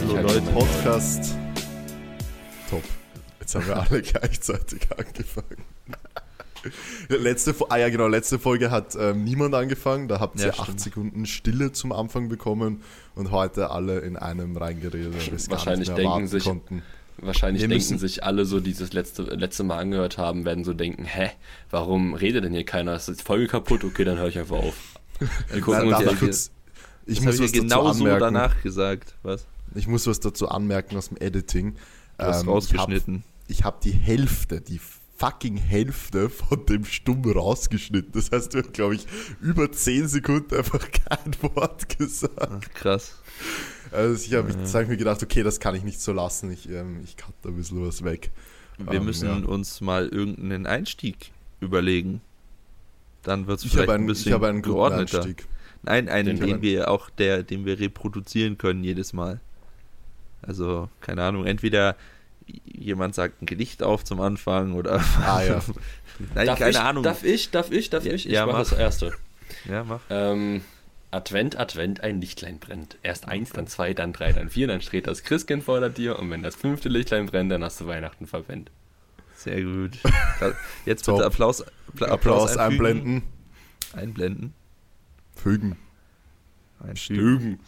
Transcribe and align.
Hallo 0.00 0.16
Leute. 0.16 0.40
Podcast. 0.52 1.36
Top. 2.70 2.82
Jetzt 3.38 3.54
haben 3.54 3.66
wir 3.66 3.76
alle 3.76 4.00
gleichzeitig 4.02 4.80
angefangen. 4.96 5.62
Letzte, 7.10 7.54
ah 7.68 7.76
ja, 7.76 7.90
genau, 7.90 8.06
letzte 8.06 8.38
Folge 8.38 8.70
hat 8.70 8.96
ähm, 8.98 9.24
niemand 9.24 9.54
angefangen. 9.54 10.08
Da 10.08 10.18
habt 10.18 10.40
ihr 10.40 10.46
ja, 10.46 10.58
8 10.58 10.80
Sekunden 10.80 11.26
Stille 11.26 11.72
zum 11.72 11.92
Anfang 11.92 12.30
bekommen 12.30 12.82
und 13.14 13.30
heute 13.30 13.72
alle 13.72 13.98
in 13.98 14.16
einem 14.16 14.56
reingeredet. 14.56 15.50
Wahrscheinlich 15.50 15.90
denken 15.90 16.26
sich, 16.28 16.44
konnten. 16.44 16.82
Wahrscheinlich 17.18 17.60
wir 17.60 17.68
denken 17.68 17.98
sich 17.98 18.24
alle 18.24 18.46
so, 18.46 18.60
die 18.60 18.72
das 18.72 18.94
letzte, 18.94 19.24
letzte 19.24 19.64
Mal 19.64 19.80
angehört 19.80 20.16
haben, 20.16 20.46
werden 20.46 20.64
so 20.64 20.72
denken, 20.72 21.04
hä, 21.04 21.30
warum 21.68 22.14
redet 22.14 22.44
denn 22.44 22.54
hier 22.54 22.64
keiner? 22.64 22.94
Ist 22.94 23.08
die 23.08 23.22
Folge 23.22 23.48
kaputt? 23.48 23.84
Okay, 23.84 24.04
dann 24.04 24.16
höre 24.16 24.28
ich 24.28 24.38
einfach 24.38 24.56
auf. 24.56 24.76
Wir 25.52 25.60
gucken 25.60 25.92
uns 25.92 26.18
kurz, 26.18 26.50
ich 27.04 27.20
muss 27.20 27.38
was 27.38 27.52
genau 27.52 27.92
so 27.92 28.06
danach 28.06 28.62
gesagt. 28.62 29.14
Was? 29.22 29.46
Ich 29.74 29.86
muss 29.86 30.06
was 30.06 30.20
dazu 30.20 30.48
anmerken 30.48 30.96
aus 30.96 31.08
dem 31.08 31.16
Editing. 31.18 31.74
Du 32.18 32.24
hast 32.24 32.42
ähm, 32.42 32.48
rausgeschnitten. 32.48 33.24
Ich 33.48 33.64
habe 33.64 33.76
hab 33.76 33.80
die 33.80 33.92
Hälfte, 33.92 34.60
die 34.60 34.80
fucking 35.20 35.58
Hälfte 35.58 36.30
von 36.30 36.64
dem 36.66 36.84
Stumm 36.84 37.22
rausgeschnitten. 37.30 38.12
Das 38.12 38.32
heißt, 38.32 38.54
du 38.54 38.58
hast, 38.58 38.72
glaube 38.72 38.94
ich, 38.94 39.06
über 39.40 39.70
10 39.70 40.08
Sekunden 40.08 40.56
einfach 40.56 40.80
kein 41.08 41.34
Wort 41.54 41.98
gesagt. 41.98 42.38
Ach, 42.40 42.74
krass. 42.74 43.16
Also 43.92 44.24
ich 44.24 44.34
habe 44.34 44.50
ja. 44.50 44.72
hab 44.72 44.88
mir 44.88 44.96
gedacht, 44.96 45.22
okay, 45.22 45.42
das 45.42 45.60
kann 45.60 45.74
ich 45.74 45.82
nicht 45.82 46.00
so 46.00 46.12
lassen. 46.12 46.50
Ich, 46.50 46.70
ähm, 46.70 47.00
ich 47.04 47.16
cut 47.16 47.34
da 47.42 47.50
ein 47.50 47.56
bisschen 47.56 47.84
was 47.86 48.02
weg. 48.02 48.30
Wir 48.78 48.94
ähm, 48.94 49.04
müssen 49.04 49.28
ja. 49.28 49.48
uns 49.48 49.80
mal 49.80 50.08
irgendeinen 50.08 50.66
Einstieg 50.66 51.32
überlegen. 51.60 52.22
Dann 53.22 53.46
wird 53.46 53.58
es 53.58 53.70
vielleicht 53.70 53.90
ein, 53.90 54.02
ein 54.02 54.06
bisschen 54.06 54.30
ich 54.30 54.32
habe 54.32 54.48
einen 54.48 54.62
geordneter. 54.62 55.18
Einstieg. 55.18 55.46
Nein, 55.82 56.08
einen, 56.08 56.38
den, 56.38 56.46
den 56.46 56.62
wir 56.62 56.90
auch, 56.90 57.10
der, 57.10 57.42
den 57.42 57.66
wir 57.66 57.78
reproduzieren 57.78 58.56
können 58.56 58.84
jedes 58.84 59.12
Mal. 59.12 59.40
Also, 60.42 60.88
keine 61.00 61.22
Ahnung, 61.22 61.46
entweder 61.46 61.96
jemand 62.64 63.14
sagt 63.14 63.42
ein 63.42 63.46
Gedicht 63.46 63.82
auf 63.82 64.04
zum 64.04 64.20
Anfang 64.20 64.74
oder. 64.74 65.02
Ah 65.22 65.42
ja. 65.42 65.60
Nein, 66.34 66.46
darf 66.46 66.58
keine 66.58 66.70
ich, 66.70 66.78
Ahnung. 66.78 67.02
Darf 67.02 67.24
ich, 67.24 67.50
darf 67.50 67.70
ich, 67.70 67.90
darf 67.90 68.04
ich? 68.04 68.26
Ich 68.26 68.32
ja, 68.32 68.46
mach, 68.46 68.58
das 68.58 68.72
erste. 68.72 69.12
Ja, 69.68 69.84
mach. 69.84 70.00
Ähm, 70.10 70.62
Advent, 71.10 71.58
Advent, 71.58 72.02
ein 72.02 72.20
Lichtlein 72.20 72.58
brennt. 72.58 72.96
Erst 73.02 73.26
eins, 73.26 73.50
dann 73.50 73.66
zwei, 73.66 73.94
dann 73.94 74.12
drei, 74.12 74.32
dann 74.32 74.48
vier, 74.48 74.66
dann 74.68 74.80
steht 74.80 75.06
das 75.06 75.22
Christkind 75.24 75.64
vor 75.64 75.88
dir 75.88 76.18
und 76.18 76.30
wenn 76.30 76.42
das 76.42 76.56
fünfte 76.56 76.88
Lichtlein 76.88 77.26
brennt, 77.26 77.50
dann 77.50 77.64
hast 77.64 77.80
du 77.80 77.86
Weihnachten 77.86 78.26
verwendet. 78.26 78.72
Sehr 79.34 79.62
gut. 79.62 79.98
Jetzt 80.84 81.06
bitte 81.06 81.24
Applaus, 81.24 81.64
Applaus, 81.88 82.10
Applaus 82.10 82.56
einblenden. 82.56 83.22
Einblenden. 83.94 84.54
Fügen. 85.34 85.76
Einfügen. 86.78 87.58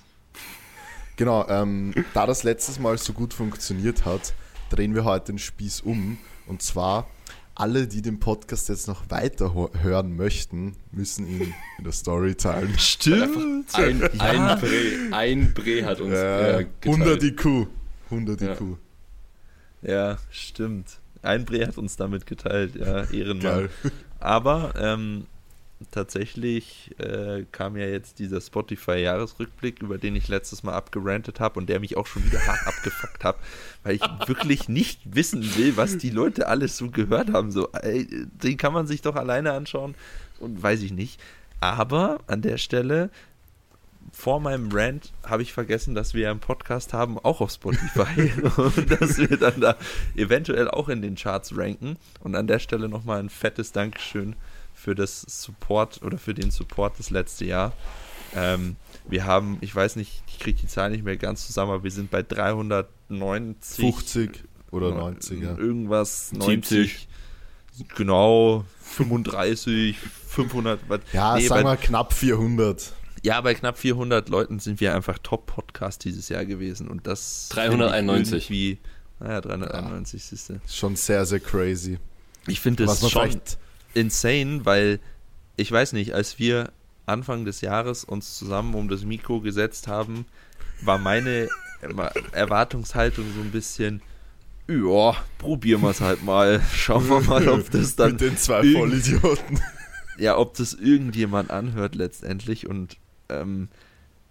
Genau, 1.16 1.46
ähm, 1.48 1.92
da 2.14 2.26
das 2.26 2.42
letztes 2.42 2.78
Mal 2.78 2.98
so 2.98 3.12
gut 3.12 3.34
funktioniert 3.34 4.04
hat, 4.04 4.34
drehen 4.70 4.94
wir 4.94 5.04
heute 5.04 5.32
den 5.32 5.38
Spieß 5.38 5.82
um. 5.82 6.18
Und 6.46 6.62
zwar, 6.62 7.06
alle, 7.54 7.86
die 7.86 8.02
den 8.02 8.18
Podcast 8.18 8.68
jetzt 8.68 8.88
noch 8.88 9.10
weiter 9.10 9.54
hören 9.82 10.16
möchten, 10.16 10.74
müssen 10.90 11.26
ihn 11.28 11.54
in 11.78 11.84
der 11.84 11.92
Story 11.92 12.34
teilen. 12.34 12.74
Stimmt. 12.78 13.74
Ein, 13.74 14.00
ja. 14.00 14.08
ein, 14.20 14.60
Bre, 14.60 15.16
ein 15.16 15.54
Bre 15.54 15.84
hat 15.84 16.00
uns 16.00 16.14
ja, 16.14 16.60
äh, 16.60 16.66
100 16.84 17.22
IQ. 17.22 17.68
100 18.10 18.40
ja. 18.40 18.52
IQ. 18.52 18.60
Ja, 19.82 20.18
stimmt. 20.30 21.00
Ein 21.22 21.44
Bre 21.44 21.66
hat 21.66 21.78
uns 21.78 21.96
damit 21.96 22.26
geteilt, 22.26 22.74
ja, 22.76 23.04
Ehrenmann. 23.04 23.42
Geil. 23.42 23.70
Aber 24.18 24.74
ähm, 24.78 25.26
tatsächlich 25.90 26.90
äh, 26.98 27.44
kam 27.52 27.76
ja 27.76 27.86
jetzt 27.86 28.18
dieser 28.18 28.40
Spotify-Jahresrückblick, 28.40 29.82
über 29.82 29.98
den 29.98 30.16
ich 30.16 30.28
letztes 30.28 30.62
Mal 30.62 30.74
abgerantet 30.74 31.40
habe 31.40 31.58
und 31.58 31.68
der 31.68 31.80
mich 31.80 31.96
auch 31.96 32.06
schon 32.06 32.24
wieder 32.24 32.46
hart 32.46 32.60
abgefuckt 32.66 33.24
hat, 33.24 33.36
weil 33.82 33.96
ich 33.96 34.02
wirklich 34.26 34.68
nicht 34.68 35.00
wissen 35.04 35.56
will, 35.56 35.76
was 35.76 35.98
die 35.98 36.10
Leute 36.10 36.48
alles 36.48 36.76
so 36.76 36.90
gehört 36.90 37.32
haben. 37.32 37.50
So, 37.50 37.70
ey, 37.72 38.06
den 38.42 38.56
kann 38.56 38.72
man 38.72 38.86
sich 38.86 39.02
doch 39.02 39.16
alleine 39.16 39.52
anschauen 39.52 39.94
und 40.40 40.62
weiß 40.62 40.82
ich 40.82 40.92
nicht. 40.92 41.20
Aber 41.60 42.20
an 42.26 42.42
der 42.42 42.58
Stelle, 42.58 43.10
vor 44.12 44.40
meinem 44.40 44.70
Rant 44.72 45.12
habe 45.24 45.42
ich 45.42 45.52
vergessen, 45.52 45.94
dass 45.94 46.12
wir 46.12 46.30
einen 46.30 46.40
Podcast 46.40 46.92
haben, 46.92 47.18
auch 47.18 47.40
auf 47.40 47.52
Spotify 47.52 48.32
und 48.56 48.90
dass 49.00 49.18
wir 49.18 49.36
dann 49.36 49.60
da 49.60 49.76
eventuell 50.16 50.68
auch 50.68 50.88
in 50.88 51.02
den 51.02 51.14
Charts 51.14 51.56
ranken. 51.56 51.96
Und 52.20 52.34
an 52.34 52.46
der 52.46 52.58
Stelle 52.58 52.88
nochmal 52.88 53.20
ein 53.20 53.30
fettes 53.30 53.72
Dankeschön 53.72 54.36
für 54.82 54.94
das 54.96 55.22
Support 55.22 56.02
oder 56.02 56.18
für 56.18 56.34
den 56.34 56.50
Support 56.50 56.98
das 56.98 57.10
letzte 57.10 57.44
Jahr. 57.44 57.72
Ähm, 58.34 58.76
wir 59.08 59.24
haben, 59.24 59.58
ich 59.60 59.74
weiß 59.74 59.96
nicht, 59.96 60.22
ich 60.26 60.40
kriege 60.40 60.60
die 60.60 60.66
Zahl 60.66 60.90
nicht 60.90 61.04
mehr 61.04 61.16
ganz 61.16 61.46
zusammen, 61.46 61.70
aber 61.70 61.84
wir 61.84 61.90
sind 61.90 62.10
bei 62.10 62.22
390. 62.22 63.76
50 63.76 64.44
oder 64.72 64.90
90, 64.92 65.40
ja. 65.40 65.56
Irgendwas, 65.56 66.32
90. 66.32 67.06
Genau, 67.94 68.64
35, 68.80 69.96
500. 69.98 70.80
Ja, 71.12 71.36
nee, 71.36 71.46
sagen 71.46 71.64
wir 71.64 71.76
knapp 71.76 72.12
400. 72.12 72.92
Ja, 73.22 73.40
bei 73.40 73.54
knapp 73.54 73.78
400 73.78 74.28
Leuten 74.28 74.58
sind 74.58 74.80
wir 74.80 74.96
einfach 74.96 75.18
Top-Podcast 75.18 76.04
dieses 76.04 76.28
Jahr 76.28 76.44
gewesen 76.44 76.88
und 76.88 77.06
das 77.06 77.50
391. 77.50 78.50
Wie, 78.50 78.78
naja, 79.20 79.40
391 79.40 80.20
ja, 80.22 80.28
siehst 80.28 80.48
du. 80.48 80.60
Schon 80.66 80.96
sehr, 80.96 81.24
sehr 81.24 81.38
crazy. 81.38 81.98
Ich 82.48 82.58
finde 82.60 82.84
es 82.84 83.08
schon 83.08 83.40
insane, 83.94 84.64
weil 84.64 85.00
ich 85.56 85.70
weiß 85.70 85.92
nicht, 85.92 86.14
als 86.14 86.38
wir 86.38 86.72
Anfang 87.06 87.44
des 87.44 87.60
Jahres 87.60 88.04
uns 88.04 88.38
zusammen 88.38 88.74
um 88.74 88.88
das 88.88 89.04
Mikro 89.04 89.40
gesetzt 89.40 89.88
haben, 89.88 90.26
war 90.82 90.98
meine 90.98 91.48
Erwartungshaltung 92.32 93.26
so 93.34 93.40
ein 93.40 93.50
bisschen, 93.50 94.02
ja, 94.68 95.16
probieren 95.38 95.82
wir 95.82 95.90
es 95.90 96.00
halt 96.00 96.22
mal. 96.22 96.60
Schauen 96.72 97.08
wir 97.08 97.20
mal, 97.20 97.48
ob 97.48 97.70
das 97.70 97.96
dann. 97.96 98.12
Mit 98.12 98.20
den 98.20 98.36
zwei 98.36 98.62
Vollidioten. 98.72 99.60
Ja, 100.18 100.38
ob 100.38 100.54
das 100.54 100.74
irgendjemand 100.74 101.50
anhört 101.50 101.94
letztendlich 101.94 102.68
und 102.68 102.96
ähm, 103.28 103.68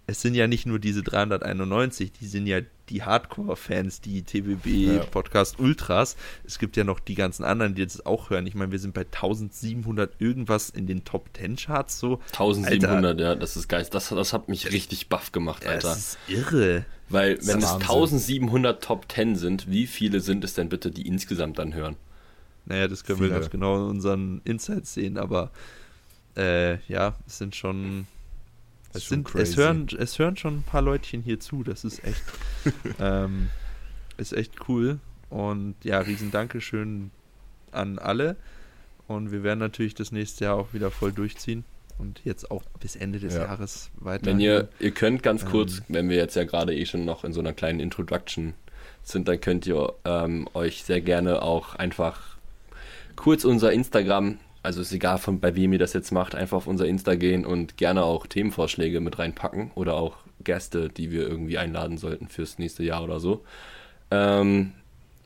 es 0.06 0.22
sind 0.22 0.34
ja 0.34 0.46
nicht 0.46 0.66
nur 0.66 0.78
diese 0.78 1.02
391, 1.02 2.12
die 2.12 2.26
sind 2.26 2.46
ja 2.46 2.60
die 2.92 3.02
Hardcore-Fans, 3.02 4.00
die 4.00 4.22
TBB-Podcast 4.22 5.58
ja. 5.58 5.64
Ultras. 5.64 6.16
Es 6.44 6.58
gibt 6.58 6.76
ja 6.76 6.84
noch 6.84 7.00
die 7.00 7.14
ganzen 7.14 7.44
anderen, 7.44 7.74
die 7.74 7.84
das 7.84 8.04
auch 8.04 8.30
hören. 8.30 8.46
Ich 8.46 8.54
meine, 8.54 8.70
wir 8.70 8.78
sind 8.78 8.94
bei 8.94 9.02
1700 9.02 10.20
irgendwas 10.20 10.70
in 10.70 10.86
den 10.86 11.04
Top 11.04 11.30
10 11.36 11.56
Charts 11.56 11.98
so. 11.98 12.20
1700, 12.32 13.04
Alter, 13.04 13.22
ja, 13.22 13.34
das 13.34 13.56
ist 13.56 13.68
geist. 13.68 13.94
Das, 13.94 14.10
das 14.10 14.32
hat 14.32 14.48
mich 14.48 14.70
richtig 14.70 15.08
baff 15.08 15.32
gemacht, 15.32 15.66
Alter. 15.66 15.88
Das 15.88 15.98
ist 15.98 16.18
irre. 16.28 16.84
Weil, 17.08 17.38
wenn 17.42 17.58
es 17.58 17.72
1700 17.72 18.82
Top 18.82 19.10
10 19.10 19.36
sind, 19.36 19.70
wie 19.70 19.86
viele 19.86 20.20
sind 20.20 20.44
es 20.44 20.54
denn 20.54 20.68
bitte, 20.68 20.90
die 20.90 21.06
insgesamt 21.06 21.58
dann 21.58 21.74
hören? 21.74 21.96
Naja, 22.66 22.88
das 22.88 23.04
können 23.04 23.18
viele. 23.18 23.30
wir 23.30 23.38
ganz 23.38 23.50
genau 23.50 23.76
in 23.76 23.90
unseren 23.90 24.40
Insights 24.44 24.94
sehen, 24.94 25.18
aber 25.18 25.50
äh, 26.36 26.78
ja, 26.86 27.16
es 27.26 27.38
sind 27.38 27.56
schon 27.56 28.06
es, 28.94 29.08
sind, 29.08 29.34
es, 29.34 29.56
hören, 29.56 29.86
es 29.98 30.18
hören 30.18 30.36
schon 30.36 30.58
ein 30.58 30.62
paar 30.62 30.82
Leutchen 30.82 31.22
hier 31.22 31.40
zu. 31.40 31.62
Das 31.62 31.84
ist 31.84 32.04
echt, 32.04 32.22
ähm, 33.00 33.48
ist 34.16 34.32
echt 34.32 34.68
cool. 34.68 34.98
Und 35.30 35.76
ja, 35.82 35.98
riesen 36.00 36.30
Dankeschön 36.30 37.10
an 37.70 37.98
alle. 37.98 38.36
Und 39.08 39.32
wir 39.32 39.42
werden 39.42 39.58
natürlich 39.58 39.94
das 39.94 40.12
nächste 40.12 40.44
Jahr 40.44 40.56
auch 40.56 40.74
wieder 40.74 40.90
voll 40.90 41.12
durchziehen. 41.12 41.64
Und 41.98 42.20
jetzt 42.24 42.50
auch 42.50 42.62
bis 42.80 42.96
Ende 42.96 43.18
des 43.20 43.34
ja. 43.34 43.42
Jahres 43.42 43.90
weiter. 43.96 44.26
Wenn 44.26 44.40
ihr, 44.40 44.68
ihr 44.80 44.90
könnt 44.90 45.22
ganz 45.22 45.44
kurz, 45.44 45.78
ähm, 45.78 45.84
wenn 45.88 46.08
wir 46.08 46.16
jetzt 46.16 46.34
ja 46.36 46.44
gerade 46.44 46.74
eh 46.74 46.86
schon 46.86 47.04
noch 47.04 47.24
in 47.24 47.32
so 47.32 47.40
einer 47.40 47.52
kleinen 47.52 47.80
Introduction 47.80 48.54
sind, 49.02 49.28
dann 49.28 49.40
könnt 49.40 49.66
ihr 49.66 49.92
ähm, 50.04 50.48
euch 50.54 50.84
sehr 50.84 51.00
gerne 51.00 51.42
auch 51.42 51.74
einfach 51.74 52.36
kurz 53.16 53.44
unser 53.44 53.72
Instagram 53.72 54.38
also 54.62 54.80
ist 54.80 54.92
egal, 54.92 55.18
von, 55.18 55.40
bei 55.40 55.56
wem 55.56 55.72
ihr 55.72 55.78
das 55.78 55.92
jetzt 55.92 56.12
macht, 56.12 56.34
einfach 56.34 56.56
auf 56.56 56.66
unser 56.66 56.86
Insta 56.86 57.16
gehen 57.16 57.44
und 57.44 57.76
gerne 57.76 58.04
auch 58.04 58.26
Themenvorschläge 58.26 59.00
mit 59.00 59.18
reinpacken 59.18 59.72
oder 59.74 59.94
auch 59.94 60.16
Gäste, 60.44 60.88
die 60.88 61.10
wir 61.10 61.28
irgendwie 61.28 61.58
einladen 61.58 61.98
sollten 61.98 62.28
fürs 62.28 62.58
nächste 62.58 62.84
Jahr 62.84 63.02
oder 63.02 63.20
so. 63.20 63.44
Ähm, 64.10 64.72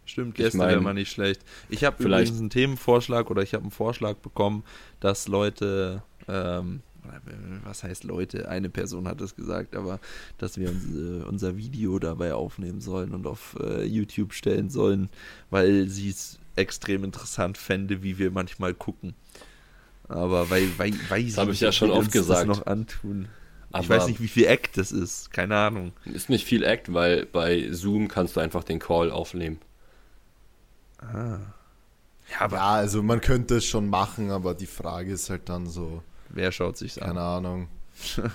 Stimmt, 0.06 0.36
Gäste 0.36 0.58
wäre 0.58 0.80
mal 0.80 0.94
nicht 0.94 1.10
schlecht. 1.10 1.42
Ich 1.68 1.84
habe 1.84 2.02
übrigens 2.02 2.38
einen 2.38 2.50
Themenvorschlag 2.50 3.30
oder 3.30 3.42
ich 3.42 3.54
habe 3.54 3.62
einen 3.62 3.72
Vorschlag 3.72 4.16
bekommen, 4.16 4.62
dass 5.00 5.28
Leute, 5.28 6.02
ähm, 6.28 6.80
was 7.64 7.82
heißt 7.82 8.04
Leute, 8.04 8.48
eine 8.48 8.68
Person 8.68 9.06
hat 9.06 9.20
es 9.20 9.36
gesagt, 9.36 9.76
aber 9.76 10.00
dass 10.38 10.58
wir 10.58 10.70
uns, 10.70 10.84
äh, 10.86 11.24
unser 11.28 11.56
Video 11.56 11.98
dabei 11.98 12.34
aufnehmen 12.34 12.80
sollen 12.80 13.12
und 13.12 13.26
auf 13.26 13.56
äh, 13.60 13.84
YouTube 13.84 14.32
stellen 14.32 14.70
sollen, 14.70 15.08
weil 15.50 15.88
sie 15.88 16.10
es 16.10 16.38
extrem 16.56 17.04
interessant 17.04 17.58
fände, 17.58 18.02
wie 18.02 18.18
wir 18.18 18.30
manchmal 18.30 18.74
gucken. 18.74 19.14
Aber 20.08 20.50
weil, 20.50 20.78
weil, 20.78 20.92
weiß 21.08 21.34
das 21.34 21.38
habe 21.38 21.52
ich 21.52 21.60
ja 21.60 21.72
schon 21.72 21.90
oft 21.90 22.12
gesagt. 22.12 22.46
noch 22.46 22.66
antun. 22.66 23.28
Aber 23.72 23.82
ich 23.82 23.90
weiß 23.90 24.06
nicht, 24.06 24.20
wie 24.20 24.28
viel 24.28 24.46
Act 24.46 24.78
das 24.78 24.92
ist. 24.92 25.32
Keine 25.32 25.56
Ahnung. 25.56 25.92
Ist 26.04 26.30
nicht 26.30 26.46
viel 26.46 26.62
Act, 26.62 26.92
weil 26.92 27.26
bei 27.26 27.68
Zoom 27.72 28.08
kannst 28.08 28.36
du 28.36 28.40
einfach 28.40 28.64
den 28.64 28.78
Call 28.78 29.10
aufnehmen. 29.10 29.58
Ah. 30.98 31.38
Ja, 32.30 32.40
aber 32.40 32.56
ja, 32.56 32.70
also 32.70 33.02
man 33.02 33.20
könnte 33.20 33.56
es 33.56 33.66
schon 33.66 33.88
machen, 33.88 34.30
aber 34.30 34.54
die 34.54 34.66
Frage 34.66 35.12
ist 35.12 35.30
halt 35.30 35.48
dann 35.48 35.66
so. 35.66 36.02
Wer 36.28 36.52
schaut 36.52 36.76
sich 36.76 37.02
an? 37.02 37.08
Keine 37.08 37.20
Ahnung. 37.20 37.68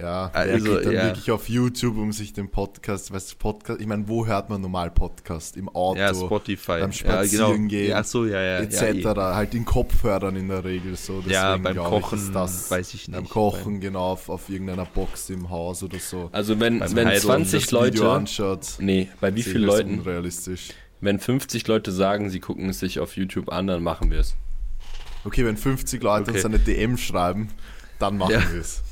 Ja, 0.00 0.30
Also, 0.34 0.72
er 0.72 0.76
geht 0.78 0.86
dann 0.86 0.92
ja. 0.92 1.04
wirklich 1.04 1.30
auf 1.30 1.48
YouTube, 1.48 1.96
um 1.96 2.12
sich 2.12 2.34
den 2.34 2.50
Podcast, 2.50 3.12
weißt 3.12 3.32
du, 3.32 3.36
Podcast, 3.36 3.80
ich 3.80 3.86
meine, 3.86 4.06
wo 4.08 4.26
hört 4.26 4.50
man 4.50 4.60
normal 4.60 4.90
Podcast? 4.90 5.56
Im 5.56 5.70
Auto, 5.70 5.98
ja, 5.98 6.12
Spotify. 6.12 6.80
beim 6.80 6.90
ja, 6.90 6.92
Spazierengehen, 6.92 7.84
genau. 7.86 7.96
Ja, 7.96 8.04
so, 8.04 8.26
ja, 8.26 8.42
ja. 8.42 8.58
etc. 8.58 8.82
Ja, 8.82 9.30
eh. 9.32 9.34
halt 9.34 9.54
in 9.54 9.64
Kopfhörern 9.64 10.36
in 10.36 10.48
der 10.48 10.64
Regel 10.64 10.96
so. 10.96 11.22
ja 11.26 11.52
Deswegen 11.56 11.62
beim 11.62 11.72
glaub 11.74 11.86
ich, 11.94 12.00
Kochen 12.02 12.18
ist 12.18 12.34
das 12.34 12.70
weiß 12.70 12.92
ich 12.94 13.08
nicht. 13.08 13.16
beim 13.16 13.28
Kochen, 13.28 13.80
genau, 13.80 14.00
auf, 14.12 14.28
auf 14.28 14.50
irgendeiner 14.50 14.84
Box 14.84 15.30
im 15.30 15.48
Haus 15.48 15.82
oder 15.82 15.98
so. 15.98 16.28
Also 16.32 16.60
wenn, 16.60 16.80
wenn 16.80 17.18
so 17.18 17.28
20 17.28 17.62
das 17.66 17.72
Video 17.72 18.04
Leute, 18.04 18.10
anschaut, 18.12 18.66
nee, 18.80 19.08
bei 19.20 19.34
wie 19.34 19.42
vielen 19.42 19.62
ich 19.62 19.66
das 19.68 19.76
Leuten, 19.78 19.98
unrealistisch. 20.00 20.68
wenn 21.00 21.18
50 21.18 21.66
Leute 21.68 21.90
sagen, 21.90 22.28
sie 22.28 22.40
gucken 22.40 22.68
es 22.68 22.80
sich 22.80 23.00
auf 23.00 23.16
YouTube 23.16 23.50
an, 23.50 23.66
dann 23.68 23.82
machen 23.82 24.10
wir 24.10 24.18
es. 24.20 24.34
Okay, 25.24 25.46
wenn 25.46 25.56
50 25.56 26.02
Leute 26.02 26.22
Okay. 26.30 26.32
uns 26.36 26.44
eine 26.44 26.58
DM 26.58 26.98
schreiben, 26.98 27.48
dann 27.98 28.18
machen 28.18 28.32
Ja. 28.32 28.52
wir 28.52 28.60
es. 28.60 28.82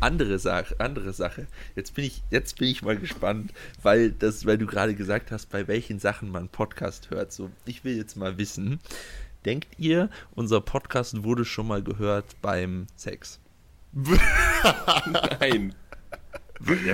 Andere 0.00 0.38
Sache, 0.38 0.78
andere 0.78 1.12
Sache. 1.12 1.46
Jetzt 1.76 1.94
bin 1.94 2.04
ich, 2.04 2.22
jetzt 2.30 2.58
bin 2.58 2.68
ich 2.68 2.82
mal 2.82 2.96
gespannt, 2.96 3.52
weil 3.82 4.10
das, 4.12 4.44
weil 4.44 4.58
du 4.58 4.66
gerade 4.66 4.94
gesagt 4.94 5.30
hast, 5.30 5.46
bei 5.50 5.66
welchen 5.66 5.98
Sachen 5.98 6.30
man 6.30 6.48
Podcast 6.48 7.10
hört. 7.10 7.32
So, 7.32 7.50
ich 7.64 7.84
will 7.84 7.96
jetzt 7.96 8.16
mal 8.16 8.36
wissen. 8.38 8.80
Denkt 9.44 9.78
ihr, 9.78 10.10
unser 10.34 10.60
Podcast 10.60 11.22
wurde 11.22 11.44
schon 11.44 11.68
mal 11.68 11.82
gehört 11.82 12.36
beim 12.40 12.86
Sex? 12.96 13.40
Nein. 15.40 15.74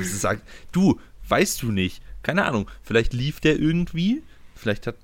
Sagt, 0.02 0.42
du, 0.72 1.00
weißt 1.28 1.62
du 1.62 1.72
nicht. 1.72 2.02
Keine 2.22 2.44
Ahnung, 2.44 2.68
vielleicht 2.82 3.12
lief 3.12 3.40
der 3.40 3.58
irgendwie. 3.58 4.22
Vielleicht 4.60 4.86
hat, 4.86 4.96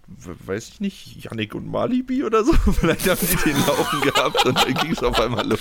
weiß 0.44 0.68
ich 0.68 0.80
nicht, 0.80 1.24
Yannick 1.24 1.54
und 1.54 1.66
Malibi 1.66 2.24
oder 2.24 2.44
so. 2.44 2.52
Vielleicht 2.72 3.08
haben 3.08 3.18
die 3.22 3.36
den 3.50 3.56
laufen 3.66 4.00
gehabt 4.02 4.44
und 4.44 4.58
dann 4.58 4.74
ging 4.74 4.92
es 4.92 5.02
auf 5.02 5.18
einmal 5.18 5.48
los. 5.48 5.60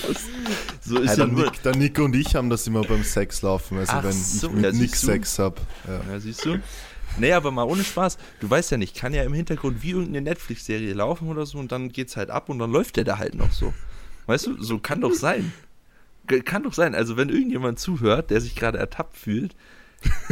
So 0.82 1.00
ist 1.00 1.12
Ja, 1.12 1.12
ja 1.12 1.16
der, 1.16 1.28
nur. 1.28 1.46
Nick, 1.46 1.64
der 1.64 1.76
Nick 1.78 2.00
und 2.00 2.14
ich 2.14 2.36
haben 2.36 2.50
das 2.50 2.68
immer 2.68 2.82
beim 2.82 3.04
Sex 3.06 3.42
laufen, 3.42 3.78
also 3.78 3.94
Ach 3.96 4.04
wenn 4.04 4.12
so, 4.12 4.48
ich 4.48 4.54
mit 4.54 4.64
ja, 4.66 4.72
Nick. 4.74 4.96
Sex 4.96 5.40
habe. 5.40 5.62
Ja. 5.88 6.02
Ja, 6.12 6.20
siehst 6.20 6.44
du? 6.44 6.60
Nee, 7.18 7.32
aber 7.32 7.52
mal 7.52 7.64
ohne 7.64 7.86
Spaß. 7.86 8.18
Du 8.42 8.50
weißt 8.50 8.72
ja 8.72 8.78
nicht, 8.78 8.98
kann 8.98 9.14
ja 9.14 9.24
im 9.24 9.34
Hintergrund 9.34 9.82
wie 9.82 9.92
irgendeine 9.92 10.22
Netflix-Serie 10.24 10.94
laufen 10.94 11.30
oder 11.30 11.46
so 11.46 11.58
und 11.58 11.72
dann 11.72 11.90
geht's 11.90 12.18
halt 12.18 12.30
ab 12.30 12.50
und 12.50 12.60
dann 12.60 12.72
läuft 12.74 12.98
der 12.98 13.06
da 13.06 13.18
halt 13.18 13.36
noch 13.36 13.54
so. 13.54 13.74
Weißt 14.26 14.48
du, 14.48 14.62
so 14.62 14.78
kann 14.80 15.00
doch 15.00 15.14
sein. 15.14 15.54
Kann 16.44 16.64
doch 16.64 16.74
sein. 16.74 16.96
Also, 16.96 17.16
wenn 17.16 17.30
irgendjemand 17.30 17.80
zuhört, 17.80 18.32
der 18.32 18.42
sich 18.42 18.56
gerade 18.56 18.78
ertappt 18.78 19.16
fühlt, 19.16 19.56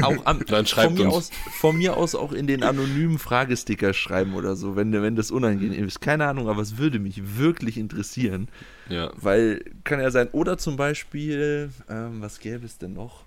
auch 0.02 0.25
am, 0.25 0.46
Dann 0.48 0.66
schreibt 0.66 0.88
von, 0.88 0.94
mir 0.96 1.06
uns. 1.06 1.16
aus, 1.16 1.31
von 1.60 1.78
mir 1.78 1.98
aus 1.98 2.16
auch 2.16 2.31
in 2.31 2.48
den 2.48 2.64
anonymen 2.64 3.20
Fragesticker 3.20 3.94
schreiben 3.94 4.34
oder 4.36 4.56
so, 4.56 4.75
wenn, 4.75 4.92
wenn 4.94 5.16
das 5.16 5.31
unangenehm 5.31 5.86
ist. 5.88 6.02
Keine 6.02 6.28
Ahnung, 6.28 6.50
aber 6.50 6.62
es 6.62 6.78
würde 6.78 7.00
mich 7.00 7.38
wirklich 7.38 7.78
interessieren. 7.78 8.48
Ja. 8.90 9.12
Weil 9.16 9.64
kann 9.84 10.00
ja 10.00 10.12
sein, 10.12 10.30
oder 10.31 10.58
zum 10.58 10.75
Beispiel, 10.78 11.70
ähm, 11.90 12.22
was 12.22 12.40
gäbe 12.40 12.66
es 12.66 12.78
denn 12.78 12.94
noch? 12.94 13.24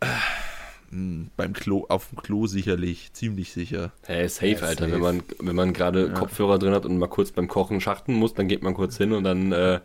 Äh, 0.00 0.06
beim 1.36 1.52
Klo, 1.52 1.86
auf 1.88 2.08
dem 2.08 2.18
Klo 2.20 2.46
sicherlich, 2.48 3.12
ziemlich 3.12 3.52
sicher. 3.52 3.92
Hey, 4.06 4.28
safe, 4.28 4.48
Ja, 4.48 4.58
Alter. 4.62 4.84
safe. 4.86 4.92
Wenn 4.92 5.00
man, 5.00 5.22
wenn 5.38 5.54
man 5.56 5.72
gerade 5.72 6.08
Ja. 6.08 6.12
Kopfhörer 6.14 6.58
drin 6.58 6.72
hat 6.74 6.84
und 6.84 6.98
mal 6.98 7.06
kurz 7.06 7.30
beim 7.30 7.46
Kochen 7.46 7.80
schachten 7.80 8.14
muss, 8.14 8.34
dann 8.34 8.48
geht 8.48 8.62
man 8.62 8.74
kurz 8.74 8.96
hin 8.96 9.12
und 9.12 9.22
dann 9.24 9.52
äh, 9.52 9.78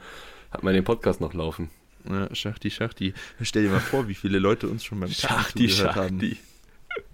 hat 0.49 0.63
man 0.63 0.73
den 0.73 0.83
Podcast 0.83 1.21
noch 1.21 1.33
laufen. 1.35 1.69
Ja, 2.09 2.33
Schachti, 2.35 2.69
Schachti. 2.71 3.13
Stell 3.41 3.63
dir 3.63 3.69
mal 3.69 3.79
vor, 3.79 4.07
wie 4.07 4.15
viele 4.15 4.39
Leute 4.39 4.67
uns 4.67 4.83
schon 4.83 4.99
beim 4.99 5.09
Kacken 5.11 5.67
zugehört 5.67 5.95
haben. 5.95 6.37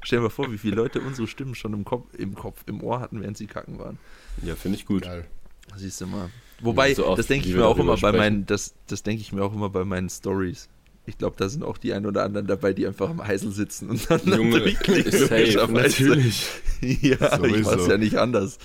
Stell 0.03 0.19
dir 0.19 0.23
mal 0.23 0.29
vor, 0.29 0.51
wie 0.51 0.57
viele 0.57 0.75
Leute 0.75 1.01
unsere 1.01 1.27
Stimmen 1.27 1.55
schon 1.55 1.73
im 1.73 1.85
Kopf, 1.85 2.13
im 2.17 2.35
Kopf, 2.35 2.63
im 2.67 2.83
Ohr 2.83 2.99
hatten, 2.99 3.21
während 3.21 3.37
sie 3.37 3.47
kacken 3.47 3.79
waren. 3.79 3.97
Ja, 4.43 4.55
finde 4.55 4.77
ich 4.77 4.85
gut. 4.85 5.03
Geil. 5.03 5.25
Siehst 5.77 6.01
du 6.01 6.07
mal. 6.07 6.29
Wobei, 6.61 6.93
So 6.93 7.07
oft, 7.07 7.19
das 7.19 7.27
denke 7.27 7.47
ich 7.47 7.55
mir 7.55 7.65
auch 7.65 7.77
immer 7.77 7.93
bei 7.93 7.97
sprechen. 7.97 8.17
meinen, 8.17 8.45
das, 8.45 8.75
das 8.87 9.03
denke 9.03 9.21
ich 9.21 9.31
mir 9.31 9.43
auch 9.43 9.53
immer 9.53 9.69
bei 9.69 9.83
meinen 9.85 10.09
Stories. 10.09 10.69
Ich 11.07 11.17
glaube, 11.17 11.35
da 11.37 11.49
sind 11.49 11.63
auch 11.63 11.77
die 11.79 11.93
ein 11.93 12.05
oder 12.05 12.23
anderen 12.23 12.45
dabei, 12.45 12.73
die 12.73 12.85
einfach 12.85 13.09
am 13.09 13.25
Heisel 13.25 13.51
sitzen 13.51 13.89
und 13.89 14.07
dann 14.09 14.21
Junge, 14.25 14.59
natürlich. 14.89 16.45
ja, 16.81 17.13
ich 17.13 17.19
Sowieso. 17.19 17.71
weiß 17.71 17.87
ja 17.87 17.97
nicht 17.97 18.17
anders. 18.17 18.59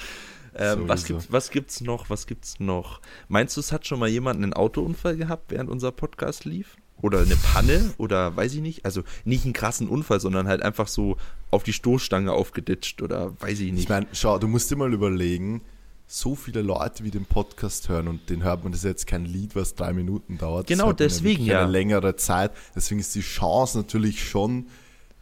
Ähm, 0.58 0.88
was, 0.88 1.05
gibt's, 1.05 1.31
was 1.31 1.50
gibt's 1.50 1.81
noch? 1.81 2.11
Was 2.11 2.26
gibt's 2.26 2.61
noch? 2.61 3.00
Meinst 3.29 3.56
du, 3.56 3.61
es 3.61 3.73
hat 3.73 3.87
schon 3.87 3.99
mal 3.99 4.08
jemand 4.08 4.43
einen 4.43 4.53
Autounfall 4.53 5.17
gehabt, 5.17 5.50
während 5.50 5.70
unser 5.70 5.93
Podcast 5.93 6.44
lief? 6.44 6.76
Oder 7.03 7.20
eine 7.20 7.37
Panne? 7.37 7.93
Oder 7.99 8.35
weiß 8.37 8.55
ich 8.55 8.61
nicht? 8.61 8.85
Also 8.85 9.03
nicht 9.25 9.44
einen 9.44 9.53
krassen 9.53 9.88
Unfall, 9.88 10.19
sondern 10.19 10.49
halt 10.49 10.62
einfach 10.62 10.88
so 10.88 11.17
auf 11.50 11.62
die 11.62 11.75
Stoßstange 11.75 12.32
aufgeditscht 12.32 13.03
oder 13.03 13.38
weiß 13.41 13.61
ich 13.61 13.73
nicht. 13.73 13.82
Ich 13.85 13.88
meine, 13.88 14.06
schau, 14.12 14.38
du 14.38 14.49
musst 14.49 14.70
dir 14.70 14.76
mal 14.76 14.93
überlegen, 14.93 15.61
so 16.06 16.35
viele 16.35 16.62
Leute, 16.62 17.05
wie 17.05 17.11
den 17.11 17.26
Podcast 17.26 17.88
hören 17.88 18.09
und 18.09 18.31
den 18.31 18.44
hört 18.44 18.62
man, 18.62 18.73
das 18.73 18.81
ist 18.81 18.85
jetzt 18.85 19.06
kein 19.06 19.25
Lied, 19.26 19.56
was 19.56 19.75
drei 19.75 19.93
Minuten 19.93 20.38
dauert. 20.38 20.69
Genau, 20.69 20.93
deswegen, 20.93 21.44
ja. 21.44 21.62
Eine 21.62 21.73
längere 21.73 22.17
Zeit. 22.17 22.52
Deswegen 22.75 23.00
ist 23.00 23.14
die 23.14 23.20
Chance 23.20 23.76
natürlich 23.76 24.26
schon 24.26 24.67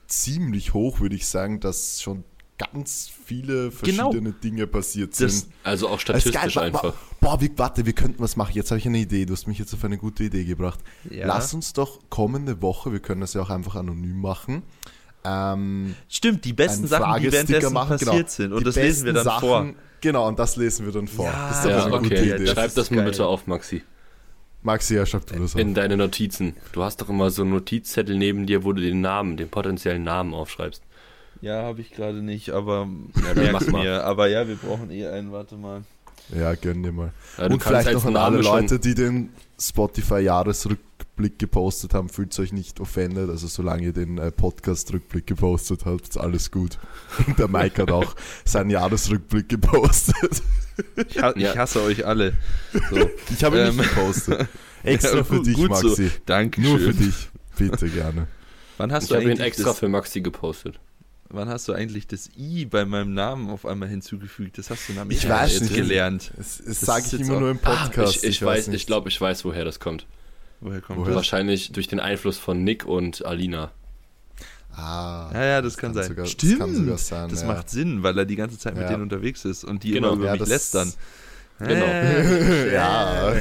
ziemlich 0.06 0.74
hoch, 0.74 1.00
würde 1.00 1.16
ich 1.16 1.26
sagen, 1.26 1.60
dass 1.60 2.02
schon 2.02 2.24
ganz 2.58 3.10
viele 3.26 3.70
Genau. 3.82 4.10
verschiedene 4.10 4.32
Dinge 4.32 4.66
passiert 4.66 5.10
Das- 5.20 5.40
sind. 5.40 5.52
Also 5.64 5.88
auch 5.88 6.02
Das 6.02 6.18
ist 6.24 6.30
statistisch 6.30 6.54
geil. 6.54 6.64
einfach. 6.66 6.94
Boah, 7.20 7.40
wie, 7.40 7.50
warte, 7.56 7.84
wir 7.86 7.92
könnten 7.94 8.22
was 8.22 8.36
machen. 8.36 8.52
Jetzt 8.54 8.70
habe 8.70 8.78
ich 8.78 8.86
eine 8.86 8.98
Idee. 8.98 9.26
Du 9.26 9.32
hast 9.32 9.46
mich 9.48 9.58
jetzt 9.58 9.74
auf 9.74 9.84
eine 9.84 9.98
gute 9.98 10.24
Idee 10.24 10.44
gebracht. 10.44 10.78
Ja. 11.10 11.26
Lass 11.26 11.52
uns 11.54 11.72
doch 11.72 11.98
kommende 12.10 12.62
Woche, 12.62 12.92
wir 12.92 13.00
können 13.00 13.20
das 13.22 13.34
ja 13.34 13.42
auch 13.42 13.50
einfach 13.50 13.74
anonym 13.74 14.20
machen, 14.20 14.62
ähm, 15.24 15.94
Stimmt, 16.08 16.44
die 16.44 16.52
besten 16.52 16.86
Sachen, 16.86 17.22
die 17.22 17.32
währenddessen 17.32 17.72
machen. 17.72 17.90
passiert 17.98 18.10
genau. 18.10 18.28
sind. 18.28 18.52
Und 18.52 18.60
Die 18.60 18.64
das 18.64 18.76
lesen 18.76 19.06
wir 19.06 19.12
dann 19.14 19.24
besten 19.24 19.40
vor. 19.40 19.58
Sachen, 19.60 19.76
Genau, 20.02 20.28
und 20.28 20.38
das 20.38 20.56
lesen 20.56 20.84
wir 20.84 20.92
dann 20.92 21.08
vor. 21.08 21.24
Ja, 21.24 21.48
das 21.48 21.56
ist 21.58 21.64
doch 21.64 21.70
Ja, 21.70 21.84
eine 21.86 21.98
gute 21.98 22.14
okay. 22.14 22.34
Idee. 22.34 22.44
Das 22.44 22.50
Schreib 22.54 22.66
ist 22.66 22.76
das 22.76 22.90
mal 22.90 22.96
geil. 22.98 23.04
bitte 23.06 23.26
auf, 23.26 23.46
Maxi. 23.46 23.82
Maxi, 24.62 24.94
ja, 24.96 25.06
schreib 25.06 25.26
du 25.26 25.38
das 25.38 25.54
auf. 25.54 25.60
In 25.60 25.72
deine 25.72 25.96
Notizen. 25.96 26.54
Du 26.72 26.82
hast 26.82 27.00
doch 27.00 27.08
immer 27.08 27.30
so 27.30 27.40
einen 27.40 27.52
Notizzettel 27.52 28.16
neben 28.18 28.44
dir, 28.46 28.64
wo 28.64 28.74
du 28.74 28.82
den 28.82 29.00
Namen, 29.00 29.38
den 29.38 29.48
potenziellen 29.48 30.02
Namen 30.04 30.34
aufschreibst. 30.34 30.82
Ja, 31.44 31.62
habe 31.62 31.80
ich 31.82 31.90
gerade 31.92 32.22
nicht, 32.22 32.50
aber 32.50 32.88
Ja, 33.24 33.34
dann 33.34 33.52
mal. 33.52 33.82
mir. 33.84 34.04
Aber 34.04 34.28
ja, 34.28 34.48
wir 34.48 34.56
brauchen 34.56 34.90
eh 34.90 35.06
einen, 35.06 35.30
warte 35.32 35.56
mal. 35.56 35.82
Ja, 36.34 36.54
gönn 36.54 36.82
dir 36.82 36.90
mal. 36.92 37.12
Ja, 37.36 37.46
und 37.46 37.62
vielleicht 37.62 37.92
noch 37.92 38.04
an 38.06 38.16
alle 38.16 38.40
Leute, 38.40 38.78
die 38.78 38.94
den 38.94 39.28
Spotify-Jahresrückblick 39.60 41.38
gepostet 41.38 41.92
haben, 41.94 42.08
fühlt 42.08 42.36
euch 42.38 42.52
nicht 42.52 42.80
offended. 42.80 43.28
Also 43.28 43.46
solange 43.46 43.84
ihr 43.84 43.92
den 43.92 44.18
äh, 44.18 44.30
Podcast-Rückblick 44.30 45.26
gepostet 45.26 45.84
habt, 45.84 46.08
ist 46.08 46.16
alles 46.18 46.50
gut. 46.50 46.78
Und 47.26 47.38
der 47.38 47.48
Mike 47.48 47.82
hat 47.82 47.90
auch 47.90 48.14
seinen 48.44 48.70
Jahresrückblick 48.70 49.48
gepostet. 49.48 50.42
Ich, 51.08 51.20
ha 51.22 51.34
Ja. 51.36 51.52
ich 51.52 51.58
hasse 51.58 51.82
euch 51.82 52.06
alle. 52.06 52.32
So. 52.90 53.10
Ich 53.30 53.44
habe 53.44 53.60
ihn 53.60 53.66
Ähm. 53.68 53.76
nicht 53.76 53.94
gepostet. 53.94 54.48
Extra 54.82 55.18
Ja, 55.18 55.24
für 55.24 55.36
gut- 55.36 55.46
dich, 55.46 55.54
gut 55.56 55.76
so. 55.76 55.88
Maxi. 55.88 56.10
Dankeschön. 56.26 56.70
Nur 56.70 56.78
für 56.80 56.94
dich. 56.94 57.28
Bitte 57.58 57.88
gerne. 57.88 58.26
Wann 58.78 58.90
hast, 58.92 59.04
Ich 59.04 59.08
du 59.10 59.14
habe 59.16 59.24
ihn 59.24 59.30
eigentlich 59.32 59.46
extra 59.46 59.72
für 59.72 59.88
Maxi 59.88 60.20
gepostet. 60.20 60.80
Wann 61.30 61.48
hast 61.48 61.66
du 61.68 61.72
eigentlich 61.72 62.06
das 62.06 62.30
I 62.38 62.64
bei 62.66 62.84
meinem 62.84 63.14
Namen 63.14 63.50
auf 63.50 63.66
einmal 63.66 63.88
hinzugefügt? 63.88 64.58
Das 64.58 64.70
hast 64.70 64.88
du 64.88 64.92
mir 64.92 65.04
Ich 65.08 65.28
weiß 65.28 65.60
nicht. 65.62 65.74
gelernt. 65.74 66.32
Das, 66.36 66.58
das 66.58 66.66
Das 66.66 66.80
sage 66.80 67.04
ich 67.06 67.20
immer 67.20 67.36
auch- 67.36 67.40
nur 67.40 67.50
im 67.50 67.58
Ah, 67.62 67.86
Podcast. 67.86 68.16
ich, 68.16 68.24
ich, 68.24 68.42
weiß, 68.44 68.68
nicht. 68.68 68.76
ich 68.76 68.86
glaube, 68.86 69.08
ich 69.08 69.20
weiß, 69.20 69.44
woher 69.44 69.64
das 69.64 69.80
kommt. 69.80 70.06
Woher 70.60 70.80
kommt 70.80 70.98
Woher? 71.00 71.08
das? 71.08 71.16
Wahrscheinlich 71.16 71.72
durch 71.72 71.88
den 71.88 72.00
Einfluss 72.00 72.38
von 72.38 72.62
Nick 72.64 72.84
und 72.86 73.24
Alina. 73.24 73.70
Ah, 74.76 75.30
Ja, 75.32 75.44
ja, 75.44 75.62
das 75.62 75.76
kann, 75.76 75.94
sein. 75.94 76.08
Sogar, 76.08 76.26
Stimmt. 76.26 76.52
Das 76.52 76.58
kann 76.58 76.74
sogar 76.74 76.98
sein. 76.98 77.28
Das 77.28 77.42
ja. 77.42 77.46
macht 77.48 77.70
Sinn, 77.70 78.02
weil 78.02 78.18
er 78.18 78.24
die 78.24 78.36
ganze 78.36 78.58
Zeit 78.58 78.74
mit 78.74 78.82
Ja. 78.84 78.90
denen 78.90 79.02
unterwegs 79.02 79.44
ist 79.44 79.64
und 79.64 79.82
die 79.84 79.92
Genau. 79.92 80.08
immer 80.08 80.16
über 80.16 80.26
Ja, 80.26 80.32
mich 80.32 80.40
das- 80.40 80.48
lästern. 80.48 80.92
Genau. 81.60 81.86
Ja. 82.72 83.32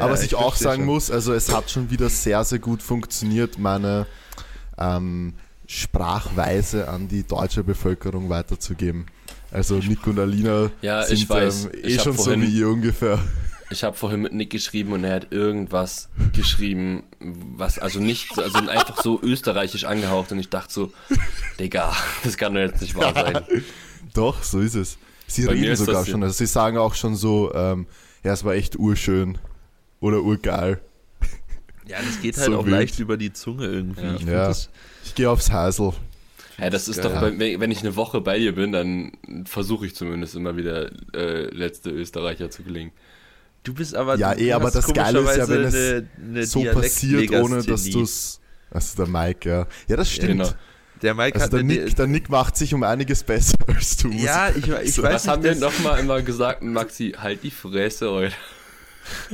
Aber 0.00 0.12
was 0.12 0.24
ich, 0.24 0.34
auch 0.34 0.56
sagen 0.56 0.78
schon. 0.82 0.86
muss, 0.86 1.10
also 1.12 1.32
es 1.32 1.54
hat 1.54 1.70
schon 1.70 1.88
wieder 1.90 2.08
sehr, 2.08 2.42
sehr 2.42 2.58
gut 2.58 2.82
funktioniert, 2.82 3.58
meine 3.58 4.06
ähm, 4.76 5.34
Sprachweise 5.66 6.88
an 6.88 7.08
die 7.08 7.22
deutsche 7.26 7.64
Bevölkerung 7.64 8.28
weiterzugeben. 8.28 9.06
Also 9.50 9.76
Nick 9.76 10.06
und 10.06 10.18
Alina 10.18 10.70
Ja, 10.82 11.02
sind 11.04 11.16
ich 11.18 11.28
weiß. 11.28 11.66
Ähm, 11.66 11.70
eh 11.82 11.86
Ich 11.86 12.02
schon 12.02 12.16
so 12.16 12.24
vorhin- 12.24 12.42
wie 12.42 12.58
ihr 12.58 12.68
ungefähr. 12.68 13.18
Ich 13.70 13.82
habe 13.82 13.96
vorhin 13.96 14.20
mit 14.20 14.32
Nick 14.34 14.50
geschrieben 14.50 14.92
und 14.92 15.04
er 15.04 15.14
hat 15.14 15.32
irgendwas 15.32 16.08
geschrieben, 16.34 17.04
was 17.20 17.78
also 17.78 17.98
nicht, 17.98 18.38
also 18.38 18.58
einfach 18.68 19.02
so 19.02 19.20
österreichisch 19.22 19.84
angehaucht 19.84 20.30
und 20.32 20.38
ich 20.38 20.50
dachte 20.50 20.72
so, 20.72 20.92
Digga, 21.58 21.96
das 22.22 22.36
kann 22.36 22.54
doch 22.54 22.60
jetzt 22.60 22.82
nicht 22.82 22.94
wahr 22.94 23.14
sein. 23.14 23.42
Doch, 24.14 24.42
so 24.42 24.60
ist 24.60 24.74
es. 24.74 24.98
Sie 25.26 25.46
Bei 25.46 25.52
reden 25.52 25.74
sogar 25.76 26.04
schon, 26.04 26.22
also 26.22 26.34
sie 26.34 26.46
sagen 26.46 26.76
auch 26.76 26.94
schon 26.94 27.16
so, 27.16 27.52
ähm, 27.54 27.86
ja, 28.22 28.32
es 28.32 28.44
war 28.44 28.54
echt 28.54 28.76
urschön 28.78 29.38
oder 30.00 30.20
urgeil. 30.22 30.80
Ja, 31.86 31.98
das 32.02 32.20
geht 32.22 32.36
halt 32.36 32.46
So 32.46 32.58
auch 32.58 32.64
wild. 32.64 32.72
leicht 32.74 32.98
über 32.98 33.16
die 33.16 33.32
Zunge 33.32 33.66
irgendwie. 33.66 34.02
Ja. 34.02 34.14
Ich 34.16 34.24
Ja. 34.26 34.50
Ich 35.04 35.14
gehe 35.14 35.30
aufs 35.30 35.50
Heisel. 35.52 35.92
Ja, 36.58 36.70
das 36.70 36.88
ist 36.88 37.02
Geil. 37.02 37.12
doch, 37.12 37.20
bei, 37.38 37.60
wenn 37.60 37.70
ich 37.70 37.80
eine 37.80 37.96
Woche 37.96 38.20
bei 38.20 38.38
dir 38.38 38.54
bin, 38.54 38.72
dann 38.72 39.12
versuche 39.44 39.86
ich 39.86 39.94
zumindest 39.94 40.34
immer 40.36 40.56
wieder 40.56 40.90
äh, 41.14 41.46
letzte 41.54 41.90
Österreicher 41.90 42.48
zu 42.50 42.62
gelingen. 42.62 42.92
du 43.64 43.74
bist 43.74 43.94
aber. 43.94 44.16
Ja, 44.16 44.36
eh, 44.38 44.52
aber 44.52 44.70
das 44.70 44.92
Geile 44.92 45.20
ist 45.20 45.36
ja, 45.36 45.48
wenn 45.48 45.64
es 45.64 45.74
eine, 45.74 46.08
eine 46.22 46.46
so 46.46 46.62
passiert, 46.64 47.30
ohne 47.32 47.62
dass 47.62 47.84
du 47.84 48.02
es. 48.02 48.40
Also 48.70 48.96
der 49.04 49.06
Mike, 49.06 49.48
ja. 49.48 49.66
Ja, 49.88 49.96
das 49.96 50.10
stimmt. 50.10 50.28
Genau. 50.30 50.50
Der 51.02 51.14
Mike 51.14 51.34
Also 51.34 51.44
hat 51.46 51.52
der 51.52 51.58
eine 51.60 51.68
Nick, 51.74 51.96
der 51.96 52.06
Nick 52.06 52.28
macht 52.30 52.56
sich 52.56 52.72
um 52.72 52.82
einiges 52.82 53.24
besser 53.24 53.56
als 53.66 53.96
du. 53.98 54.10
Ja, 54.10 54.48
ich, 54.50 54.66
ich 54.68 54.94
So, 54.94 55.02
weiß 55.02 55.12
Was 55.12 55.24
nicht, 55.24 55.32
haben 55.32 55.42
wir 55.44 55.54
nochmal 55.56 55.98
immer 56.00 56.22
gesagt, 56.22 56.62
Maxi? 56.62 57.14
Halt 57.18 57.42
die 57.42 57.50
Fresse, 57.50 58.08
Alter. 58.08 58.34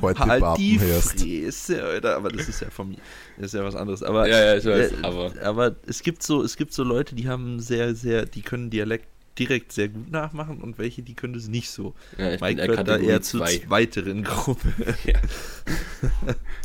Heute 0.00 0.20
halt 0.20 0.42
die 0.58 0.76
Papen 0.76 0.88
hörst. 0.88 1.20
Fresse, 1.20 1.82
Alter. 1.84 2.16
Aber 2.16 2.30
das 2.30 2.48
ist 2.48 2.60
ja 2.60 2.70
von 2.70 2.90
mir, 2.90 2.98
das 3.36 3.46
ist 3.46 3.54
ja 3.54 3.64
was 3.64 3.74
anderes. 3.74 4.02
Aber, 4.02 4.28
Ja, 4.28 4.38
ja, 4.44 4.56
ich 4.56 4.64
weiß, 4.64 4.92
äh, 4.92 4.94
aber- 5.02 5.32
aber 5.42 5.76
es 5.86 6.02
gibt 6.02 6.22
so, 6.22 6.42
es 6.42 6.56
gibt 6.56 6.72
so 6.72 6.82
Leute, 6.84 7.14
die 7.14 7.28
haben 7.28 7.60
sehr, 7.60 7.94
sehr, 7.94 8.26
die 8.26 8.42
können 8.42 8.70
Dialekt 8.70 9.06
direkt 9.38 9.72
sehr 9.72 9.88
gut 9.88 10.10
nachmachen 10.10 10.60
und 10.60 10.76
welche, 10.78 11.02
die 11.02 11.14
können 11.14 11.32
das 11.32 11.48
nicht 11.48 11.70
so. 11.70 11.94
Ja, 12.18 12.32
ich 12.34 12.40
bin 12.40 12.48
Mike 12.48 12.56
der 12.56 12.68
gehört 12.68 12.88
da 12.88 12.98
eher 12.98 13.22
zur 13.22 13.46
2. 13.46 13.62
weiteren 13.70 14.24
Gruppe. 14.24 14.68
Ja. 15.04 15.18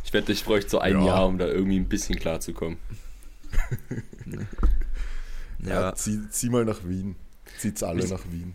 Ich 0.03 0.11
wette, 0.13 0.31
ich 0.31 0.43
bräuchte 0.43 0.71
so 0.71 0.79
ein 0.79 0.99
Ja. 0.99 1.05
Jahr, 1.05 1.27
um 1.27 1.37
da 1.37 1.47
irgendwie 1.47 1.77
ein 1.77 1.87
bisschen 1.87 2.17
klarzukommen. 2.19 2.77
Ja, 5.59 5.93
zieh, 5.95 6.19
zieh 6.29 6.49
mal 6.49 6.65
nach 6.65 6.83
Wien. 6.83 7.15
Zieht's 7.57 7.81
alle 7.83 8.03
Ich- 8.03 8.09
nach 8.11 8.21
Wien. 8.31 8.53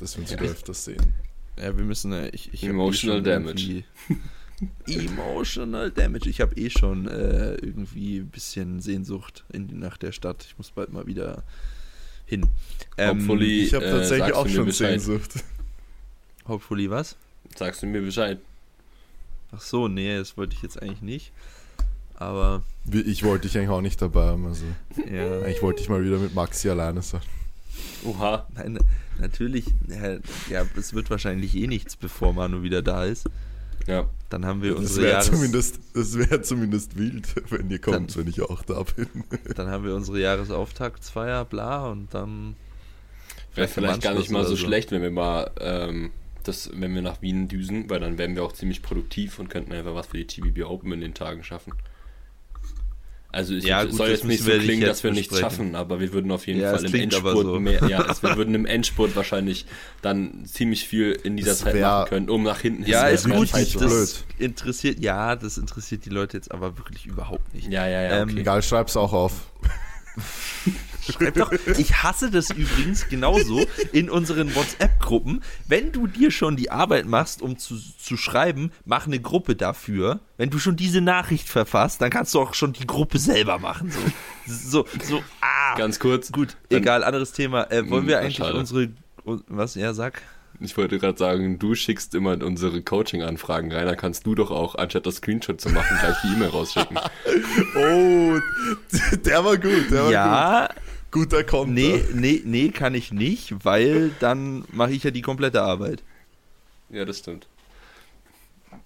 Dass 0.00 0.16
wir 0.16 0.22
uns 0.22 0.32
Ja. 0.32 0.38
öfters 0.38 0.84
sehen. 0.84 1.14
Ja, 1.58 1.76
wir 1.76 1.84
müssen, 1.84 2.12
äh, 2.12 2.28
ich, 2.30 2.52
ich 2.52 2.62
hab 2.64 2.70
Emotional 2.70 3.18
eh 3.20 3.22
Damage. 3.22 3.84
Emotional 4.86 5.90
Damage. 5.90 6.28
Ich 6.30 6.40
habe 6.40 6.54
eh 6.56 6.70
schon 6.70 7.08
äh, 7.08 7.54
irgendwie 7.54 8.18
ein 8.18 8.28
bisschen 8.28 8.80
Sehnsucht 8.80 9.44
in 9.52 9.68
die, 9.68 9.74
nach 9.74 9.96
der 9.96 10.12
Stadt. 10.12 10.44
Ich 10.48 10.56
muss 10.58 10.70
bald 10.70 10.92
mal 10.92 11.06
wieder 11.06 11.42
hin. 12.26 12.46
Ähm, 12.96 13.18
Hopefully, 13.18 13.62
Ich 13.62 13.74
habe 13.74 13.84
äh, 13.84 13.90
tatsächlich 13.90 14.28
sagst 14.28 14.34
auch 14.34 14.48
schon 14.48 14.66
Bescheid. 14.66 15.00
Sehnsucht. 15.00 15.44
Hopefully 16.46 16.90
was? 16.90 17.16
Sagst 17.56 17.82
du 17.82 17.86
mir 17.86 18.00
Bescheid? 18.02 18.38
Ach 19.54 19.60
so, 19.60 19.88
nee, 19.88 20.16
das 20.16 20.36
wollte 20.36 20.56
ich 20.56 20.62
jetzt 20.62 20.80
eigentlich 20.80 21.02
nicht. 21.02 21.32
Aber 22.14 22.62
Ich 22.90 23.22
wollte 23.24 23.48
dich 23.48 23.58
eigentlich 23.58 23.70
auch 23.70 23.80
nicht 23.80 24.00
dabei 24.00 24.26
haben. 24.26 24.46
Also. 24.46 24.64
ja, 25.12 25.40
Eigentlich 25.40 25.62
wollte 25.62 25.82
ich 25.82 25.88
mal 25.88 26.04
wieder 26.04 26.18
mit 26.18 26.34
Maxi 26.34 26.70
alleine 26.70 27.02
sein. 27.02 27.20
Oha. 28.04 28.46
nein, 28.54 28.78
natürlich, 29.18 29.66
ja, 30.50 30.64
es 30.76 30.94
wird 30.94 31.10
wahrscheinlich 31.10 31.54
eh 31.56 31.66
nichts, 31.66 31.96
bevor 31.96 32.32
Manu 32.32 32.62
wieder 32.62 32.82
da 32.82 33.04
ist. 33.04 33.26
Ja. 33.86 34.08
Dann 34.30 34.46
haben 34.46 34.62
wir 34.62 34.72
Das 34.72 34.80
unsere 34.80 35.02
wäre 35.02 35.12
Jahres 35.14 35.26
zumindest, 35.30 35.80
das 35.94 36.16
wär 36.18 36.42
zumindest 36.42 36.96
wild, 36.96 37.28
wenn 37.50 37.68
ihr 37.70 37.80
kommt, 37.80 38.10
Dann- 38.10 38.16
wenn 38.24 38.28
ich 38.28 38.40
auch 38.42 38.62
da 38.62 38.82
bin. 38.82 39.06
dann 39.56 39.68
haben 39.68 39.84
wir 39.84 39.94
unsere 39.94 40.20
Jahresauftaktsfeier, 40.20 41.44
bla, 41.44 41.86
und 41.88 42.12
dann 42.14 42.54
Wäre 43.54 43.68
vielleicht 43.68 44.00
gar 44.02 44.14
nicht 44.14 44.30
mal 44.30 44.44
so 44.44 44.52
oder 44.52 44.60
schlecht, 44.60 44.92
wenn 44.92 45.02
wir 45.02 45.10
mal 45.10 45.50
ähm, 45.60 46.10
das, 46.44 46.70
wenn 46.74 46.94
wir 46.94 47.02
nach 47.02 47.20
Wien 47.22 47.48
düsen, 47.48 47.90
weil 47.90 48.00
dann 48.00 48.18
wären 48.18 48.34
wir 48.34 48.44
auch 48.44 48.52
ziemlich 48.52 48.82
produktiv 48.82 49.38
und 49.38 49.48
könnten 49.50 49.72
einfach 49.72 49.94
was 49.94 50.06
für 50.06 50.16
die 50.16 50.26
TBB 50.26 50.62
Open 50.64 50.92
in 50.92 51.00
den 51.00 51.14
Tagen 51.14 51.44
schaffen. 51.44 51.72
Also 53.34 53.54
es 53.54 53.64
Ja, 53.64 53.82
es 53.82 53.88
gut, 53.88 53.96
soll 53.96 54.10
jetzt 54.10 54.24
nicht 54.26 54.44
so 54.44 54.50
klingen, 54.50 54.82
jetzt 54.82 54.90
dass 54.90 55.04
wir 55.04 55.10
nichts 55.10 55.38
schaffen, 55.38 55.74
aber 55.74 56.00
wir 56.00 56.12
würden 56.12 56.30
auf 56.30 56.46
jeden 56.46 56.60
Ja, 56.60 56.74
Fall 56.76 56.84
im 56.84 56.94
Endspurt 56.94 57.46
so. 57.46 57.58
mehr, 57.58 57.82
ja, 57.88 58.02
es, 58.10 58.22
wir 58.22 58.36
würden 58.36 58.54
im 58.54 58.66
Endspurt 58.66 59.16
wahrscheinlich 59.16 59.64
dann 60.02 60.44
ziemlich 60.44 60.86
viel 60.86 61.12
in 61.12 61.38
dieser 61.38 61.52
Das 61.52 61.60
Zeit 61.60 61.74
wär- 61.74 61.88
machen 61.88 62.08
können, 62.10 62.28
um 62.28 62.42
nach 62.42 62.60
hinten 62.60 62.84
Ja, 62.84 63.08
ist 63.08 63.28
gut. 63.28 63.48
Das 63.54 63.72
blöd. 63.72 64.24
interessiert, 64.38 65.00
ja, 65.00 65.34
das 65.34 65.56
interessiert 65.56 66.04
die 66.04 66.10
Leute 66.10 66.36
jetzt 66.36 66.52
aber 66.52 66.76
wirklich 66.76 67.06
überhaupt 67.06 67.54
nicht. 67.54 67.72
Ja, 67.72 67.86
ja, 67.88 68.02
ja, 68.02 68.20
Ähm, 68.22 68.28
okay. 68.28 68.40
Egal, 68.40 68.62
schreib's 68.62 68.96
auch 68.98 69.14
auf. 69.14 69.32
Schreib 71.10 71.34
doch, 71.34 71.50
ich 71.78 72.02
hasse 72.02 72.30
das 72.30 72.50
übrigens 72.50 73.08
genauso 73.08 73.66
in 73.92 74.08
unseren 74.08 74.54
WhatsApp-Gruppen. 74.54 75.42
Wenn 75.66 75.90
du 75.90 76.06
dir 76.06 76.30
schon 76.30 76.54
die 76.56 76.70
Arbeit 76.70 77.06
machst, 77.06 77.42
um 77.42 77.58
zu, 77.58 77.76
zu 77.76 78.16
schreiben, 78.16 78.70
mach 78.84 79.06
eine 79.06 79.18
Gruppe 79.20 79.56
dafür. 79.56 80.20
Wenn 80.36 80.50
du 80.50 80.60
schon 80.60 80.76
diese 80.76 81.00
Nachricht 81.00 81.48
verfasst, 81.48 82.00
dann 82.00 82.10
kannst 82.10 82.34
du 82.34 82.40
auch 82.40 82.54
schon 82.54 82.72
die 82.72 82.86
Gruppe 82.86 83.18
selber 83.18 83.58
machen. 83.58 83.90
So, 84.46 84.84
so, 84.84 84.86
so 85.04 85.22
ah. 85.40 85.74
Ganz 85.76 85.98
kurz. 85.98 86.30
Gut, 86.30 86.56
egal, 86.70 87.02
anderes 87.02 87.32
Thema. 87.32 87.64
Äh, 87.72 87.88
wollen 87.90 88.02
Hm, 88.02 88.08
wir 88.08 88.18
eigentlich 88.20 88.40
unsere, 88.40 88.90
un- 89.24 89.42
was, 89.48 89.74
ja, 89.74 89.94
sag? 89.94 90.22
Ich 90.60 90.76
wollte 90.76 90.98
gerade 90.98 91.18
sagen, 91.18 91.58
du 91.58 91.74
schickst 91.74 92.14
immer 92.14 92.40
unsere 92.44 92.82
Coaching-Anfragen 92.82 93.72
rein, 93.72 93.86
dann 93.86 93.96
kannst 93.96 94.26
du 94.26 94.34
doch 94.34 94.50
auch, 94.50 94.76
anstatt 94.76 95.06
das 95.06 95.16
Screenshot 95.16 95.60
zu 95.60 95.70
machen, 95.70 95.96
gleich 96.00 96.16
die 96.22 96.28
E-Mail 96.34 96.48
rausschicken. 96.50 96.98
Oh, 97.76 98.38
der 99.24 99.44
war 99.44 99.56
gut, 99.58 99.90
der 99.90 100.04
war 100.04 100.10
Ja, 100.10 100.66
gut. 100.68 100.76
Guter 101.30 101.44
Konter. 101.44 101.72
nee, 101.72 102.02
nee, 102.14 102.42
nee, 102.44 102.68
kann 102.70 102.94
ich 102.94 103.12
nicht, 103.12 103.64
weil 103.64 104.10
dann 104.20 104.64
mache 104.72 104.92
ich 104.92 105.02
ja 105.02 105.10
die 105.10 105.20
komplette 105.22 105.62
Arbeit. 105.62 106.02
Ja, 106.90 107.04
das 107.04 107.18
stimmt. 107.18 107.46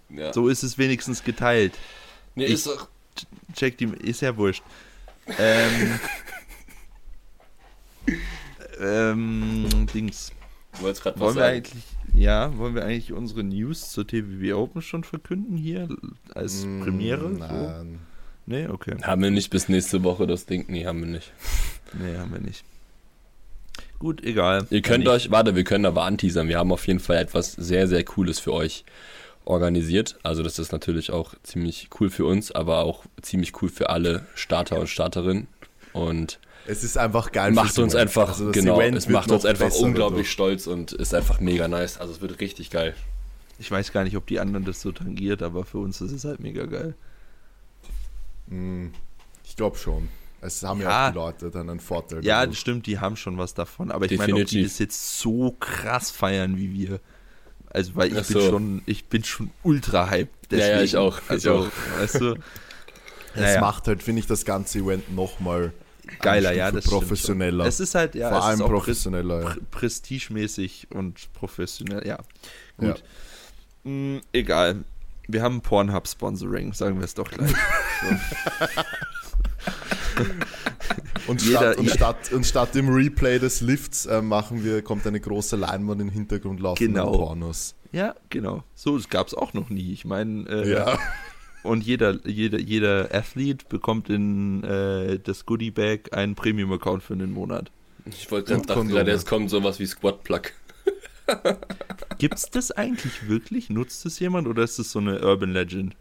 Ja. 0.08 0.32
So 0.32 0.49
ist 0.49 0.62
es 0.62 0.78
wenigstens 0.78 1.23
geteilt. 1.25 1.75
nee, 2.35 2.46
ich- 2.46 2.54
ist 2.54 2.66
doch, 2.66 2.88
Check 3.54 3.78
die, 3.78 3.87
ist 4.02 4.23
ja 4.23 4.37
wurscht. 4.37 4.62
Ähm, 5.38 5.99
ähm, 8.80 9.87
Dings. 9.92 10.30
Du 10.78 10.85
wolltest 10.85 11.02
gerade 11.02 11.16
was 11.21 11.26
Wollen 11.26 11.37
wir 11.37 11.42
sagen. 11.42 11.56
eigentlich, 11.56 11.83
ja, 12.14 12.56
wollen 12.59 12.75
wir 12.75 12.85
eigentlich 12.85 13.12
unsere 13.12 13.42
News 13.45 13.90
zur 13.90 14.06
TVB 14.06 14.54
Open 14.54 14.83
schon 14.83 15.04
verkünden 15.04 15.56
hier 15.56 15.88
als 16.35 16.64
Mm, 16.64 16.83
Premiere? 16.83 17.33
So? 17.33 17.38
Nein. 17.38 17.99
Nee, 18.47 18.68
okay. 18.68 18.97
Haben 19.02 19.23
wir 19.23 19.30
nicht 19.30 19.50
bis 19.50 19.68
nächste 19.68 20.04
Woche 20.04 20.26
das 20.26 20.47
Ding? 20.47 20.66
Nee, 20.68 20.87
haben 20.87 21.00
wir 21.00 21.09
nicht. 21.09 21.33
Nee, 21.92 22.16
haben 22.16 22.33
wir 22.33 22.40
nicht. 22.40 22.64
Gut, 23.99 24.23
egal. 24.23 24.66
Ihr 24.71 24.83
könnt 24.83 25.09
euch, 25.09 25.30
warte, 25.30 25.56
wir 25.56 25.64
können 25.64 25.87
aber 25.87 26.04
anteasern. 26.04 26.49
Wir 26.49 26.59
haben 26.59 26.71
auf 26.71 26.87
jeden 26.87 27.00
Fall 27.00 27.16
etwas 27.16 27.52
sehr, 27.52 27.88
sehr 27.88 28.04
Cooles 28.04 28.38
für 28.38 28.52
euch 28.52 28.85
organisiert. 29.45 30.18
Also 30.23 30.42
das 30.42 30.59
ist 30.59 30.73
natürlich 30.73 31.11
auch 31.12 31.35
ziemlich 31.42 31.88
cool 31.99 32.11
für 32.11 32.26
uns, 32.26 32.52
aber 32.52 32.80
auch 32.85 33.04
ziemlich 33.23 33.61
cool 33.62 33.68
für 33.68 33.88
alle 33.90 34.26
Starter 34.35 34.78
und 34.80 34.88
Starterinnen. 34.88 35.49
Und 35.92 36.38
Es 36.68 36.82
ist 36.85 36.96
einfach 36.99 37.32
geil. 37.32 37.52
macht 37.52 37.66
fürs 37.75 37.78
uns 37.78 37.94
Event. 37.94 38.08
einfach, 38.08 38.28
Also 38.28 38.46
das 38.46 38.52
genau, 38.54 38.80
Event 38.80 38.96
es 38.96 39.08
macht 39.08 39.30
uns 39.30 39.44
einfach 39.44 39.70
unglaublich 39.76 40.30
stolz 40.30 40.66
und 40.66 40.92
ist 40.92 41.14
einfach 41.14 41.40
mega 41.40 41.68
nice. 41.68 41.99
Also 41.99 42.12
es 42.12 42.20
wird 42.20 42.40
richtig 42.40 42.70
geil. 42.70 42.94
Ich 43.58 43.70
weiß 43.70 43.92
gar 43.92 44.04
nicht, 44.04 44.16
ob 44.16 44.26
die 44.26 44.38
anderen 44.40 44.64
das 44.64 44.80
so 44.80 44.92
tangiert, 44.92 45.42
aber 45.42 45.64
für 45.64 45.78
uns 45.78 46.00
ist 46.00 46.12
es 46.12 46.25
halt 46.25 46.40
mega 46.40 46.66
geil. 46.66 46.94
Mm, 48.49 48.88
Ich 49.44 49.56
glaube 49.56 49.76
schon. 49.78 50.08
Es 50.40 50.62
haben 50.62 50.80
ja, 50.80 50.90
Ja. 50.90 51.06
auch 51.06 51.12
die 51.12 51.16
Leute 51.18 51.50
dann 51.50 51.70
einen 51.70 51.80
Vorteil. 51.80 52.25
Ja, 52.25 52.44
das 52.44 52.58
stimmt, 52.58 52.87
die 52.87 52.99
haben 52.99 53.16
schon 53.16 53.38
was 53.38 53.54
davon. 53.54 53.90
Aber 53.90 54.04
ich 54.11 54.18
meine, 54.18 54.35
ob 54.35 54.44
die 54.46 54.62
das 54.64 54.78
jetzt 54.78 55.18
so 55.18 55.52
krass 55.58 56.11
feiern 56.11 56.56
wie 56.58 56.73
wir. 56.73 57.00
Also, 57.70 57.94
weil 57.96 58.12
ich 58.12 58.18
Ach 58.18 58.26
bin 58.26 58.40
so. 58.40 58.49
schon, 58.50 58.82
ich 58.87 59.06
bin 59.06 59.25
schon 59.25 59.50
ultra 59.62 60.11
hyped. 60.11 60.52
Ja, 60.52 60.58
ja, 60.58 60.82
ich 60.82 60.96
auch, 60.96 61.18
ich 61.25 61.30
Also, 61.30 61.54
auch. 61.54 61.68
weißt 62.00 62.20
du, 62.20 62.35
Es 63.35 63.40
naja. 63.40 63.61
macht 63.61 63.87
halt, 63.88 64.02
finde 64.02 64.20
ich, 64.20 64.26
das 64.26 64.44
ganze 64.44 64.78
Event 64.80 65.14
nochmal 65.14 65.73
geiler, 66.20 66.52
ja, 66.52 66.70
das 66.70 66.84
professioneller. 66.84 67.66
Es 67.66 67.80
ist 67.80 67.94
halt, 67.94 68.14
ja, 68.14 68.30
Vor 68.30 68.44
allem 68.44 68.58
professioneller. 68.60 69.42
ja. 69.42 69.48
Pre 69.50 69.60
prestigemäßig 69.70 70.88
und 70.90 71.32
professionell, 71.32 72.06
ja. 72.06 72.18
Gut. 72.78 73.02
Mm, 73.84 74.18
egal. 74.32 74.84
Wir 75.28 75.42
haben 75.42 75.60
Pornhub-Sponsoring, 75.60 76.72
sagen 76.72 76.98
wir 76.98 77.04
es 77.04 77.14
doch 77.14 77.28
gleich. 77.30 77.52
Und, 81.26 81.42
Jeder- 81.42 81.72
statt, 81.72 81.76
und, 81.78 81.90
statt, 81.90 82.32
und 82.32 82.46
statt 82.46 82.75
dem 82.76 82.88
Replay 82.88 83.38
des 83.40 83.60
Lifts 83.60 84.06
äh, 84.06 84.22
machen 84.22 84.64
wir, 84.64 84.82
kommt 84.82 85.06
eine 85.06 85.18
große 85.20 85.56
Leinwand 85.56 86.00
im 86.00 86.08
Hintergrund 86.08 86.60
laufen 86.60 86.78
Genau. 86.78 87.10
Pornos. 87.10 87.75
ja, 87.90 88.14
genau. 88.30 88.62
So, 88.76 88.96
das 88.96 89.08
gab 89.08 89.26
es 89.26 89.34
auch 89.34 89.52
noch 89.52 89.68
nie. 89.68 89.92
Ich 89.92 90.04
meine, 90.04 90.48
äh, 90.48 90.72
Ja. 90.72 90.98
Und 91.66 91.85
jeder, 91.85 92.26
jeder, 92.26 92.58
jeder 92.58 93.14
Athlet 93.14 93.68
bekommt 93.68 94.08
in 94.08 94.64
äh, 94.64 95.18
das 95.18 95.46
Goodie 95.46 95.70
Bag 95.70 96.12
einen 96.12 96.35
Premium-Account 96.35 97.02
für 97.02 97.14
einen 97.14 97.32
Monat. 97.32 97.70
Ich 98.06 98.30
wollte 98.30 98.52
gerade 98.52 98.66
dachten 98.66 98.78
Kondome. 98.80 98.99
gerade, 98.99 99.11
jetzt 99.11 99.26
kommt 99.26 99.50
sowas 99.50 99.78
wie 99.78 99.87
Squad 99.87 100.23
Plug. 100.25 100.42
Gibt's 102.18 102.50
das 102.50 102.70
eigentlich 102.70 103.28
wirklich? 103.28 103.68
Nutzt 103.68 104.04
das 104.04 104.18
jemand 104.20 104.46
oder 104.46 104.62
ist 104.62 104.78
das 104.78 104.92
so 104.92 105.00
eine 105.00 105.20
Urban 105.20 105.52
Legend? 105.52 105.96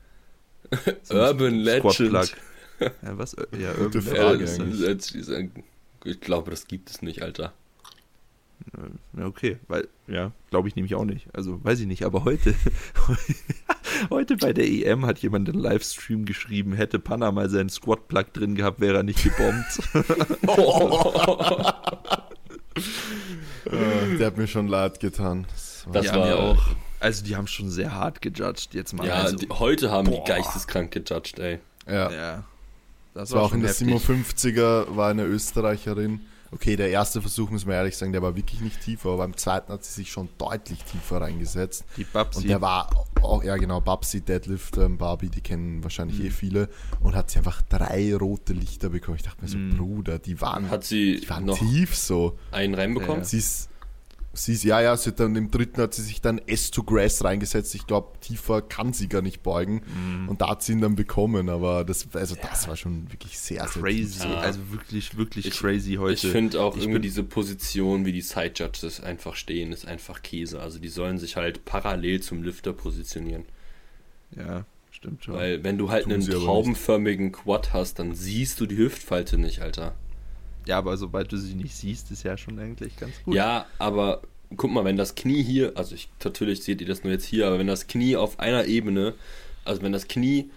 So 1.04 1.16
Urban 1.16 1.56
Legend. 1.56 1.94
Squad-Plug. 1.94 2.28
Ja, 2.80 3.18
was? 3.18 3.36
Ja, 3.58 3.70
Urban 3.72 3.84
Gute 3.86 4.00
Legend 4.00 4.76
Frage 4.76 5.52
Ich 6.06 6.20
glaube, 6.20 6.52
das 6.52 6.68
gibt 6.68 6.90
es 6.90 7.02
nicht, 7.02 7.22
Alter. 7.22 7.54
Ja, 9.18 9.26
okay, 9.26 9.58
weil, 9.68 9.88
ja, 10.08 10.32
glaube 10.50 10.68
ich 10.68 10.76
nämlich 10.76 10.96
auch 10.96 11.06
nicht. 11.06 11.28
Also, 11.34 11.64
weiß 11.64 11.80
ich 11.80 11.88
nicht, 11.88 12.04
aber 12.04 12.24
heute, 12.24 12.56
heute 14.10 14.38
bei 14.38 14.54
der 14.54 14.66
EM 14.68 15.06
hat 15.06 15.20
jemand 15.20 15.50
einen 15.50 15.60
Livestream 15.60 16.26
geschrieben, 16.26 16.74
hätte 16.74 17.00
Panna 17.00 17.32
mal 17.32 17.50
seinen 17.50 17.70
Squad-Plug 17.70 18.26
drin 18.34 18.56
gehabt, 18.56 18.80
wäre 18.80 18.98
er 18.98 19.04
nicht 19.04 19.24
gebombt. 19.24 19.80
Äh, 23.66 24.18
der 24.18 24.28
hat 24.28 24.38
mir 24.38 24.48
schon 24.48 24.68
leid 24.68 25.00
getan. 25.00 25.46
Das 25.52 25.86
war- 25.88 25.94
Das 25.94 26.06
Die 26.06 26.12
war 26.18 26.36
auch, 26.40 26.62
also 27.00 27.24
die 27.24 27.36
haben 27.36 27.48
schon 27.48 27.70
sehr 27.70 27.94
hart 27.94 28.22
gejudged, 28.22 28.74
jetzt 28.74 28.94
mal. 28.94 29.08
Ja, 29.08 29.16
also, 29.16 29.38
die, 29.38 29.50
heute 29.50 29.90
haben 29.92 30.08
boah. 30.10 30.24
die 30.24 30.30
geisteskrank 30.32 30.92
gejudged, 30.92 31.40
ey. 31.40 31.60
ja. 31.88 32.12
ja. 32.12 32.44
Das 33.14 33.30
Das 33.30 33.38
war 33.38 33.44
auch 33.44 33.54
in 33.54 33.62
der 33.62 33.70
heftig. 33.70 33.88
57er 33.88 34.96
war 34.96 35.10
eine 35.10 35.24
Österreicherin. 35.24 36.20
Okay, 36.56 36.76
der 36.76 36.90
erste 36.90 37.22
Versuch, 37.22 37.50
muss 37.52 37.66
man 37.66 37.76
ehrlich 37.76 37.98
sagen, 37.98 38.12
der 38.14 38.22
war 38.22 38.36
wirklich 38.36 38.62
nicht 38.62 38.82
tiefer, 38.82 39.10
aber 39.10 39.18
beim 39.20 39.36
zweiten 39.38 39.72
hat 39.74 39.84
sie 39.84 39.92
sich 39.94 40.12
schon 40.12 40.30
deutlich 40.38 40.84
tiefer 40.84 41.22
reingesetzt. 41.22 41.84
Die 41.98 42.06
Babsi. 42.06 42.40
Und 42.40 42.48
der 42.50 42.62
war 42.62 42.90
auch, 43.22 43.44
ja 43.44 43.58
genau, 43.58 43.82
Babsi, 43.82 44.22
Deadlift, 44.22 44.78
ähm, 44.78 44.98
Barbie, 44.98 45.28
die 45.30 45.42
kennen 45.42 45.84
wahrscheinlich 45.84 46.20
Mhm. 46.20 46.26
eh 46.26 46.30
viele. 46.30 46.70
Und 47.02 47.14
hat 47.16 47.30
sie 47.30 47.40
einfach 47.40 47.62
drei 47.64 48.16
rote 48.16 48.54
Lichter 48.54 48.90
bekommen. 48.90 49.18
Ich 49.18 49.24
dachte 49.24 49.42
mir 49.42 49.48
so, 49.50 49.58
Mhm. 49.58 49.78
Bruder, 49.78 50.18
die 50.18 50.40
waren, 50.42 50.70
Hat 50.70 50.84
sie 50.86 51.20
die 51.20 51.30
waren 51.30 51.46
noch 51.46 51.58
tief 51.60 51.96
so. 51.96 52.38
einen 52.52 52.74
reinbekommen? 52.74 53.20
Ja. 53.20 53.24
Sie 53.26 53.38
ist, 53.38 53.70
sie 54.36 54.54
ist, 54.54 54.64
ja, 54.64 54.82
ja, 54.82 54.96
sie 54.98 55.10
hat 55.10 55.20
dann 55.20 55.36
im 55.36 55.50
dritten 55.50 55.82
hat 55.82 55.94
sie 55.94 56.02
sich 56.04 56.22
dann 56.22 56.40
S 56.46 56.70
to 56.72 56.84
Grass 56.84 57.24
reingesetzt. 57.24 57.74
Ich 57.76 57.88
glaube, 57.88 58.20
tiefer 58.20 58.62
kann 58.62 58.94
sie 58.94 59.08
gar 59.10 59.22
nicht 59.22 59.42
beugen. 59.44 59.82
Mhm. 59.86 60.30
Und 60.30 60.42
da 60.42 60.50
hat 60.50 60.62
sie 60.64 60.74
ihn 60.74 60.82
dann 60.82 60.96
bekommen, 60.96 61.50
aber 61.50 61.84
das, 61.84 62.08
also 62.14 62.36
das 62.42 62.68
war 62.68 62.76
schon 62.76 63.12
wirklich 63.12 63.40
sehr, 63.40 63.68
sehr 63.68 63.82
Crazy, 63.82 64.28
Ja. 64.28 64.36
also 64.40 64.60
wirklich, 64.72 65.18
wirklich 65.18 65.48
Ich- 65.48 65.54
crazy 65.58 65.96
heute. 65.96 66.14
Ich 66.28 66.32
finde 66.32 66.62
auch 66.62 66.76
Ich 66.76 66.82
irgendwie 66.84 66.94
bin- 67.00 67.02
diese 67.04 67.24
Position, 67.24 68.06
wie 68.06 68.12
die 68.12 68.22
Side 68.22 68.54
Judges 68.56 69.00
einfach 69.02 69.36
stehen, 69.36 69.72
ist 69.72 69.86
einfach 69.88 70.22
Käse. 70.22 70.60
Also 70.62 70.80
die 70.80 70.90
sollen 70.90 71.18
sich 71.18 71.36
halt 71.36 71.66
parallel 71.66 72.22
zum 72.22 72.44
Lifter 72.44 72.74
positionieren. 72.74 73.46
Ja, 74.36 74.66
stimmt 74.92 75.24
schon. 75.24 75.36
Weil 75.36 75.64
wenn 75.64 75.78
du 75.78 75.90
halt 75.90 76.04
Tun 76.04 76.14
einen 76.14 76.26
traubenförmigen 76.30 77.32
Quad 77.32 77.74
hast, 77.74 78.00
dann 78.00 78.14
siehst 78.16 78.60
du 78.60 78.66
die 78.66 78.78
Hüftfalte 78.78 79.38
nicht, 79.38 79.62
Alter. 79.62 79.96
Ja, 80.66 80.78
aber 80.78 80.98
sobald 80.98 81.32
du 81.32 81.38
sie 81.38 81.56
nicht 81.56 81.76
siehst, 81.76 82.12
ist 82.12 82.24
ja 82.24 82.38
schon 82.38 82.60
eigentlich 82.60 82.98
ganz 82.98 83.14
gut. 83.24 83.36
Ja, 83.36 83.66
aber 83.78 84.22
guck 84.58 84.72
mal, 84.72 84.86
wenn 84.86 84.98
das 84.98 85.16
Knie 85.16 85.44
hier, 85.44 85.74
also 85.76 85.96
ich, 85.96 86.10
natürlich 86.24 86.64
seht 86.64 86.82
ihr 86.82 86.88
das 86.88 87.04
nur 87.04 87.14
jetzt 87.14 87.26
hier, 87.26 87.48
aber 87.48 87.60
wenn 87.60 87.68
das 87.68 87.88
Knie 87.88 88.16
auf 88.16 88.40
einer 88.40 88.66
Ebene, 88.66 89.14
also 89.64 89.82
wenn 89.82 89.92
das 89.92 90.08
Knie 90.08 90.50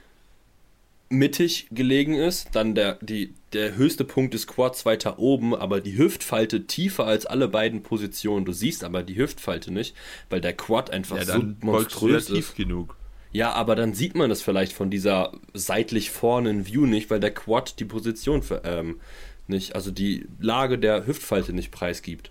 mittig 1.10 1.68
gelegen 1.70 2.14
ist, 2.14 2.54
dann 2.54 2.74
der, 2.74 2.98
die, 3.00 3.32
der 3.52 3.76
höchste 3.76 4.04
Punkt 4.04 4.34
des 4.34 4.46
Quads 4.46 4.84
weiter 4.84 5.18
oben, 5.18 5.54
aber 5.54 5.80
die 5.80 5.96
Hüftfalte 5.96 6.66
tiefer 6.66 7.06
als 7.06 7.24
alle 7.24 7.48
beiden 7.48 7.82
Positionen. 7.82 8.44
Du 8.44 8.52
siehst 8.52 8.84
aber 8.84 9.02
die 9.02 9.16
Hüftfalte 9.16 9.72
nicht, 9.72 9.94
weil 10.28 10.40
der 10.40 10.52
Quad 10.52 10.90
einfach 10.90 11.16
ja 11.16 11.24
so 11.24 11.42
monströs 11.62 12.26
tief 12.26 12.50
ist. 12.50 12.56
genug. 12.56 12.96
Ja, 13.32 13.52
aber 13.52 13.76
dann 13.76 13.94
sieht 13.94 14.14
man 14.14 14.30
das 14.30 14.42
vielleicht 14.42 14.72
von 14.72 14.90
dieser 14.90 15.32
seitlich 15.52 16.10
vornen 16.10 16.66
View 16.66 16.86
nicht, 16.86 17.10
weil 17.10 17.20
der 17.20 17.34
Quad 17.34 17.78
die 17.78 17.84
Position 17.84 18.42
für, 18.42 18.62
ähm, 18.64 19.00
nicht, 19.46 19.74
also 19.74 19.90
die 19.90 20.26
Lage 20.40 20.78
der 20.78 21.06
Hüftfalte 21.06 21.52
nicht 21.52 21.70
preisgibt. 21.70 22.30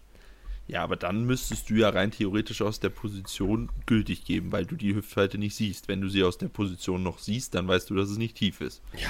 Ja, 0.68 0.84
aber 0.84 0.98
dann 0.98 1.26
müsstest 1.26 1.70
du 1.70 1.76
ja 1.76 1.90
rein 1.90 2.12
theoretisch 2.12 2.62
aus 2.62 2.80
der 2.80 2.90
Position 2.90 3.70
gültig 3.86 4.26
geben, 4.26 4.52
weil 4.52 4.66
du 4.66 4.76
die 4.76 4.94
Hüftfalte 4.94 5.38
nicht 5.38 5.56
siehst. 5.56 5.88
Wenn 5.88 6.02
du 6.02 6.10
sie 6.10 6.24
aus 6.24 6.38
der 6.38 6.50
Position 6.50 7.04
noch 7.04 7.20
siehst, 7.20 7.56
dann 7.56 7.68
weißt 7.68 7.90
du, 7.90 7.96
dass 7.96 8.10
es 8.10 8.18
nicht 8.18 8.36
tief 8.36 8.60
ist. 8.60 8.82
Ja, 8.94 9.08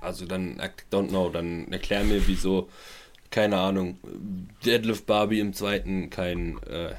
also 0.00 0.26
dann, 0.26 0.60
I 0.60 0.70
don't 0.92 1.08
know, 1.08 1.28
dann 1.28 1.72
erklär 1.72 2.04
mir, 2.04 2.26
wieso, 2.28 2.68
keine 3.30 3.58
Ahnung, 3.58 3.98
Deadlift 4.64 5.06
Barbie 5.06 5.40
im 5.40 5.54
zweiten 5.54 6.08
kein 6.08 6.62
äh, 6.62 6.94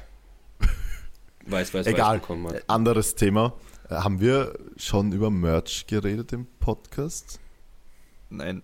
weiß, 1.46 1.72
weiß, 1.72 1.86
Egal. 1.86 2.16
weiß 2.16 2.20
bekommen 2.20 2.48
hat. 2.48 2.64
Anderes 2.68 3.14
Thema. 3.14 3.54
Äh, 3.92 3.96
Haben 3.96 4.20
wir 4.20 4.58
schon 4.76 5.12
über 5.12 5.30
Merch 5.30 5.86
geredet 5.86 6.32
im 6.32 6.46
Podcast? 6.60 7.40
Nein, 8.30 8.62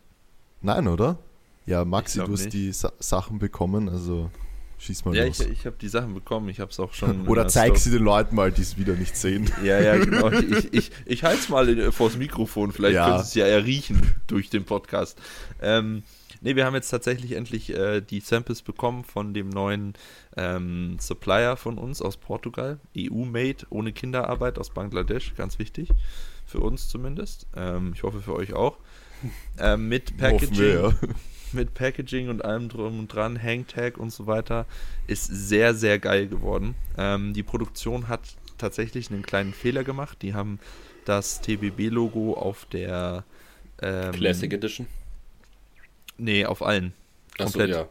Nein, 0.60 0.88
oder? 0.88 1.18
Ja, 1.66 1.84
Maxi, 1.84 2.18
du 2.18 2.32
hast 2.32 2.44
nicht. 2.44 2.52
die 2.54 2.72
Sa 2.72 2.90
Sachen 2.98 3.38
bekommen, 3.38 3.88
also 3.88 4.30
schieß 4.78 5.04
mal 5.04 5.14
ja, 5.14 5.26
los. 5.26 5.40
ich, 5.40 5.48
ich 5.50 5.66
habe 5.66 5.76
die 5.80 5.88
Sachen 5.88 6.14
bekommen. 6.14 6.48
Ich 6.48 6.60
habe 6.60 6.70
es 6.70 6.80
auch 6.80 6.92
schon. 6.94 7.26
Oder 7.28 7.42
der 7.42 7.50
zeig 7.50 7.76
Story- 7.76 7.78
sie 7.80 7.90
den 7.90 8.02
Leuten 8.04 8.34
mal, 8.34 8.50
die 8.50 8.62
es 8.62 8.76
wieder 8.78 8.94
nicht 8.94 9.16
sehen. 9.16 9.50
Ja, 9.62 9.78
ja, 9.80 9.96
genau. 10.04 10.30
Ich, 10.30 10.72
ich, 10.72 10.90
ich 11.04 11.24
halte 11.24 11.40
es 11.40 11.48
mal 11.48 11.68
in, 11.68 11.92
vors 11.92 12.16
Mikrofon. 12.16 12.72
Vielleicht 12.72 12.94
Ja. 12.94 13.06
können 13.06 13.18
Sie 13.18 13.28
es 13.28 13.34
ja 13.34 13.46
erriechen 13.46 14.14
durch 14.26 14.48
den 14.50 14.64
Podcast. 14.64 15.20
Ähm, 15.60 16.02
ne, 16.40 16.56
wir 16.56 16.64
haben 16.64 16.74
jetzt 16.74 16.90
tatsächlich 16.90 17.32
endlich 17.32 17.74
äh, 17.74 18.00
die 18.00 18.20
Samples 18.20 18.62
bekommen 18.62 19.04
von 19.04 19.34
dem 19.34 19.48
neuen 19.48 19.94
ähm, 20.36 20.96
Supplier 21.00 21.56
von 21.56 21.78
uns 21.78 22.02
aus 22.02 22.16
Portugal. 22.16 22.78
EU-made, 22.96 23.66
ohne 23.70 23.92
Kinderarbeit 23.92 24.58
aus 24.58 24.70
Bangladesch. 24.70 25.34
Ganz 25.36 25.58
wichtig. 25.58 25.90
Für 26.46 26.60
uns 26.60 26.88
zumindest. 26.88 27.46
Ähm, 27.56 27.92
ich 27.94 28.02
hoffe 28.02 28.20
für 28.20 28.34
euch 28.34 28.52
auch. 28.52 28.78
Ähm, 29.58 29.88
mit 29.88 30.16
Packaging 30.16 30.94
mit 31.52 31.74
Packaging 31.74 32.28
und 32.28 32.44
allem 32.44 32.68
drum 32.68 32.98
und 32.98 33.08
dran, 33.12 33.40
Hangtag 33.42 33.98
und 33.98 34.10
so 34.10 34.26
weiter, 34.26 34.66
ist 35.06 35.26
sehr, 35.26 35.74
sehr 35.74 35.98
geil 35.98 36.28
geworden. 36.28 36.74
Ähm, 36.96 37.34
die 37.34 37.42
Produktion 37.42 38.08
hat 38.08 38.20
tatsächlich 38.58 39.10
einen 39.10 39.22
kleinen 39.22 39.52
Fehler 39.52 39.84
gemacht. 39.84 40.18
Die 40.22 40.34
haben 40.34 40.58
das 41.04 41.40
TBB-Logo 41.40 42.34
auf 42.34 42.66
der 42.66 43.24
ähm, 43.80 44.12
Classic 44.12 44.52
Edition. 44.52 44.86
Nee, 46.18 46.44
auf 46.44 46.62
allen. 46.62 46.92
Komplett. 47.36 47.70
ja. 47.70 47.88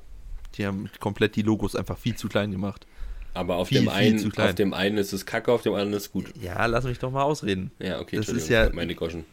Die 0.56 0.66
haben 0.66 0.90
komplett 1.00 1.36
die 1.36 1.42
Logos 1.44 1.76
einfach 1.76 1.98
viel 1.98 2.16
zu 2.16 2.28
klein 2.30 2.52
gemacht. 2.52 2.86
Aber 3.34 3.58
auf, 3.58 3.68
Viel, 3.68 3.80
dem 3.82 3.90
viel 3.90 3.94
einen, 3.94 4.20
zu 4.20 4.30
klein. 4.30 4.50
auf 4.50 4.56
dem 4.56 4.74
einen 4.74 4.98
ist 4.98 5.14
es 5.14 5.26
kacke, 5.26 5.52
auf 5.52 5.62
dem 5.62 5.74
anderen 5.74 5.94
ist 5.94 6.04
es 6.04 6.12
gut. 6.12 6.34
Ja, 6.42 6.66
lass 6.66 6.86
mich 6.86 6.98
doch 6.98 7.12
mal 7.12 7.22
ausreden. 7.24 7.70
Ja, 7.80 8.00
okay, 8.00 8.18
Das 8.18 8.30
ist 8.30 8.50
ja- 8.50 8.70
meine 8.74 8.96
Goschen. 8.96 9.26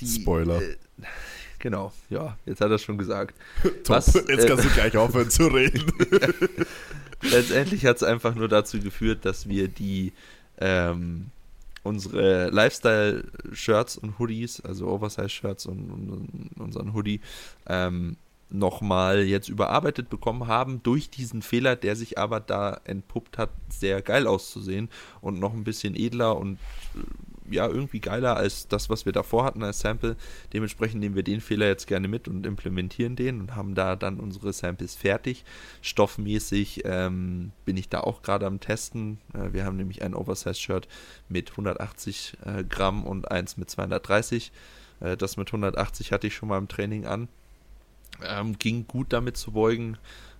Die, 0.00 0.06
Spoiler. 0.06 0.60
Äh, 0.60 0.76
genau, 1.60 1.92
ja, 2.10 2.36
jetzt 2.46 2.60
hat 2.60 2.70
er 2.70 2.78
schon 2.78 2.98
gesagt. 2.98 3.36
Top. 3.62 3.90
Was, 3.90 4.12
Jetzt 4.14 4.28
äh, 4.28 4.46
kannst 4.48 4.64
du 4.64 4.68
gleich 4.70 4.96
aufhören 4.96 5.30
zu 5.30 5.46
reden. 5.46 5.84
letztendlich 7.22 7.84
hat 7.86 7.96
es 7.96 8.02
einfach 8.02 8.34
nur 8.34 8.48
dazu 8.48 8.80
geführt, 8.80 9.24
dass 9.24 9.48
wir 9.48 9.68
die 9.68 10.12
ähm, 10.60 11.26
unsere 11.88 12.50
Lifestyle-Shirts 12.50 13.96
und 13.98 14.18
Hoodies, 14.18 14.60
also 14.60 14.86
Oversize-Shirts 14.88 15.66
und, 15.66 15.90
und, 15.90 16.50
unseren 16.60 16.94
Hoodie, 16.94 17.20
ähm, 17.66 18.16
nochmal 18.50 19.24
jetzt 19.24 19.48
überarbeitet 19.48 20.08
bekommen 20.08 20.46
haben 20.46 20.82
durch 20.82 21.10
diesen 21.10 21.42
Fehler, 21.42 21.76
der 21.76 21.96
sich 21.96 22.18
aber 22.18 22.40
da 22.40 22.80
entpuppt 22.84 23.36
hat, 23.36 23.50
sehr 23.68 24.00
geil 24.00 24.26
auszusehen 24.26 24.88
und 25.20 25.38
noch 25.38 25.52
ein 25.52 25.64
bisschen 25.64 25.94
edler 25.94 26.36
und 26.36 26.54
äh, 26.94 27.00
ja, 27.50 27.66
irgendwie 27.66 28.00
geiler 28.00 28.36
als 28.36 28.68
das, 28.68 28.90
was 28.90 29.04
wir 29.04 29.12
davor 29.12 29.44
hatten 29.44 29.62
als 29.62 29.80
Sample. 29.80 30.16
Dementsprechend 30.52 31.00
nehmen 31.00 31.14
wir 31.14 31.22
den 31.22 31.40
Fehler 31.40 31.66
jetzt 31.66 31.86
gerne 31.86 32.08
mit 32.08 32.28
und 32.28 32.46
implementieren 32.46 33.16
den 33.16 33.40
und 33.40 33.56
haben 33.56 33.74
da 33.74 33.96
dann 33.96 34.20
unsere 34.20 34.52
Samples 34.52 34.94
fertig. 34.94 35.44
Stoffmäßig 35.82 36.82
ähm, 36.84 37.52
bin 37.64 37.76
ich 37.76 37.88
da 37.88 38.00
auch 38.00 38.22
gerade 38.22 38.46
am 38.46 38.60
Testen. 38.60 39.18
Äh, 39.34 39.52
wir 39.52 39.64
haben 39.64 39.76
nämlich 39.76 40.02
ein 40.02 40.14
Oversize-Shirt 40.14 40.88
mit 41.28 41.50
180 41.52 42.38
äh, 42.44 42.64
Gramm 42.64 43.04
und 43.04 43.30
eins 43.30 43.56
mit 43.56 43.70
230. 43.70 44.52
Äh, 45.00 45.16
das 45.16 45.36
mit 45.36 45.48
180 45.48 46.12
hatte 46.12 46.26
ich 46.26 46.34
schon 46.34 46.48
mal 46.48 46.58
im 46.58 46.68
Training 46.68 47.06
an. 47.06 47.28
Ähm, 48.24 48.58
ging 48.58 48.86
gut 48.86 49.12
damit 49.12 49.36
zu 49.36 49.52
beugen. 49.52 49.96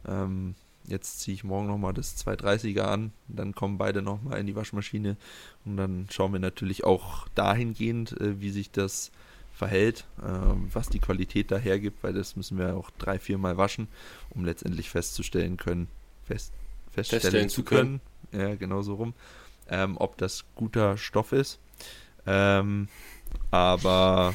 Ähm, 0.07 0.55
jetzt 0.89 1.21
ziehe 1.21 1.35
ich 1.35 1.45
morgen 1.45 1.67
nochmal 1.67 1.93
das 1.93 2.17
230er 2.25 2.83
an. 2.83 3.13
Dann 3.29 3.55
kommen 3.55 3.79
beide 3.79 4.03
nochmal 4.03 4.41
in 4.41 4.47
die 4.47 4.57
Waschmaschine. 4.57 5.17
Und 5.65 5.77
dann 5.77 6.07
schauen 6.11 6.33
wir 6.33 6.41
natürlich 6.41 6.85
auch 6.85 7.29
dahingehend, 7.35 8.19
äh, 8.21 8.41
wie 8.41 8.51
sich 8.51 8.71
das 8.71 9.11
verhält, 9.55 10.07
ähm, 10.25 10.69
was 10.73 10.89
die 10.89 11.01
Qualität 11.01 11.51
da 11.51 11.59
hergibt, 11.59 12.03
weil 12.03 12.13
das 12.13 12.37
müssen 12.37 12.59
wir 12.59 12.77
auch 12.77 12.91
drei, 12.99 13.19
vier 13.19 13.39
Mal 13.39 13.57
waschen, 13.57 13.89
um 14.31 14.45
letztendlich 14.45 14.89
festzustellen 14.89 15.57
können, 15.57 15.89
fest, 16.25 16.53
feststellen 16.93 17.23
Feststellen 17.23 17.49
zu 17.49 17.63
zu 17.63 17.65
können, 17.65 18.01
ja, 18.31 18.55
genau 18.55 18.83
so 18.83 18.95
rum, 18.95 19.15
ähm, 19.69 19.97
ob 19.99 20.17
das 20.17 20.45
guter 20.55 20.97
Stoff 20.97 21.33
ist. 21.33 21.59
Ähm, 22.25 22.89
aber 23.51 24.35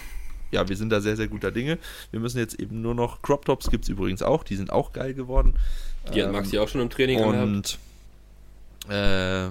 ja, 0.53 0.69
wir 0.69 0.75
sind 0.77 0.89
da 0.89 1.01
sehr, 1.01 1.15
sehr 1.15 1.27
guter 1.27 1.51
Dinge. 1.51 1.77
Wir 2.11 2.19
müssen 2.19 2.37
jetzt 2.37 2.59
eben 2.59 2.81
nur 2.81 2.95
noch, 2.95 3.21
Crop 3.21 3.45
Tops 3.45 3.69
gibt 3.69 3.83
es 3.85 3.89
übrigens 3.89 4.21
auch, 4.21 4.43
die 4.43 4.55
sind 4.55 4.71
auch 4.71 4.93
geil 4.93 5.13
geworden. 5.13 5.55
Die 6.13 6.21
hat 6.21 6.29
Ähm, 6.29 6.31
Maxi 6.33 6.59
auch 6.59 6.67
schon 6.67 6.81
im 6.81 6.89
Training 6.89 7.19
und 7.19 7.77
äh, 8.89 9.49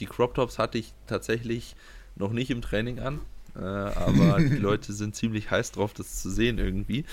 die 0.00 0.06
Crop 0.06 0.34
Tops 0.34 0.58
hatte 0.58 0.78
ich 0.78 0.92
tatsächlich 1.06 1.76
noch 2.16 2.32
nicht 2.32 2.50
im 2.50 2.62
Training 2.62 2.98
an. 2.98 3.20
Äh, 3.54 3.60
aber 3.60 4.38
die 4.40 4.56
Leute 4.56 4.92
sind 4.92 5.14
ziemlich 5.14 5.50
heiß 5.50 5.72
drauf, 5.72 5.92
das 5.92 6.22
zu 6.22 6.30
sehen 6.30 6.58
irgendwie, 6.58 7.04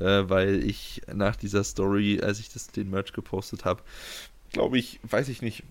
äh, 0.00 0.22
weil 0.28 0.64
ich 0.64 1.02
nach 1.12 1.36
dieser 1.36 1.62
Story, 1.64 2.20
als 2.22 2.40
ich 2.40 2.52
das 2.52 2.66
den 2.68 2.90
Merch 2.90 3.12
gepostet 3.12 3.64
habe, 3.64 3.82
glaube 4.52 4.78
ich, 4.78 5.00
weiß 5.04 5.28
ich 5.28 5.40
nicht, 5.40 5.62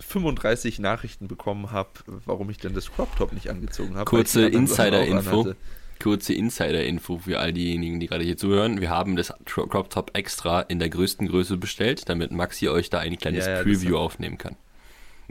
35 0.00 0.78
Nachrichten 0.78 1.28
bekommen 1.28 1.70
habe, 1.70 1.90
warum 2.24 2.50
ich 2.50 2.58
denn 2.58 2.74
das 2.74 2.90
Crop 2.92 3.14
Top 3.16 3.32
nicht 3.32 3.48
angezogen 3.48 3.96
habe. 3.96 4.04
Kurze 4.04 4.46
Insider-Info. 4.46 5.54
Kurze 6.02 6.34
Insider-Info 6.34 7.18
für 7.18 7.38
all 7.38 7.52
diejenigen, 7.52 8.00
die 8.00 8.06
gerade 8.06 8.24
hier 8.24 8.36
zuhören. 8.36 8.80
Wir 8.80 8.90
haben 8.90 9.16
das 9.16 9.32
Crop 9.44 9.90
Top 9.90 10.10
extra 10.14 10.60
in 10.62 10.78
der 10.78 10.88
größten 10.90 11.26
Größe 11.28 11.56
bestellt, 11.56 12.08
damit 12.08 12.30
Maxi 12.32 12.68
euch 12.68 12.90
da 12.90 12.98
ein 12.98 13.16
kleines 13.18 13.46
Ja, 13.46 13.56
ja, 13.58 13.62
Preview 13.62 13.96
hab- 13.96 14.02
aufnehmen 14.02 14.38
kann. 14.38 14.56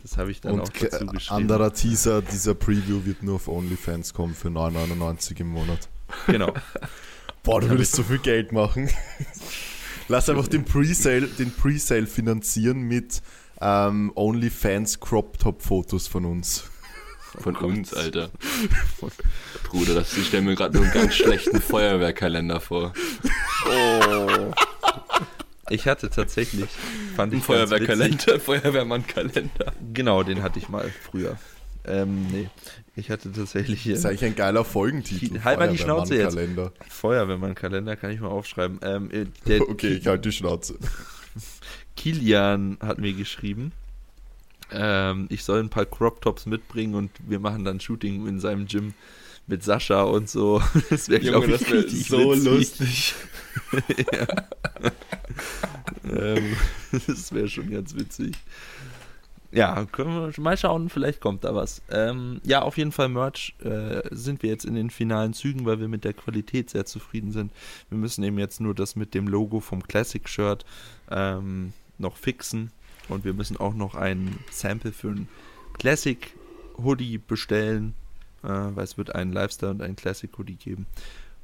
Das 0.02 0.18
habe 0.18 0.30
ich 0.32 0.42
dann 0.42 0.60
auch 0.60 0.66
Und 0.66 0.74
ke- 0.74 0.90
dazu 0.90 1.06
geschrieben. 1.08 1.36
anderer 1.36 1.74
Teaser, 1.74 2.22
dieser 2.22 2.54
Preview 2.54 3.06
wird 3.06 3.24
nur 3.24 3.36
auf 3.36 3.48
OnlyFans 3.48 4.14
kommen 4.14 4.34
für 4.36 4.50
9,99 4.50 5.40
im 5.40 5.48
Monat. 5.48 5.88
Genau. 6.28 6.54
Boah, 7.44 7.62
du 7.62 7.70
würdest 7.70 7.96
so 7.96 8.04
viel 8.04 8.20
Geld 8.20 8.52
machen. 8.52 8.90
Lass 10.08 10.30
einfach 10.30 10.48
den 10.48 10.66
Presale, 10.66 11.28
den 11.28 11.52
Presale 11.52 12.06
finanzieren 12.08 12.82
mit 12.82 13.22
ähm, 13.62 14.12
OnlyFans 14.16 15.00
Crop 15.00 15.40
Top 15.40 15.62
Fotos 15.62 16.08
von 16.08 16.26
uns. 16.26 16.70
Von 17.40 17.56
uns, 17.56 17.94
Alter. 17.94 18.30
Bruder, 19.70 19.96
das, 19.96 20.18
ich 20.18 20.28
stelle 20.28 20.44
mir 20.44 20.56
gerade 20.56 20.76
nur 20.76 20.84
einen 20.84 20.94
ganz 20.94 21.16
schlechten 21.16 21.62
Feuerwehrkalender 21.62 22.60
vor. 22.60 22.94
Oh. 23.70 24.52
Ich 25.70 25.88
hatte 25.88 26.10
tatsächlich, 26.10 26.70
fand 27.16 27.34
ich 27.34 27.44
Feuerwehrkalender, 27.44 28.40
Feuerwehrmann-Kalender. 28.40 29.74
Genau, 29.94 30.24
den 30.24 30.44
hatte 30.44 30.60
ich 30.60 30.70
mal 30.70 30.92
früher. 31.02 31.38
Ähm, 31.88 32.28
nee, 32.32 32.50
ich 32.96 33.10
hatte 33.10 33.32
tatsächlich 33.32 33.82
hier 33.82 33.94
Das 33.94 34.00
ist 34.00 34.06
eigentlich 34.06 34.26
ein 34.26 34.36
geiler 34.36 34.64
Folgentitel. 34.64 35.44
Halt 35.44 35.60
mal 35.60 35.70
die 35.70 35.78
Schnauze 35.78 36.16
jetzt. 36.16 36.34
Feuerwehrmann-Kalender. 36.34 36.72
Feuerwehrmann-Kalender, 36.90 37.96
kann 37.96 38.12
ich 38.12 38.20
mal 38.20 38.28
aufschreiben. 38.28 38.80
Ähm, 38.84 39.12
äh, 39.12 39.26
der, 39.48 39.62
Okay, 39.70 39.94
ich 39.94 40.08
halte 40.08 40.30
die 40.30 40.36
Schnauze. 40.36 40.78
Kilian 41.96 42.78
hat 42.82 43.00
mir 43.00 43.14
geschrieben, 43.14 43.72
ähm, 44.72 45.28
ich 45.30 45.44
soll 45.44 45.60
ein 45.60 45.70
paar 45.70 45.86
Crop 45.86 46.22
Tops 46.22 46.46
mitbringen 46.46 46.96
und 46.96 47.12
wir 47.28 47.40
machen 47.40 47.64
dann 47.66 47.80
Shooting 47.80 48.28
in 48.28 48.40
seinem 48.40 48.68
Gym 48.68 48.94
mit 49.48 49.64
Sascha 49.64 50.04
und 50.04 50.30
so. 50.30 50.62
Das 50.90 51.10
wäre, 51.10 51.22
glaube 51.22 51.52
ich, 51.52 51.60
das 51.60 51.72
wär 51.72 51.88
so 52.04 52.32
witzig. 52.32 52.46
lustig. 52.46 53.16
ähm, 56.12 56.56
das 57.08 57.34
wäre 57.34 57.48
schon 57.48 57.70
ganz 57.70 57.96
witzig. 57.96 58.36
Ja, 59.52 59.86
können 59.86 60.10
wir 60.10 60.42
mal 60.42 60.58
schauen, 60.58 60.90
vielleicht 60.90 61.22
kommt 61.22 61.46
da 61.46 61.56
was. 61.56 61.82
Ähm, 61.90 62.42
ja, 62.44 62.64
auf 62.64 62.78
jeden 62.78 62.92
Fall 62.92 63.08
Merch 63.08 63.54
äh, 63.64 64.02
sind 64.12 64.44
wir 64.44 64.50
jetzt 64.50 64.66
in 64.66 64.76
den 64.76 64.90
finalen 64.90 65.34
Zügen, 65.34 65.66
weil 65.66 65.80
wir 65.80 65.88
mit 65.88 66.04
der 66.04 66.14
Qualität 66.14 66.70
sehr 66.70 66.86
zufrieden 66.86 67.32
sind. 67.32 67.54
Wir 67.90 67.98
müssen 67.98 68.22
eben 68.26 68.38
jetzt 68.38 68.60
nur 68.60 68.76
das 68.76 68.98
mit 68.98 69.14
dem 69.14 69.28
Logo 69.28 69.62
vom 69.62 69.84
Classic 69.88 70.28
Shirt 70.28 70.66
ähm, 71.10 71.72
noch 71.98 72.18
fixen 72.18 72.72
und 73.10 73.26
wir 73.26 73.34
müssen 73.34 73.58
auch 73.58 73.74
noch 73.74 73.96
ein 73.96 74.40
Sample 74.52 74.92
für 74.92 75.10
ein 75.10 75.28
Classic 75.78 76.34
Hoodie 76.78 77.18
bestellen, 77.18 77.94
äh, 78.44 78.48
weil 78.48 78.84
es 78.84 78.98
wird 78.98 79.16
einen 79.16 79.34
Lifestyle 79.34 79.72
und 79.72 79.82
einen 79.82 79.96
Classic 79.96 80.30
Hoodie 80.38 80.56
geben. 80.56 80.86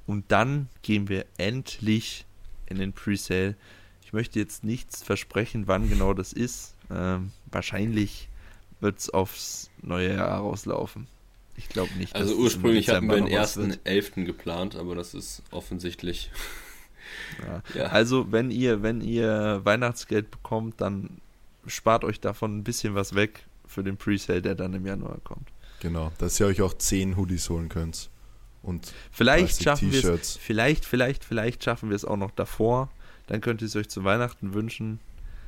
Und 0.08 0.32
dann 0.32 0.68
gehen 0.82 1.10
wir 1.10 1.26
endlich 1.38 2.26
in 2.68 2.78
den 2.78 2.94
Presale. 2.94 3.56
Ich 4.04 4.14
möchte 4.14 4.40
jetzt 4.40 4.64
nichts 4.64 5.04
versprechen, 5.04 5.68
wann 5.68 5.90
genau 5.90 6.14
das 6.14 6.34
ist. 6.34 6.76
Ähm, 6.90 7.32
wahrscheinlich 7.50 8.30
wird 8.80 9.00
es 9.00 9.10
aufs 9.10 9.70
neue 9.82 10.16
Jahr 10.16 10.40
rauslaufen. 10.40 11.08
Ich 11.56 11.70
glaube 11.70 11.94
nicht. 11.98 12.16
Also 12.16 12.36
ursprünglich 12.36 12.90
hatten 12.90 13.08
wir 13.08 13.18
den 13.18 13.28
ersten 13.28 13.78
elften 13.84 14.26
geplant, 14.26 14.76
aber 14.76 14.96
das 14.96 15.14
ist 15.14 15.44
offensichtlich. 15.52 16.32
Ja. 17.46 17.64
ja. 17.76 17.84
Also 17.86 18.32
wenn 18.32 18.52
ihr, 18.52 18.82
wenn 18.82 19.02
ihr 19.02 19.62
Weihnachtsgeld 19.64 20.32
bekommt, 20.32 20.82
dann 20.82 21.22
spart 21.68 22.04
euch 22.04 22.20
davon 22.20 22.58
ein 22.58 22.64
bisschen 22.64 22.96
was 22.96 23.16
weg 23.16 23.46
für 23.66 23.84
den 23.84 23.98
Presale, 23.98 24.42
der 24.42 24.56
dann 24.56 24.74
im 24.74 24.86
Januar 24.86 25.20
kommt. 25.24 25.50
Genau, 25.80 26.12
dass 26.18 26.40
ihr 26.40 26.46
euch 26.46 26.62
auch 26.62 26.74
10 26.74 27.18
Hoodies 27.18 27.50
holen 27.50 27.70
könnt. 27.70 28.10
Und 28.62 28.94
vielleicht 29.12 29.64
schaffen 29.64 29.92
wir 29.92 30.06
es, 30.06 30.38
vielleicht, 30.38 30.86
vielleicht, 30.86 31.24
vielleicht 31.26 31.64
schaffen 31.64 31.90
wir 31.90 31.96
es 31.96 32.06
auch 32.06 32.18
noch 32.18 32.32
davor. 32.32 32.90
Dann 33.28 33.42
könnt 33.42 33.62
ihr 33.62 33.68
es 33.68 33.76
euch 33.76 33.90
zu 33.90 34.04
Weihnachten 34.04 34.54
wünschen. 34.54 35.00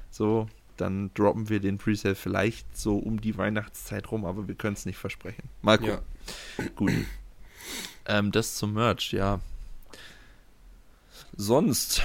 So, 0.10 0.48
dann 0.78 1.14
droppen 1.14 1.50
wir 1.50 1.60
den 1.60 1.78
Presale 1.78 2.16
vielleicht 2.16 2.76
so 2.76 2.98
um 2.98 3.22
die 3.22 3.38
Weihnachtszeit 3.38 4.12
rum, 4.12 4.26
aber 4.26 4.48
wir 4.48 4.56
können 4.56 4.74
es 4.74 4.86
nicht 4.86 4.98
versprechen. 4.98 5.44
Mal 5.62 5.78
gucken. 5.78 6.00
Ja. 6.58 6.66
Gut. 6.76 6.92
Ähm, 8.06 8.32
das 8.32 8.56
zum 8.56 8.74
Merch, 8.74 9.12
ja. 9.14 9.40
Sonst, 11.36 12.04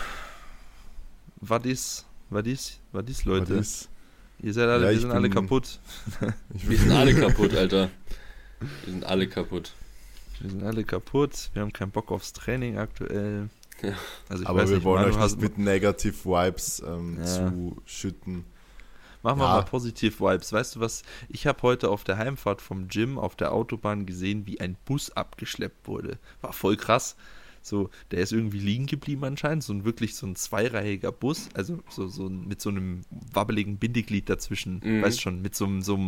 was 1.36 1.64
ist, 1.64 2.06
was 2.30 2.46
ist, 2.46 2.80
was 2.92 3.06
ist, 3.08 3.24
Leute? 3.24 3.56
Was 3.56 3.60
ist? 3.60 3.88
Ihr 4.40 4.52
seid 4.52 4.68
alle, 4.68 4.86
ja, 4.86 4.90
wir 4.92 5.00
sind 5.00 5.08
bin, 5.08 5.16
alle 5.16 5.30
kaputt. 5.30 5.80
wir 6.50 6.78
sind 6.78 6.92
alle 6.92 7.14
kaputt, 7.14 7.54
Alter. 7.54 7.90
Wir 8.60 8.92
sind 8.92 9.04
alle 9.04 9.28
kaputt. 9.28 9.72
Wir 10.40 10.50
sind 10.50 10.62
alle 10.62 10.84
kaputt. 10.84 11.50
Wir 11.52 11.62
haben 11.62 11.72
keinen 11.72 11.90
Bock 11.90 12.12
aufs 12.12 12.32
Training 12.32 12.78
aktuell. 12.78 13.50
Ja. 13.82 13.94
Also 14.28 14.46
Aber 14.46 14.68
wir 14.68 14.76
nicht, 14.76 14.84
wollen 14.84 15.04
euch 15.04 15.18
nicht 15.18 15.40
mit 15.40 15.58
Negative 15.58 16.24
Vibes 16.24 16.82
ähm, 16.86 17.18
ja. 17.18 17.52
zuschütten. 17.84 18.44
Machen 19.22 19.40
wir 19.40 19.46
ja. 19.46 19.54
mal 19.54 19.64
positiv 19.64 20.20
Vibes. 20.20 20.52
Weißt 20.52 20.76
du 20.76 20.80
was? 20.80 21.02
Ich 21.28 21.46
habe 21.46 21.62
heute 21.62 21.90
auf 21.90 22.04
der 22.04 22.18
Heimfahrt 22.18 22.62
vom 22.62 22.88
Gym 22.88 23.18
auf 23.18 23.34
der 23.34 23.52
Autobahn 23.52 24.06
gesehen, 24.06 24.46
wie 24.46 24.60
ein 24.60 24.76
Bus 24.84 25.10
abgeschleppt 25.10 25.88
wurde. 25.88 26.18
War 26.40 26.52
voll 26.52 26.76
krass. 26.76 27.16
So, 27.62 27.90
der 28.10 28.20
ist 28.20 28.32
irgendwie 28.32 28.58
liegen 28.58 28.86
geblieben 28.86 29.24
anscheinend. 29.24 29.64
So 29.64 29.72
ein 29.72 29.84
wirklich 29.84 30.14
so 30.14 30.26
ein 30.26 30.36
zweireihiger 30.36 31.12
Bus, 31.12 31.48
also 31.54 31.78
so, 31.88 32.08
so 32.08 32.28
mit 32.28 32.60
so 32.60 32.70
einem 32.70 33.02
wabbeligen 33.32 33.78
Bindeglied 33.78 34.28
dazwischen. 34.28 34.80
Mhm. 34.84 35.02
Weißt 35.02 35.20
schon, 35.20 35.42
mit 35.42 35.54
so, 35.54 35.66
einem, 35.66 35.82
so 35.82 35.98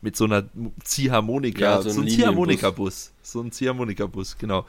mit 0.00 0.16
so 0.16 0.24
einer 0.24 0.48
Ziehharmonika. 0.84 1.60
Ja, 1.60 1.82
so, 1.82 1.90
so 1.90 2.00
ein 2.02 2.08
Ziehharmonika-Bus. 2.08 3.12
So 3.22 3.40
ein 3.40 3.52
Ziehharmonika-Bus, 3.52 4.38
genau. 4.38 4.66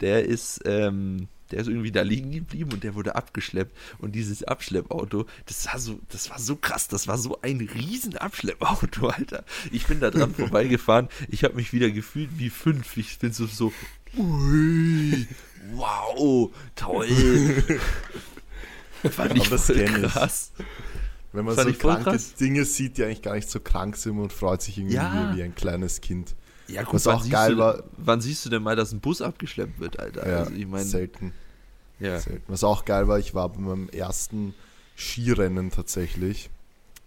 Der 0.00 0.24
ist, 0.24 0.60
ähm, 0.64 1.28
der 1.52 1.60
ist 1.60 1.68
irgendwie 1.68 1.92
da 1.92 2.02
liegen 2.02 2.32
geblieben 2.32 2.72
und 2.72 2.82
der 2.82 2.94
wurde 2.94 3.14
abgeschleppt. 3.14 3.76
Und 3.98 4.14
dieses 4.14 4.42
Abschleppauto, 4.42 5.26
das 5.46 5.66
war 5.66 5.78
so, 5.78 6.00
das 6.08 6.30
war 6.30 6.38
so 6.38 6.56
krass, 6.56 6.88
das 6.88 7.06
war 7.06 7.18
so 7.18 7.38
ein 7.42 7.60
riesen 7.60 8.16
Abschleppauto, 8.16 9.08
Alter. 9.08 9.44
Ich 9.70 9.86
bin 9.86 10.00
da 10.00 10.10
dran 10.10 10.34
vorbeigefahren, 10.34 11.08
ich 11.28 11.44
habe 11.44 11.54
mich 11.54 11.72
wieder 11.72 11.90
gefühlt 11.90 12.30
wie 12.38 12.50
fünf. 12.50 12.96
Ich 12.96 13.18
bin 13.18 13.32
so, 13.32 13.46
so, 13.46 13.72
ui, 14.16 15.26
wow, 15.74 16.50
toll. 16.74 17.08
Fand 19.10 19.36
ich 19.36 19.48
das 19.48 19.66
voll 19.66 19.84
krass. 19.84 20.52
Wenn 21.32 21.46
man 21.46 21.56
so 21.56 21.72
kranke. 21.72 22.18
Dinge 22.38 22.64
sieht, 22.64 22.98
die 22.98 23.04
eigentlich 23.04 23.22
gar 23.22 23.34
nicht 23.34 23.50
so 23.50 23.58
krank 23.58 23.96
sind 23.96 24.18
und 24.18 24.32
freut 24.32 24.62
sich 24.62 24.78
irgendwie 24.78 24.96
ja. 24.96 25.32
wie 25.34 25.42
ein 25.42 25.54
kleines 25.54 26.00
Kind. 26.00 26.34
Ja, 26.68 26.82
gut, 26.82 26.94
Was 26.94 27.06
auch 27.06 27.28
geil 27.28 27.52
du, 27.52 27.58
war. 27.58 27.82
Wann 27.96 28.20
siehst 28.20 28.44
du 28.44 28.50
denn 28.50 28.62
mal, 28.62 28.76
dass 28.76 28.92
ein 28.92 29.00
Bus 29.00 29.20
abgeschleppt 29.20 29.80
wird, 29.80 29.98
Alter? 29.98 30.28
Ja, 30.28 30.38
also 30.40 30.52
ich 30.52 30.66
mein, 30.66 30.84
selten. 30.84 31.32
Ja. 31.98 32.18
selten. 32.18 32.44
Was 32.48 32.64
auch 32.64 32.84
geil 32.84 33.08
war, 33.08 33.18
ich 33.18 33.34
war 33.34 33.48
bei 33.48 33.60
meinem 33.60 33.88
ersten 33.88 34.54
Skirennen 34.96 35.70
tatsächlich. 35.70 36.50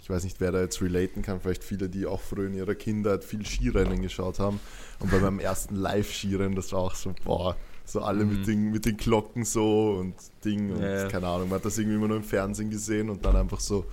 Ich 0.05 0.09
weiß 0.11 0.23
nicht, 0.23 0.39
wer 0.39 0.51
da 0.51 0.61
jetzt 0.61 0.83
relaten 0.83 1.23
kann, 1.23 1.41
vielleicht 1.41 1.63
viele, 1.63 1.89
die 1.89 2.05
auch 2.05 2.21
früher 2.21 2.45
in 2.45 2.53
ihrer 2.53 2.75
Kindheit 2.75 3.23
viel 3.23 3.43
Skirennen 3.43 4.03
geschaut 4.03 4.37
haben. 4.37 4.59
Und 4.99 5.09
bei 5.09 5.17
meinem 5.17 5.39
ersten 5.39 5.75
Live-Skirennen, 5.75 6.55
das 6.55 6.73
war 6.73 6.81
auch 6.81 6.93
so, 6.93 7.15
boah, 7.23 7.57
so 7.85 8.01
alle 8.01 8.23
mhm. 8.23 8.37
mit, 8.37 8.47
den, 8.47 8.71
mit 8.71 8.85
den 8.85 8.97
Glocken 8.97 9.45
so 9.45 9.97
und 9.99 10.13
Ding 10.45 10.69
und 10.73 10.83
ja, 10.83 11.01
ja. 11.01 11.07
keine 11.07 11.25
Ahnung. 11.25 11.49
Man 11.49 11.57
hat 11.57 11.65
das 11.65 11.79
irgendwie 11.79 11.95
immer 11.95 12.07
nur 12.07 12.17
im 12.17 12.23
Fernsehen 12.23 12.69
gesehen 12.69 13.09
und 13.09 13.25
dann 13.25 13.35
einfach 13.35 13.59
so 13.59 13.83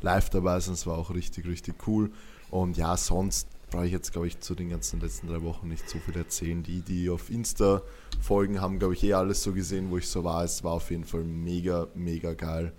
live 0.00 0.30
dabei 0.30 0.58
sein. 0.58 0.72
Das 0.72 0.86
war 0.86 0.96
auch 0.96 1.10
richtig, 1.10 1.46
richtig 1.46 1.86
cool. 1.86 2.12
Und 2.50 2.78
ja, 2.78 2.96
sonst 2.96 3.46
brauche 3.70 3.84
ich 3.84 3.92
jetzt, 3.92 4.12
glaube 4.12 4.26
ich, 4.26 4.40
zu 4.40 4.54
den 4.54 4.70
ganzen 4.70 5.00
letzten 5.00 5.28
drei 5.28 5.42
Wochen 5.42 5.68
nicht 5.68 5.86
so 5.86 5.98
viel 5.98 6.16
erzählen. 6.16 6.62
Die, 6.62 6.80
die 6.80 7.10
auf 7.10 7.28
Insta 7.28 7.82
folgen, 8.22 8.62
haben, 8.62 8.78
glaube 8.78 8.94
ich, 8.94 9.04
eh 9.04 9.12
alles 9.12 9.42
so 9.42 9.52
gesehen, 9.52 9.90
wo 9.90 9.98
ich 9.98 10.08
so 10.08 10.24
war. 10.24 10.44
Es 10.44 10.64
war 10.64 10.72
auf 10.72 10.90
jeden 10.90 11.04
Fall 11.04 11.24
mega, 11.24 11.88
mega 11.94 12.32
geil. 12.32 12.72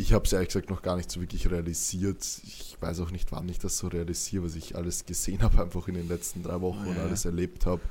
Ich 0.00 0.14
habe 0.14 0.24
es 0.24 0.32
ehrlich 0.32 0.48
gesagt 0.48 0.70
noch 0.70 0.80
gar 0.80 0.96
nicht 0.96 1.10
so 1.10 1.20
wirklich 1.20 1.50
realisiert. 1.50 2.24
Ich 2.44 2.78
weiß 2.80 3.00
auch 3.00 3.10
nicht, 3.10 3.30
wann 3.32 3.46
ich 3.50 3.58
das 3.58 3.76
so 3.76 3.88
realisiere, 3.88 4.44
was 4.44 4.54
ich 4.54 4.74
alles 4.74 5.04
gesehen 5.04 5.42
habe, 5.42 5.62
einfach 5.62 5.86
in 5.88 5.94
den 5.94 6.08
letzten 6.08 6.42
drei 6.42 6.58
Wochen 6.62 6.86
ja. 6.86 6.92
und 6.92 6.98
alles 6.98 7.26
erlebt 7.26 7.66
habe. 7.66 7.82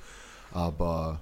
Aber 0.51 1.21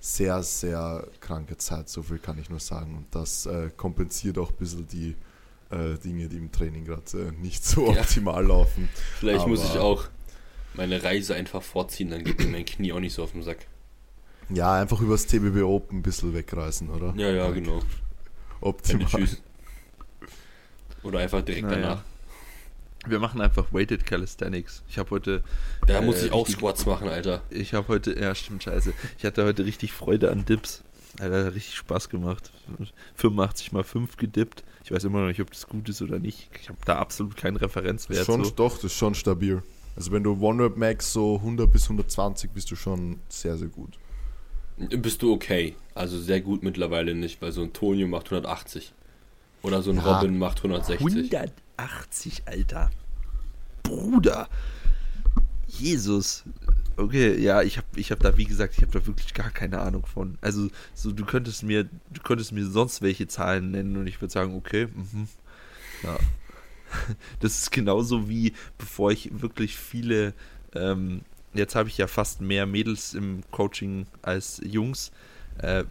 sehr, 0.00 0.42
sehr 0.42 1.06
kranke 1.20 1.58
Zeit, 1.58 1.90
so 1.90 2.02
viel 2.02 2.18
kann 2.18 2.38
ich 2.38 2.48
nur 2.48 2.60
sagen. 2.60 2.96
Und 2.96 3.14
das 3.14 3.44
äh, 3.44 3.70
kompensiert 3.76 4.38
auch 4.38 4.50
ein 4.50 4.56
bisschen 4.56 4.88
die 4.88 5.16
äh, 5.70 5.98
Dinge, 5.98 6.28
die 6.28 6.38
im 6.38 6.50
Training 6.50 6.86
gerade 6.86 7.02
äh, 7.12 7.32
nicht 7.32 7.62
so 7.62 7.92
ja. 7.92 8.00
optimal 8.00 8.46
laufen. 8.46 8.88
Vielleicht 9.18 9.40
Aber 9.40 9.50
muss 9.50 9.62
ich 9.62 9.78
auch 9.78 10.06
meine 10.72 11.02
Reise 11.04 11.34
einfach 11.34 11.62
vorziehen, 11.62 12.08
dann 12.08 12.24
geht 12.24 12.38
mir 12.38 12.46
mein 12.46 12.64
Knie 12.64 12.92
auch 12.94 13.00
nicht 13.00 13.12
so 13.12 13.22
auf 13.22 13.32
den 13.32 13.42
Sack. 13.42 13.66
Ja, 14.48 14.80
einfach 14.80 15.02
übers 15.02 15.26
TBB 15.26 15.62
Open 15.62 15.98
ein 15.98 16.02
bisschen 16.02 16.32
wegreißen, 16.32 16.88
oder? 16.88 17.12
Ja, 17.16 17.30
ja, 17.30 17.50
genau. 17.50 17.82
Optimal. 18.62 19.28
Oder 21.02 21.20
einfach 21.20 21.42
direkt 21.42 21.66
naja. 21.66 21.80
danach. 21.80 22.02
Wir 23.06 23.18
machen 23.18 23.40
einfach 23.40 23.72
Weighted 23.72 24.06
Calisthenics. 24.06 24.82
Ich 24.88 24.98
habe 24.98 25.10
heute. 25.10 25.42
Da 25.86 25.98
äh, 25.98 26.02
muss 26.02 26.22
ich 26.22 26.32
auch 26.32 26.46
Squats 26.46 26.86
machen, 26.86 27.08
Alter. 27.08 27.42
Ich 27.50 27.74
habe 27.74 27.88
heute. 27.88 28.18
Ja, 28.18 28.34
stimmt, 28.34 28.62
scheiße. 28.62 28.92
Ich 29.18 29.24
hatte 29.24 29.44
heute 29.44 29.64
richtig 29.64 29.92
Freude 29.92 30.30
an 30.30 30.44
Dips. 30.44 30.84
Alter, 31.18 31.46
hat 31.46 31.54
richtig 31.54 31.74
Spaß 31.74 32.08
gemacht. 32.08 32.52
85 33.16 33.72
mal 33.72 33.84
5 33.84 34.16
gedippt. 34.16 34.62
Ich 34.84 34.92
weiß 34.92 35.04
immer 35.04 35.20
noch 35.20 35.28
nicht, 35.28 35.40
ob 35.40 35.50
das 35.50 35.66
gut 35.66 35.88
ist 35.88 36.00
oder 36.00 36.18
nicht. 36.18 36.48
Ich 36.60 36.68
habe 36.68 36.78
da 36.84 36.96
absolut 36.96 37.36
keinen 37.36 37.56
Referenzwert. 37.56 38.24
Schon, 38.24 38.44
so. 38.44 38.50
Doch, 38.50 38.74
das 38.74 38.84
ist 38.84 38.96
schon 38.96 39.14
stabil. 39.14 39.62
Also 39.94 40.12
wenn 40.12 40.22
du 40.22 40.40
One-Rep 40.40 40.76
Max 40.76 41.12
so 41.12 41.36
100 41.36 41.70
bis 41.70 41.84
120 41.84 42.50
bist 42.50 42.70
du 42.70 42.76
schon 42.76 43.18
sehr, 43.28 43.56
sehr 43.58 43.68
gut. 43.68 43.98
Bist 44.76 45.22
du 45.22 45.32
okay. 45.32 45.74
Also 45.94 46.18
sehr 46.18 46.40
gut 46.40 46.62
mittlerweile 46.62 47.14
nicht, 47.14 47.42
weil 47.42 47.52
so 47.52 47.62
ein 47.62 47.72
Tonio 47.72 48.06
macht 48.06 48.26
180. 48.26 48.94
Oder 49.62 49.82
so 49.82 49.90
ein 49.90 49.96
ja. 49.96 50.02
Robin 50.02 50.38
macht 50.38 50.58
160. 50.58 50.98
180, 50.98 52.42
Alter. 52.46 52.90
Bruder. 53.82 54.48
Jesus. 55.68 56.44
Okay, 56.96 57.38
ja, 57.40 57.62
ich 57.62 57.78
habe 57.78 57.86
ich 57.96 58.10
hab 58.10 58.20
da, 58.20 58.36
wie 58.36 58.44
gesagt, 58.44 58.74
ich 58.76 58.82
habe 58.82 58.92
da 58.92 59.06
wirklich 59.06 59.32
gar 59.34 59.50
keine 59.50 59.80
Ahnung 59.80 60.04
von. 60.04 60.36
Also, 60.40 60.68
so, 60.94 61.12
du 61.12 61.24
könntest 61.24 61.62
mir, 61.62 61.84
du 61.84 62.20
könntest 62.22 62.52
mir 62.52 62.66
sonst 62.66 63.00
welche 63.00 63.26
Zahlen 63.26 63.70
nennen 63.70 63.96
und 63.96 64.06
ich 64.06 64.20
würde 64.20 64.32
sagen, 64.32 64.54
okay, 64.54 64.88
mhm. 64.92 65.28
Ja. 66.02 66.18
Das 67.40 67.56
ist 67.56 67.72
genauso 67.72 68.28
wie, 68.28 68.52
bevor 68.76 69.12
ich 69.12 69.40
wirklich 69.40 69.78
viele, 69.78 70.34
ähm, 70.74 71.22
jetzt 71.54 71.74
habe 71.74 71.88
ich 71.88 71.96
ja 71.96 72.06
fast 72.06 72.42
mehr 72.42 72.66
Mädels 72.66 73.14
im 73.14 73.42
Coaching 73.50 74.06
als 74.20 74.60
Jungs, 74.62 75.10
äh, 75.58 75.84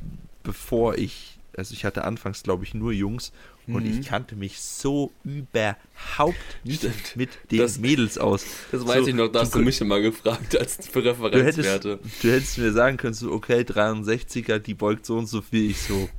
bevor 0.44 1.00
ich, 1.00 1.40
also 1.62 1.76
ich 1.76 1.86
hatte 1.86 2.06
anfangs, 2.06 2.42
glaube 2.42 2.64
ich, 2.64 2.74
nur 2.74 2.92
Jungs 2.92 3.32
und 3.68 3.86
ich 3.86 3.98
mhm. 3.98 4.04
kannte 4.04 4.36
mich 4.36 4.60
so 4.60 5.12
überhaupt 5.24 6.36
nicht 6.64 6.80
Stimmt. 6.80 7.16
mit 7.16 7.30
den 7.52 7.60
das, 7.60 7.78
Mädels 7.78 8.18
aus. 8.18 8.44
Das 8.72 8.88
weiß 8.88 9.02
so, 9.04 9.08
ich 9.10 9.14
noch, 9.14 9.28
da 9.28 9.42
hast 9.42 9.54
du 9.54 9.60
mich 9.60 9.80
immer 9.80 10.02
gefragt 10.02 10.58
als 10.58 10.88
für 10.88 11.06
Referenzwerte. 11.06 11.98
Du 11.98 12.04
hättest, 12.04 12.24
du 12.24 12.32
hättest 12.32 12.58
mir 12.58 12.72
sagen 12.72 12.98
können, 12.98 13.14
so, 13.14 13.32
okay, 13.32 13.62
63er, 13.62 14.58
die 14.58 14.74
beugt 14.74 15.06
so 15.06 15.20
und 15.20 15.28
so 15.28 15.44
viel. 15.44 15.70
Ich 15.70 15.84
so, 15.84 16.10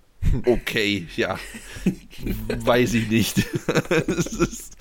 okay, 0.46 1.06
ja. 1.14 1.38
weiß 2.64 2.94
ich 2.94 3.08
nicht. 3.08 3.36
das 4.08 4.26
ist, 4.32 4.76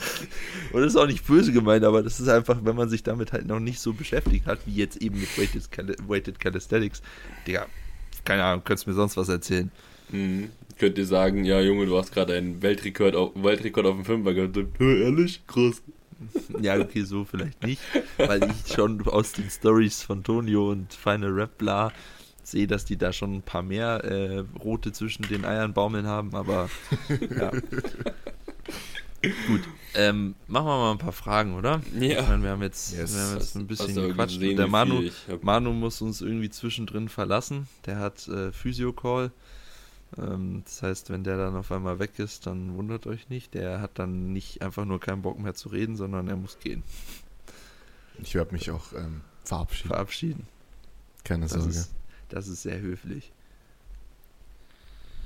und 0.74 0.82
das 0.82 0.94
ist 0.94 0.96
auch 0.96 1.06
nicht 1.06 1.28
böse 1.28 1.52
gemeint, 1.52 1.84
aber 1.84 2.02
das 2.02 2.20
ist 2.20 2.28
einfach, 2.28 2.58
wenn 2.64 2.76
man 2.76 2.90
sich 2.90 3.04
damit 3.04 3.34
halt 3.34 3.46
noch 3.46 3.60
nicht 3.60 3.80
so 3.80 3.94
beschäftigt 3.94 4.48
hat, 4.48 4.58
wie 4.66 4.74
jetzt 4.74 4.98
eben 4.98 5.20
mit 5.20 5.38
Weighted, 5.38 5.70
Weighted 6.10 6.40
Calisthenics, 6.40 7.04
Digga, 7.46 7.68
keine 8.26 8.44
Ahnung, 8.44 8.64
könntest 8.64 8.88
du 8.88 8.90
mir 8.90 8.96
sonst 8.96 9.16
was 9.16 9.30
erzählen. 9.30 9.70
Mhm. 10.12 10.50
Könnt 10.78 10.98
ihr 10.98 11.06
sagen, 11.06 11.44
ja 11.44 11.60
Junge, 11.60 11.86
du 11.88 11.98
hast 11.98 12.12
gerade 12.14 12.36
einen 12.36 12.62
Weltrekord 12.62 13.16
auf, 13.16 13.32
Weltrekord 13.36 13.86
auf 13.88 13.96
dem 13.96 14.06
Fünfer 14.06 14.34
gehabt. 14.34 14.58
Ehrlich? 14.80 15.42
Krass. 15.48 15.82
Ja, 16.62 16.80
okay, 16.80 17.04
so 17.04 17.26
vielleicht 17.26 17.62
nicht, 17.64 17.80
weil 18.18 18.42
ich 18.50 18.74
schon 18.74 19.06
aus 19.08 19.34
den 19.34 19.52
Stories 19.52 20.02
von 20.02 20.24
Tonio 20.24 20.72
und 20.72 20.92
Final 20.92 21.30
Rap 21.30 21.60
bla 21.60 21.92
sehe, 22.44 22.66
dass 22.66 22.86
die 22.86 22.98
da 22.98 23.14
schon 23.14 23.36
ein 23.36 23.42
paar 23.44 23.62
mehr 23.62 24.04
äh, 24.04 24.44
rote 24.64 24.92
zwischen 24.92 25.28
den 25.28 25.46
Eiern 25.46 25.74
baumeln 25.74 26.08
haben, 26.08 26.34
aber 26.34 26.72
ja. 27.38 27.52
Gut, 29.48 29.62
ähm, 29.96 30.36
machen 30.48 30.66
wir 30.68 30.78
mal 30.78 30.92
ein 30.92 30.98
paar 30.98 31.12
Fragen, 31.12 31.56
oder? 31.56 31.82
Ja. 32.00 32.22
Ich 32.22 32.28
meine, 32.28 32.44
wir 32.44 32.50
haben 32.52 32.62
jetzt, 32.62 32.96
Yes. 32.98 33.14
wir 33.16 33.22
haben 33.22 33.34
jetzt 33.38 33.56
ein 33.56 33.68
bisschen 33.68 33.96
gequatscht. 33.96 34.42
der 34.42 34.68
Manu? 34.68 35.04
Manu 35.42 35.74
muss 35.74 36.02
uns 36.02 36.22
irgendwie 36.22 36.50
zwischendrin 36.50 37.10
verlassen. 37.10 37.68
Der 37.86 37.98
hat 38.00 38.28
äh, 38.28 38.52
Physio-Call. 38.52 39.32
Ähm, 40.18 40.64
das 40.66 40.82
heißt, 40.82 41.10
wenn 41.10 41.24
der 41.24 41.38
dann 41.38 41.56
auf 41.56 41.72
einmal 41.72 42.00
weg 42.00 42.20
ist, 42.20 42.46
dann 42.48 42.76
wundert 42.76 43.08
euch 43.08 43.30
nicht. 43.30 43.54
Der 43.54 43.82
hat 43.82 44.00
dann 44.00 44.34
nicht 44.34 44.62
einfach 44.62 44.86
nur 44.86 45.00
keinen 45.00 45.22
Bock 45.22 45.40
mehr 45.40 45.54
zu 45.54 45.70
reden, 45.70 45.96
sondern 45.96 46.28
er 46.28 46.36
muss 46.36 46.60
gehen. 46.60 46.84
Ich 48.22 48.36
werde 48.36 48.54
mich 48.54 48.72
auch 48.72 48.94
ähm, 48.94 49.22
verabschieden. 49.44 49.88
Verabschieden. 49.90 50.48
Keine 51.24 51.44
Das 51.46 51.54
Sorge. 51.54 51.70
ist, 51.70 51.94
das 52.30 52.48
ist 52.48 52.64
sehr 52.64 52.80
höflich. 52.80 53.32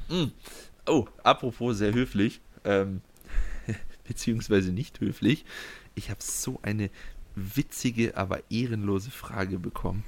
Mm. 0.10 0.25
Oh, 0.88 1.08
apropos 1.23 1.77
sehr 1.77 1.93
höflich, 1.93 2.41
ähm, 2.65 3.01
beziehungsweise 4.08 4.71
nicht 4.71 4.99
höflich. 4.99 5.45
Ich 5.95 6.10
habe 6.10 6.21
so 6.21 6.60
eine 6.63 6.89
witzige, 7.36 8.17
aber 8.17 8.41
ehrenlose 8.49 9.12
Frage 9.12 9.60
bekommen. 9.60 10.04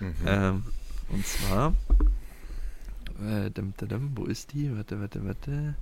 Mhm. 0.00 0.14
Ähm, 0.26 0.62
und 1.08 1.26
zwar, 1.26 1.74
äh, 3.20 3.50
dum, 3.50 3.74
dum, 3.76 3.88
dum, 3.88 4.12
wo 4.14 4.24
ist 4.24 4.52
die? 4.52 4.74
Warte, 4.76 5.00
warte, 5.00 5.24
warte. 5.26 5.74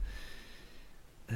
Äh. 1.29 1.35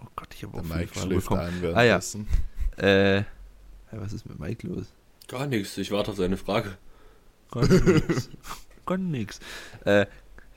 Oh 0.00 0.06
Gott, 0.16 0.34
ich 0.34 0.44
habe 0.44 0.58
auch 0.58 0.62
Mike 0.62 0.88
Fragen 0.88 1.08
schläft 1.08 1.28
bekommen. 1.28 1.64
ein 1.64 1.74
Ah, 1.76 1.82
ja. 1.82 2.00
Äh, 2.76 3.24
was 3.90 4.12
ist 4.12 4.26
mit 4.26 4.38
Mike 4.38 4.66
los? 4.66 4.86
Gar 5.28 5.46
nichts, 5.46 5.76
ich 5.76 5.90
warte 5.90 6.12
auf 6.12 6.16
seine 6.16 6.36
Frage. 6.36 6.78
Gar 8.86 8.98
nix. 8.98 9.40
Äh, 9.84 10.06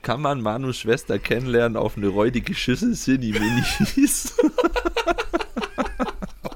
kann 0.01 0.21
man 0.21 0.41
Manus 0.41 0.77
Schwester 0.77 1.19
kennenlernen 1.19 1.77
auf 1.77 1.97
eine 1.97 2.07
räudige 2.07 2.53
Schüssel 2.55 2.95
Cine 2.95 3.39
Minis? 3.39 4.35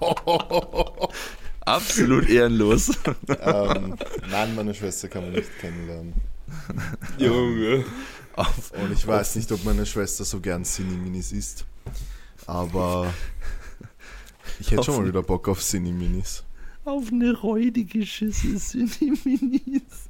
Absolut 1.65 2.29
ehrenlos. 2.29 2.91
ähm, 3.41 3.95
nein, 4.29 4.55
meine 4.55 4.73
Schwester 4.73 5.07
kann 5.07 5.23
man 5.23 5.33
nicht 5.33 5.49
kennenlernen. 5.59 6.13
Junge. 7.17 7.85
Und 8.35 8.91
ich 8.93 9.05
weiß 9.07 9.35
nicht, 9.37 9.51
ob 9.51 9.63
meine 9.63 9.85
Schwester 9.85 10.25
so 10.25 10.39
gern 10.39 10.63
Cine-Minis 10.63 11.31
isst. 11.31 11.65
Aber 12.45 13.13
ich 14.59 14.71
hätte 14.71 14.83
schon 14.83 14.97
mal 14.97 15.07
wieder 15.07 15.23
Bock 15.23 15.47
auf 15.47 15.61
Cine-Minis. 15.61 16.43
auf 16.83 17.11
eine 17.11 17.33
räudige 17.35 18.05
Schüssel 18.05 18.59
Cine 18.59 19.17
Minis. 19.23 20.09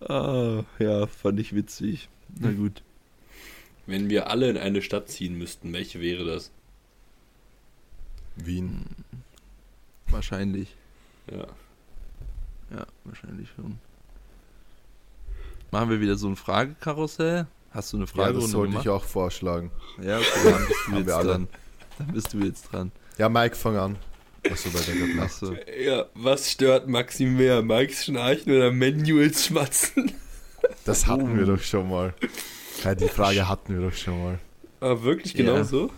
ah, 0.00 0.62
ja, 0.78 1.06
fand 1.06 1.40
ich 1.40 1.54
witzig. 1.54 2.08
Na 2.38 2.52
gut. 2.52 2.82
Wenn 3.86 4.10
wir 4.10 4.28
alle 4.28 4.50
in 4.50 4.56
eine 4.56 4.82
Stadt 4.82 5.08
ziehen 5.08 5.38
müssten, 5.38 5.72
welche 5.72 6.00
wäre 6.00 6.24
das? 6.24 6.50
Wien. 8.36 8.86
Wahrscheinlich. 10.14 10.74
Ja. 11.30 11.46
Ja, 12.70 12.86
wahrscheinlich 13.04 13.48
schon. 13.56 13.78
Machen 15.70 15.90
wir 15.90 16.00
wieder 16.00 16.16
so 16.16 16.28
ein 16.28 16.36
Fragekarussell? 16.36 17.46
Hast 17.72 17.92
du 17.92 17.96
eine 17.96 18.06
Ja, 18.06 18.12
Frage 18.12 18.34
das 18.34 18.50
sollte 18.50 18.78
ich 18.78 18.88
auch 18.88 19.02
vorschlagen. 19.04 19.70
Ja, 20.00 20.18
okay, 20.18 20.28
dann 20.44 20.66
bist 20.66 20.78
du 20.86 20.96
jetzt 20.98 21.08
dran. 21.24 21.48
Dann 21.98 22.06
bist 22.12 22.32
du 22.32 22.38
jetzt 22.38 22.62
dran. 22.72 22.92
Ja, 23.18 23.28
Mike, 23.28 23.56
fang 23.56 23.76
an. 23.76 23.96
Achso, 24.48 24.68
weil 24.72 24.82
der. 25.14 25.22
Achso. 25.22 25.56
Ja, 25.82 26.04
was 26.14 26.50
stört 26.50 26.86
Maxi 26.88 27.24
mehr? 27.26 27.62
Mikes 27.62 28.04
Schnarchen 28.04 28.52
oder 28.52 28.70
Manuels 28.70 29.46
Schmatzen? 29.46 30.12
Das 30.84 31.06
hatten 31.06 31.32
Oh. 31.32 31.36
wir 31.36 31.46
doch 31.46 31.60
schon 31.60 31.88
mal. 31.88 32.14
Ja, 32.84 32.94
die 32.94 33.08
Frage 33.08 33.48
hatten 33.48 33.74
wir 33.78 33.88
doch 33.90 33.96
schon 33.96 34.22
mal. 34.22 34.38
Ah, 34.80 35.00
wirklich 35.02 35.34
genau 35.34 35.56
Ja. 35.56 35.64
so? 35.64 35.90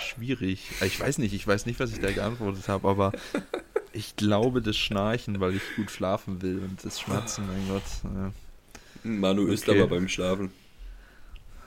Schwierig. 0.00 0.68
Ich 0.84 0.98
weiß 1.00 1.18
nicht, 1.18 1.32
ich 1.32 1.46
weiß 1.46 1.66
nicht, 1.66 1.78
was 1.80 1.92
ich 1.92 2.00
da 2.00 2.10
geantwortet 2.10 2.68
habe, 2.68 2.88
aber 2.88 3.12
ich 3.92 4.16
glaube 4.16 4.62
das 4.62 4.76
Schnarchen, 4.76 5.40
weil 5.40 5.54
ich 5.54 5.62
gut 5.76 5.90
schlafen 5.90 6.42
will 6.42 6.58
und 6.58 6.84
das 6.84 7.00
Schmatzen, 7.00 7.46
mein 7.46 7.68
Gott. 7.68 7.82
Ja. 8.04 8.32
Manu 9.04 9.46
ist 9.46 9.68
Okay. 9.68 9.80
aber 9.80 9.88
beim 9.96 10.08
Schlafen. 10.08 10.50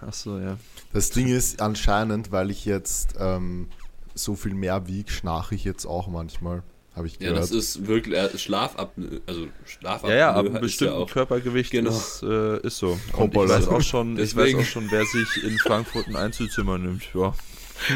Achso, 0.02 0.38
ja. 0.40 0.58
Das 0.92 1.10
Ding 1.12 1.28
ist 1.28 1.62
anscheinend, 1.62 2.32
weil 2.32 2.52
ich 2.52 2.66
jetzt 2.66 3.16
ähm, 3.20 3.68
so 4.14 4.36
viel 4.36 4.54
mehr 4.54 4.88
wiege, 4.88 5.10
schnarche 5.12 5.56
ich 5.56 5.64
jetzt 5.64 5.86
auch 5.86 6.08
manchmal. 6.08 6.62
Habe 6.96 7.08
ich 7.08 7.14
Ja, 7.14 7.30
gehört. 7.30 7.40
das 7.40 7.52
ist 7.52 7.88
wirklich 7.88 8.16
äh, 8.16 8.38
Schlafapnoe, 8.38 9.22
also 9.26 9.48
Schlafapnoe 9.66 10.12
Ja, 10.12 10.18
ja, 10.18 10.34
ab 10.36 10.46
ist 10.46 10.52
einem 10.52 10.62
bestimmten 10.62 10.94
ja 10.94 11.00
auch. 11.00 11.10
Körpergewicht 11.10 11.72
Genau. 11.72 11.90
ist, 11.90 12.22
äh, 12.22 12.60
ist 12.60 12.78
so. 12.78 13.00
Und 13.14 13.34
ich 13.34 13.40
weiß 13.40 13.68
auch 13.70 13.82
schon, 13.82 14.20
ich 14.20 14.36
weiß 14.36 14.54
auch 14.56 14.64
schon, 14.66 14.92
wer 14.92 15.04
sich 15.06 15.44
in 15.44 15.58
Frankfurt 15.58 16.08
ein 16.08 16.16
Einzelzimmer 16.18 16.78
nimmt. 16.78 17.04
Ja. 17.16 17.34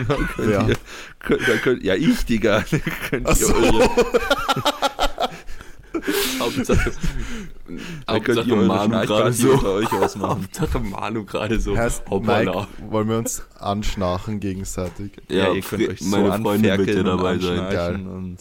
Da 0.07 0.15
könnt 0.35 0.51
Ja. 0.51 0.67
ihr, 0.67 0.75
könnt, 1.19 1.47
da 1.47 1.57
könnt, 1.57 1.83
ja, 1.83 1.95
ich, 1.95 2.25
Digga. 2.25 2.63
Da 2.71 2.77
könnt 3.09 3.27
Ach 3.27 3.37
ihr 3.39 3.45
so. 3.45 3.53
eure, 3.55 3.89
Hauptsache, 6.39 6.91
Hauptsache 8.07 8.55
Manu 8.55 8.99
gerade 9.05 9.33
so. 9.33 9.51
euch 9.63 9.91
ausmachen. 9.91 10.41
Hauptsache 10.43 10.79
Manu 10.79 11.25
gerade 11.25 11.59
so. 11.59 11.75
heißt. 11.77 12.03
Mike, 12.09 12.67
wollen 12.89 13.09
wir 13.09 13.17
uns 13.17 13.43
anschnarchen 13.59 14.39
gegenseitig? 14.39 15.11
Ja, 15.27 15.51
ihr 15.53 15.61
könnt 15.61 15.89
euch 15.89 15.99
so 15.99 16.05
meine 16.09 16.27
ja 16.27 16.33
anferkeln 16.75 17.07
und 17.07 17.17
dabei 17.17 17.39
sein. 17.39 18.07
und 18.07 18.37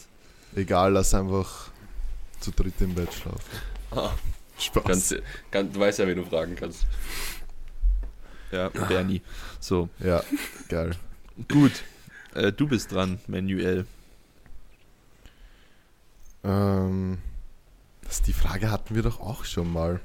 Egal, 0.55 0.93
lass 0.93 1.13
einfach 1.13 1.69
zu 2.39 2.51
dritt 2.51 2.79
im 2.79 2.93
Bett 2.93 3.13
schlafen. 3.13 3.39
Ah, 3.91 4.11
Spaß. 4.59 4.83
kannst, 4.85 5.15
kann, 5.51 5.71
du 5.71 5.79
weißt 5.79 5.99
ja, 5.99 6.07
wen 6.07 6.17
du 6.17 6.25
fragen 6.25 6.55
kannst. 6.55 6.85
ja, 8.51 8.69
Bernie. 8.69 9.21
So, 9.59 9.89
ja, 9.99 10.21
geil. 10.69 10.91
Gut. 11.47 11.83
Äh, 12.33 12.51
du 12.51 12.67
bist 12.67 12.91
dran, 12.91 13.19
Manuel. 13.27 13.85
Ähm, 16.43 17.17
das, 18.03 18.21
die 18.21 18.33
Frage 18.33 18.71
hatten 18.71 18.95
wir 18.95 19.01
doch 19.03 19.19
auch 19.19 19.45
schon 19.45 19.71
mal. 19.71 19.99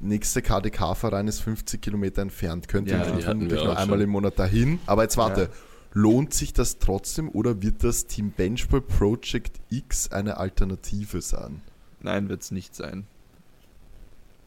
Nächster 0.00 0.42
KDK-Verein 0.42 1.28
ist 1.28 1.40
50 1.40 1.80
Kilometer 1.80 2.22
entfernt. 2.22 2.68
Könnt 2.68 2.88
ihr 2.88 2.96
Ja, 2.98 3.06
ja, 3.08 3.18
vermutlich 3.20 3.62
nur 3.62 3.76
einmal 3.78 3.98
schon. 3.98 4.00
im 4.04 4.10
Monat 4.10 4.38
dahin. 4.38 4.78
Aber 4.86 5.02
jetzt 5.02 5.16
warte, 5.16 5.42
Ja. 5.42 5.48
lohnt 5.92 6.34
sich 6.34 6.52
das 6.52 6.78
trotzdem 6.78 7.28
oder 7.30 7.62
wird 7.62 7.84
das 7.84 8.06
Team 8.06 8.30
Benchball 8.32 8.80
Project 8.80 9.60
X 9.70 10.10
eine 10.10 10.36
Alternative 10.36 11.22
sein? 11.22 11.62
Nein, 12.00 12.28
wird 12.28 12.42
es 12.42 12.50
nicht 12.50 12.74
sein. 12.74 13.06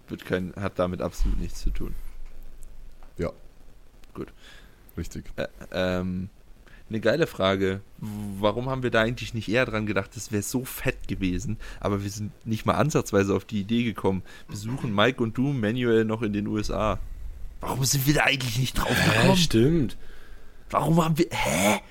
Wird 0.10 0.26
kein, 0.26 0.54
hat 0.56 0.78
damit 0.80 1.02
absolut 1.02 1.39
nichts 1.39 1.62
zu 1.62 1.70
tun. 1.72 1.96
Richtig. 4.98 5.26
Ä- 5.38 5.48
ähm, 5.72 6.30
eine 6.90 7.00
geile 7.02 7.28
Frage. 7.28 7.82
Warum 8.00 8.70
haben 8.70 8.82
wir 8.82 8.92
da 8.92 9.02
eigentlich 9.02 9.34
nicht 9.34 9.50
eher 9.50 9.66
dran 9.66 9.86
gedacht? 9.86 10.12
Das 10.16 10.32
wäre 10.32 10.42
so 10.42 10.64
fett 10.66 11.08
gewesen. 11.08 11.58
Aber 11.80 12.02
wir 12.04 12.10
sind 12.10 12.32
nicht 12.46 12.66
mal 12.66 12.76
ansatzweise 12.76 13.36
auf 13.36 13.44
die 13.46 13.60
Idee 13.62 13.84
gekommen. 13.84 14.24
Besuchen 14.48 14.96
Mike 14.96 15.22
und 15.22 15.38
du 15.38 15.52
Manuel 15.54 16.06
noch 16.06 16.22
in 16.22 16.32
den 16.34 16.48
USA. 16.48 16.98
Warum 17.60 17.84
sind 17.84 18.08
wir 18.08 18.14
da 18.14 18.24
eigentlich 18.24 18.58
nicht 18.58 18.78
drauf 18.78 18.96
gekommen? 19.06 19.36
stimmt. 19.38 19.98
Warum 20.70 21.04
haben 21.04 21.18
wir. 21.18 21.28
Hä? 21.32 21.82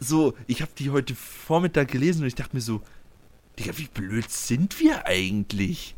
So, 0.00 0.34
ich 0.46 0.60
habe 0.60 0.72
die 0.78 0.90
heute 0.90 1.14
Vormittag 1.14 1.88
gelesen 1.88 2.20
und 2.22 2.26
ich 2.28 2.34
dachte 2.34 2.54
mir 2.54 2.60
so, 2.62 2.82
Digga, 3.58 3.72
wie 3.78 3.86
blöd 3.92 4.30
sind 4.30 4.78
wir 4.80 5.06
eigentlich? 5.06 5.94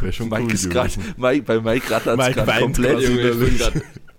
Wäre 0.00 0.12
schon 0.12 0.28
Mike 0.28 0.44
cool 0.44 0.52
ist 0.52 0.70
gerade, 0.70 0.90
bei 1.16 1.60
Mike 1.60 1.90
rattert 1.90 2.18
es 2.20 2.34
gerade 2.34 2.60
komplett. 2.60 3.00
Junge, 3.00 3.30
ich 3.30 3.38
bin 3.38 3.58
grad, 3.58 3.72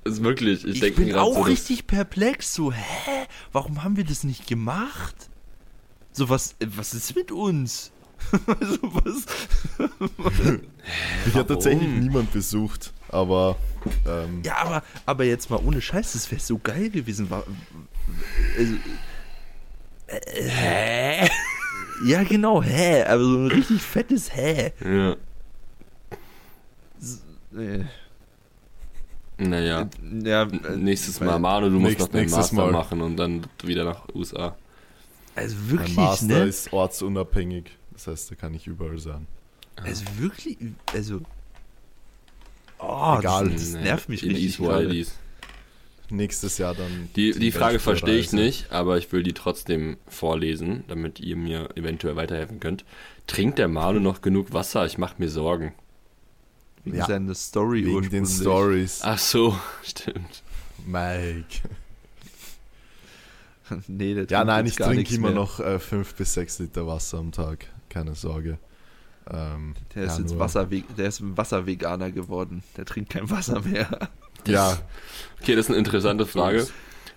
ist 0.05 0.23
wirklich, 0.23 0.65
ich, 0.65 0.81
Ich 0.81 0.95
bin 0.95 1.07
gerade 1.09 1.21
auch 1.21 1.35
so, 1.35 1.41
richtig 1.41 1.87
perplex. 1.87 2.53
So, 2.53 2.71
hä? 2.71 3.25
Warum 3.51 3.83
haben 3.83 3.97
wir 3.97 4.03
das 4.05 4.23
nicht 4.23 4.47
gemacht? 4.47 5.15
So, 6.11 6.29
was, 6.29 6.55
äh, 6.59 6.67
was 6.75 6.93
ist 6.93 7.15
mit 7.15 7.31
uns? 7.31 7.91
also, 8.47 8.77
was? 8.81 9.25
Ich 11.27 11.33
habe 11.35 11.47
tatsächlich 11.47 11.87
niemand 11.87 12.33
besucht, 12.33 12.91
aber 13.07 13.55
ähm, 14.05 14.41
Ja, 14.43 14.57
aber, 14.57 14.83
aber 15.05 15.23
jetzt 15.23 15.49
mal 15.49 15.57
ohne 15.63 15.81
Scheiß, 15.81 16.13
das 16.13 16.29
wäre 16.31 16.41
so 16.41 16.57
geil 16.57 16.89
gewesen. 16.89 17.29
War, 17.29 17.43
also, 18.57 18.73
äh, 20.07 20.49
hä? 20.49 21.29
Ja, 22.05 22.23
genau, 22.23 22.61
hä? 22.63 23.03
Aber 23.03 23.23
so 23.23 23.37
ein 23.37 23.47
richtig 23.47 23.81
fettes 23.81 24.33
Hä. 24.33 24.73
Ja. 24.83 25.15
S- 27.01 27.21
äh, 27.57 27.83
Naja. 29.39 29.89
Ja, 30.23 30.43
äh, 30.43 30.75
Nächstes 30.75 31.19
Mal, 31.21 31.39
Manu, 31.39 31.69
du 31.69 31.79
musst 31.79 31.99
noch 31.99 32.07
deinen 32.09 32.21
nächstes 32.21 32.51
Master 32.51 32.65
Mal. 32.65 32.71
machen 32.71 33.01
und 33.01 33.15
dann 33.17 33.41
wieder 33.63 33.85
nach 33.85 34.07
USA. 34.13 34.55
Also 35.35 35.55
Mein 35.55 35.69
wirklich, 35.71 35.95
Master 35.95 36.25
ne? 36.25 36.43
ist 36.43 36.73
ortsunabhängig. 36.73 37.71
Das 37.93 38.07
heißt, 38.07 38.31
da 38.31 38.35
kann 38.35 38.53
ich 38.53 38.67
überall 38.67 38.97
sein. 38.99 39.27
Also 39.77 40.03
wirklich, 40.17 40.57
also. 40.93 41.21
Oh, 42.79 43.15
Egal. 43.19 43.49
Das, 43.49 43.71
das 43.71 43.81
nervt 43.81 44.09
mich 44.09 44.23
In 44.23 44.31
richtig. 44.35 44.59
East. 44.91 45.15
Nächstes 46.11 46.57
Jahr 46.57 46.73
dann. 46.73 47.09
Die, 47.15 47.31
zum 47.31 47.41
die 47.41 47.51
Frage 47.51 47.79
verstehe 47.79 48.17
ich 48.17 48.33
nicht, 48.33 48.71
aber 48.71 48.97
ich 48.97 49.11
will 49.11 49.21
die 49.21 49.33
trotzdem 49.33 49.97
vorlesen, 50.07 50.83
damit 50.87 51.19
ihr 51.19 51.35
mir 51.35 51.69
eventuell 51.75 52.15
weiterhelfen 52.15 52.59
könnt. 52.59 52.83
Trinkt 53.27 53.59
der 53.59 53.67
Manu 53.67 53.99
noch 53.99 54.21
genug 54.21 54.51
Wasser? 54.53 54.85
Ich 54.85 54.97
mache 54.97 55.15
mir 55.19 55.29
Sorgen. 55.29 55.73
Wegen 56.83 56.97
Ja. 56.97 57.05
seiner 57.07 57.35
Story 57.35 57.85
Wegen 57.85 58.09
den 58.09 58.23
ursprünglich. 58.23 58.41
Stories. 58.41 58.99
Ach 59.03 59.17
so, 59.19 59.57
stimmt. 59.83 60.43
Mike. 60.85 61.59
nee, 63.87 64.13
der 64.15 64.25
Ja, 64.29 64.43
nein, 64.43 64.65
jetzt 64.65 64.79
ich 64.79 64.85
trinke 64.85 65.15
immer 65.15 65.27
mehr. 65.29 65.35
noch 65.35 65.59
äh, 65.59 65.79
fünf 65.79 66.13
bis 66.15 66.33
sechs 66.33 66.59
Liter 66.59 66.87
Wasser 66.87 67.19
am 67.19 67.31
Tag. 67.31 67.65
Keine 67.89 68.15
Sorge. 68.15 68.57
Ähm, 69.31 69.75
Der 69.93 70.03
ist 70.05 70.13
ja, 70.13 70.19
jetzt 70.23 70.31
nur- 70.31 70.39
Wasserve 70.39 70.81
der 70.97 71.07
ist 71.07 71.19
ein 71.19 71.37
Wasserveganer 71.37 72.11
geworden. 72.11 72.63
Der 72.77 72.85
trinkt 72.85 73.11
kein 73.11 73.29
Wasser 73.29 73.59
mehr. 73.61 74.09
Ja, 74.47 74.77
Okay, 75.41 75.55
das 75.55 75.65
ist 75.65 75.69
eine 75.69 75.77
interessante 75.77 76.25
Frage. 76.25 76.67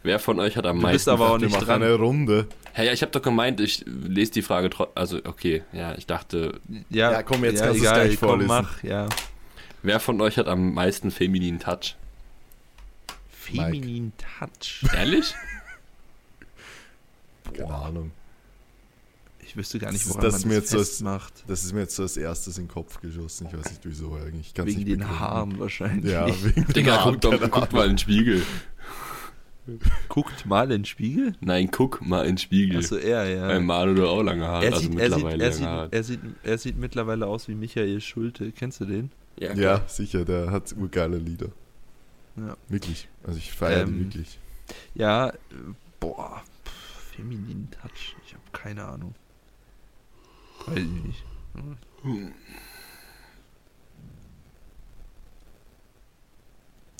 Wer 0.02 0.18
von 0.18 0.40
euch 0.40 0.56
hat 0.56 0.66
am 0.66 0.80
Du 0.80 0.82
bist 0.82 1.06
meisten... 1.06 1.10
aber 1.10 1.30
auch 1.30 1.38
nicht 1.38 1.54
dran. 1.60 1.82
eine 1.82 1.94
Runde. 1.94 2.48
Hey, 2.72 2.86
ja, 2.86 2.92
ich 2.92 3.02
habe 3.02 3.12
doch 3.12 3.22
gemeint, 3.22 3.60
ich 3.60 3.84
lese 3.86 4.32
die 4.32 4.42
Frage 4.42 4.68
trotzdem... 4.68 4.92
Also, 4.96 5.18
okay, 5.24 5.62
ja, 5.72 5.94
ich 5.94 6.06
dachte, 6.06 6.60
Ja, 6.90 7.22
komm, 7.22 7.44
jetzt 7.44 7.60
kannst 7.62 7.76
du's 7.80 7.82
gleich 7.88 8.18
komm, 8.18 8.28
vorlesen. 8.28 8.48
mach, 8.48 8.82
ja. 8.82 9.08
Wer 9.82 10.00
von 10.00 10.20
euch 10.20 10.38
hat 10.38 10.48
am 10.48 10.74
meisten 10.74 11.10
femininen 11.10 11.60
Touch? 11.60 11.96
Feminin 13.30 14.12
Touch. 14.16 14.84
Ehrlich? 14.94 15.34
Keine 17.52 17.74
Ahnung. 17.74 18.12
Ich 19.44 19.56
wüsste 19.56 19.78
gar 19.78 19.92
nicht, 19.92 20.04
Das 20.06 20.10
woran 20.10 20.22
das 20.24 20.36
ist 20.36 20.46
man 20.46 20.54
das 20.60 20.70
festmacht. 20.70 21.44
Das 21.46 21.64
ist 21.64 21.74
mir 21.74 21.80
jetzt 21.80 21.96
so 21.96 22.04
als 22.04 22.16
erstes 22.16 22.56
in 22.56 22.64
den 22.64 22.70
Kopf 22.70 23.00
geschossen. 23.02 23.48
Ich 23.50 23.58
weiß 23.58 23.68
nicht 23.70 23.80
wieso 23.84 24.14
eigentlich. 24.14 24.46
Ich 24.46 24.54
kann's 24.54 24.68
Wegen 24.68 24.78
nicht 24.78 24.88
den 24.88 24.98
begründen. 25.00 25.20
Haaren 25.20 25.58
wahrscheinlich. 25.58 26.10
Ja, 26.10 26.26
wegen 26.44 26.64
den 26.64 26.72
Digga, 26.72 27.04
Haaren. 27.04 27.20
guck, 27.20 27.40
doch, 27.40 27.72
mal 27.72 27.84
in 27.84 27.90
den 27.90 27.98
Spiegel. 27.98 28.42
Guckt 30.08 30.46
mal 30.46 30.64
in 30.64 30.70
den 30.70 30.84
Spiegel. 30.86 31.34
Nein, 31.40 31.70
guck 31.70 32.00
mal 32.00 32.22
in 32.22 32.32
den 32.32 32.38
Spiegel. 32.38 32.78
Achso, 32.78 32.96
er, 32.96 33.28
ja. 33.28 33.48
Weil 33.48 33.60
Manu 33.60 33.94
doch 33.94 34.10
auch 34.10 34.22
lange 34.22 34.46
Haare, 34.46 34.64
er, 34.64 34.72
also 34.72 34.88
sieht, 34.88 34.98
er, 34.98 35.10
sieht, 35.10 35.22
mittlerweile 35.22 35.44
er, 35.44 35.50
lange 35.50 35.52
sieht, 35.52 35.66
Haare. 35.66 35.88
er, 35.92 36.02
sieht, 36.04 36.20
er 36.42 36.58
sieht 36.58 36.78
mittlerweile 36.78 37.26
aus 37.26 37.48
wie 37.48 37.54
Michael 37.54 38.00
Schulte. 38.00 38.52
Kennst 38.52 38.80
du 38.80 38.86
den? 38.86 39.10
Ja, 39.38 39.52
Ja, 39.54 39.82
sicher, 39.88 40.24
der 40.24 40.50
hat 40.50 40.72
urgeile 40.76 41.18
Lieder. 41.18 41.48
Ja. 42.36 42.56
Wirklich. 42.68 43.08
Also 43.24 43.38
ich 43.38 43.52
feiere 43.52 43.82
Ähm, 43.82 43.94
die 43.94 44.04
wirklich. 44.04 44.38
Ja, 44.94 45.28
äh, 45.28 45.34
boah, 46.00 46.42
pff, 46.64 47.14
feminin 47.16 47.68
Touch. 47.70 48.16
Ich 48.26 48.32
habe 48.34 48.44
keine 48.52 48.84
Ahnung. 48.84 49.14
Weiß 50.66 50.78
ich 50.78 51.04
nicht. 51.04 51.24
Hm. 52.02 52.32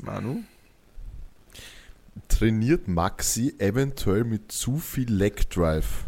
Manu? 0.02 0.42
Trainiert 2.28 2.88
Maxi 2.88 3.54
eventuell 3.58 4.24
mit 4.24 4.50
zu 4.50 4.78
viel 4.78 5.10
Leg 5.12 5.48
Drive, 5.50 6.04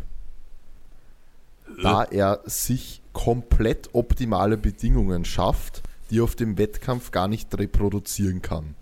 da 1.83 2.03
er 2.03 2.43
sich 2.45 3.01
komplett 3.13 3.91
optimale 3.95 4.57
Bedingungen 4.57 5.25
schafft, 5.25 5.84
die 6.11 6.21
auf 6.21 6.35
dem 6.37 6.59
Wettkampf 6.59 7.11
gar 7.11 7.29
nicht 7.29 7.57
reproduzieren 7.59 8.43
kann. 8.43 8.75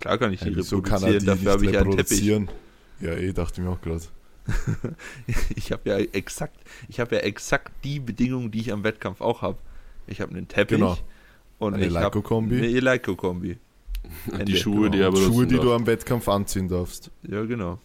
Klar 0.00 0.18
kann 0.18 0.32
ich 0.32 0.40
die 0.40 0.50
Ja, 0.50 0.56
wieso 0.56 0.82
kann 0.82 1.02
er 1.02 1.14
reproduzieren, 1.14 1.20
die 1.38 1.44
dafür 1.44 1.52
habe 1.52 1.60
nicht 1.62 1.70
ich 1.72 1.78
einen 1.78 1.90
Teppich. 1.90 2.10
reproduzieren? 2.18 2.48
Ja, 3.00 3.10
eh, 3.12 3.32
dachte 3.32 3.60
ich 3.60 3.66
mir 3.66 3.72
auch 3.72 3.80
gerade. 3.80 4.02
Ich 5.56 5.72
habe 5.72 5.88
ja 5.90 5.96
exakt, 5.98 6.56
ich 6.88 7.00
habe 7.00 7.16
ja 7.16 7.22
exakt 7.22 7.72
die 7.84 7.98
Bedingungen, 8.00 8.50
die 8.50 8.60
ich 8.60 8.72
am 8.72 8.84
Wettkampf 8.84 9.20
auch 9.20 9.42
habe. 9.42 9.58
Ich 10.06 10.20
habe 10.20 10.32
einen 10.32 10.46
Teppich 10.46 10.78
Genau. 10.78 10.96
und 11.58 11.74
Eine 11.74 11.84
Eleiko-Kombi. 11.86 12.56
eine 12.58 12.66
Eleiko-Kombi. 12.68 13.58
die. 14.46 14.56
Schuhe, 14.56 14.88
die 14.90 15.00
er 15.00 15.08
Und 15.08 15.14
benutzen 15.14 15.32
Schuhe, 15.34 15.46
die 15.48 15.56
darf. 15.56 15.64
du 15.64 15.72
am 15.74 15.86
Wettkampf 15.86 16.28
anziehen 16.28 16.68
darfst. 16.68 17.10
Ja, 17.24 17.44
genau. 17.44 17.80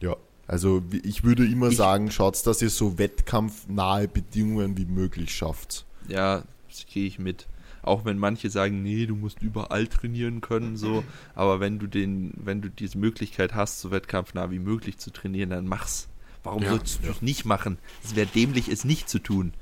Ja. 0.00 0.16
Also 0.48 0.82
ich 1.04 1.22
würde 1.24 1.44
immer 1.46 1.68
Ich- 1.68 1.76
sagen, 1.76 2.10
schaut, 2.10 2.44
dass 2.46 2.60
ihr 2.62 2.70
so 2.70 2.98
wettkampfnahe 2.98 4.08
Bedingungen 4.08 4.76
wie 4.76 4.86
möglich 4.86 5.32
schafft. 5.34 5.84
Ja, 6.08 6.42
das 6.68 6.86
gehe 6.86 7.06
ich 7.06 7.18
mit. 7.18 7.48
Auch 7.82 8.04
wenn 8.04 8.18
manche 8.18 8.50
sagen, 8.50 8.82
nee, 8.82 9.06
du 9.06 9.14
musst 9.14 9.40
überall 9.42 9.86
trainieren 9.86 10.40
können, 10.40 10.76
so. 10.76 11.04
Aber 11.34 11.60
wenn 11.60 11.78
du 11.78 11.86
den, 11.86 12.32
wenn 12.36 12.60
du 12.60 12.68
diese 12.70 12.98
Möglichkeit 12.98 13.54
hast, 13.54 13.80
so 13.80 13.90
wettkampfnah 13.90 14.50
wie 14.50 14.58
möglich 14.58 14.98
zu 14.98 15.10
trainieren, 15.10 15.50
dann 15.50 15.66
mach's. 15.66 16.08
Warum 16.42 16.62
Ja, 16.62 16.70
sollst 16.70 17.04
du 17.04 17.10
es 17.10 17.22
nicht 17.22 17.44
machen? 17.44 17.78
Es 18.04 18.14
wäre 18.14 18.26
dämlich, 18.26 18.68
es 18.68 18.84
nicht 18.84 19.08
zu 19.08 19.18
tun. 19.18 19.52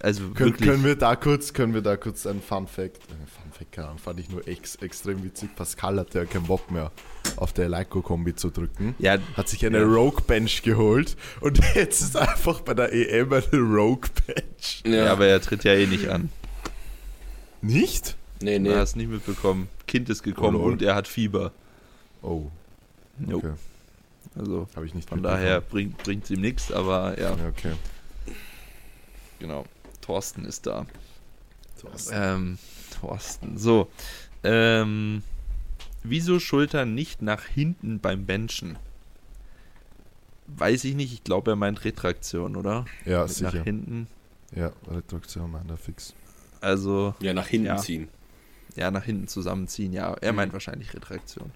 Also 0.00 0.22
Können, 0.30 0.50
wirklich. 0.50 0.68
können 0.68 0.84
wir 0.84 0.96
da 0.96 1.16
kurz, 1.16 1.52
können 1.52 1.74
wir 1.74 1.80
da 1.82 1.96
kurz 1.96 2.26
einen 2.26 2.42
Fun 2.42 2.66
Fact, 2.66 2.96
äh, 2.96 3.00
Fun 3.26 3.52
Fact, 3.52 3.72
keine 3.72 3.88
Ahnung, 3.88 3.98
fand 3.98 4.20
ich 4.20 4.28
nur 4.30 4.46
ex, 4.48 4.76
extrem 4.76 5.22
witzig. 5.24 5.54
Pascal 5.56 5.98
hatte 5.98 6.18
ja 6.20 6.24
keinen 6.24 6.46
Bock 6.46 6.70
mehr, 6.70 6.90
auf 7.36 7.52
der 7.52 7.66
Eleiko-Kombi 7.66 8.34
zu 8.34 8.50
drücken. 8.50 8.94
ja, 8.98 9.18
Hat 9.36 9.48
sich 9.48 9.64
eine 9.64 9.78
Ja. 9.78 9.84
Rogue 9.84 10.22
Bench 10.26 10.62
geholt 10.62 11.16
und 11.40 11.58
jetzt 11.74 12.00
ist 12.02 12.16
einfach 12.16 12.60
bei 12.60 12.74
der 12.74 12.92
EM 12.92 13.32
eine 13.32 13.44
Rogue 13.60 14.08
Bench. 14.26 14.82
ja. 14.86 15.10
aber 15.12 15.26
er 15.26 15.40
tritt 15.40 15.64
ja 15.64 15.72
eh 15.74 15.86
nicht 15.86 16.08
an. 16.08 16.30
Nicht? 17.62 18.16
Nee, 18.42 18.58
Nee. 18.58 18.70
Er 18.70 18.80
hast 18.80 18.96
nicht 18.96 19.10
mitbekommen. 19.10 19.68
Kind 19.86 20.10
ist 20.10 20.22
gekommen 20.22 20.56
Oh, 20.60 20.64
und 20.64 20.82
er 20.82 20.94
hat 20.94 21.08
Fieber. 21.08 21.52
Oh, 22.22 22.50
Jo. 23.26 23.38
okay. 23.38 23.52
Also 24.36 24.66
Habe 24.74 24.86
ich 24.86 24.94
nicht 24.94 25.08
von 25.08 25.22
daher 25.22 25.60
bringt 25.60 25.96
bringt's 25.98 26.28
ihm 26.30 26.40
nichts, 26.40 26.72
aber 26.72 27.18
ja, 27.20 27.36
Ja, 27.36 27.48
okay. 27.48 27.72
genau. 29.38 29.64
Thorsten 30.04 30.44
ist 30.44 30.66
da. 30.66 30.86
So, 31.76 31.88
Ähm, 32.12 32.58
Thorsten. 33.00 33.56
So. 33.58 33.88
Ähm, 34.42 35.22
wieso 36.02 36.38
Schultern 36.40 36.94
nicht 36.94 37.22
nach 37.22 37.44
hinten 37.44 38.00
beim 38.00 38.26
Benchen? 38.26 38.76
Weiß 40.46 40.84
ich 40.84 40.94
nicht. 40.94 41.12
Ich 41.12 41.24
glaube, 41.24 41.52
er 41.52 41.56
meint 41.56 41.84
Retraktion, 41.84 42.56
oder? 42.56 42.84
ja, 43.06 43.22
Mit 43.22 43.30
sicher. 43.32 43.52
Nach 43.56 43.64
hinten. 43.64 44.06
Ja, 44.54 44.72
Retraktion 44.88 45.50
meint 45.50 45.70
er 45.70 45.78
fix. 45.78 46.12
Also, 46.60 47.14
Ja, 47.20 47.32
nach 47.32 47.46
hinten 47.46 47.66
Ja. 47.68 47.76
ziehen. 47.78 48.08
ja, 48.76 48.90
nach 48.90 49.04
hinten 49.04 49.26
zusammenziehen. 49.26 49.92
Ja, 49.92 50.12
er 50.20 50.32
Mhm. 50.32 50.36
meint 50.36 50.52
wahrscheinlich 50.52 50.92
Retraktion. 50.94 51.50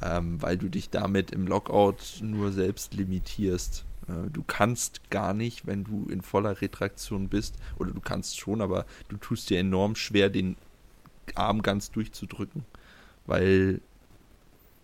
Ähm, 0.00 0.40
weil 0.40 0.56
du 0.56 0.68
dich 0.68 0.90
damit 0.90 1.30
im 1.32 1.46
Lockout 1.46 2.20
nur 2.20 2.52
selbst 2.52 2.94
limitierst. 2.94 3.84
Äh, 4.08 4.30
du 4.32 4.42
kannst 4.46 5.10
gar 5.10 5.34
nicht, 5.34 5.66
wenn 5.66 5.84
du 5.84 6.06
in 6.10 6.22
voller 6.22 6.60
Retraktion 6.60 7.28
bist, 7.28 7.54
oder 7.78 7.90
du 7.92 8.00
kannst 8.00 8.38
schon, 8.38 8.60
aber 8.60 8.86
du 9.08 9.16
tust 9.16 9.50
dir 9.50 9.58
enorm 9.58 9.94
schwer, 9.96 10.28
den 10.30 10.56
Arm 11.34 11.62
ganz 11.62 11.90
durchzudrücken. 11.90 12.64
Weil 13.26 13.80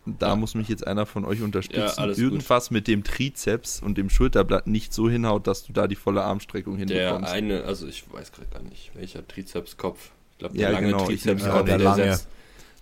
da 0.06 0.28
Ja. 0.28 0.36
muss 0.36 0.54
mich 0.54 0.68
jetzt 0.68 0.86
einer 0.86 1.04
von 1.04 1.24
euch 1.24 1.42
unterstützen. 1.42 1.80
Ja, 1.80 1.92
alles 2.02 2.16
gut. 2.16 2.24
Irgendwas 2.24 2.70
mit 2.70 2.88
dem 2.88 3.04
Trizeps 3.04 3.82
und 3.82 3.98
dem 3.98 4.08
Schulterblatt 4.08 4.66
nicht 4.66 4.94
so 4.94 5.10
hinhaut, 5.10 5.46
dass 5.46 5.64
du 5.64 5.72
da 5.72 5.86
die 5.86 5.96
volle 5.96 6.22
Armstreckung 6.22 6.78
Der 6.78 6.86
hinbekommst. 6.86 7.30
eine, 7.32 7.64
also 7.64 7.86
ich 7.86 8.04
weiß 8.10 8.32
gerade 8.32 8.48
gar 8.50 8.62
nicht, 8.62 8.92
welcher 8.94 9.26
Trizepskopf. 9.26 10.10
Ich 10.32 10.38
glaube, 10.38 10.56
Ja, 10.56 10.68
der 10.68 10.72
lange 10.72 10.86
genau, 10.92 11.06
Trizepskopf, 11.06 11.52
auch 11.52 11.64
der 11.64 11.78
lange. 11.78 12.04
setzt. 12.04 12.28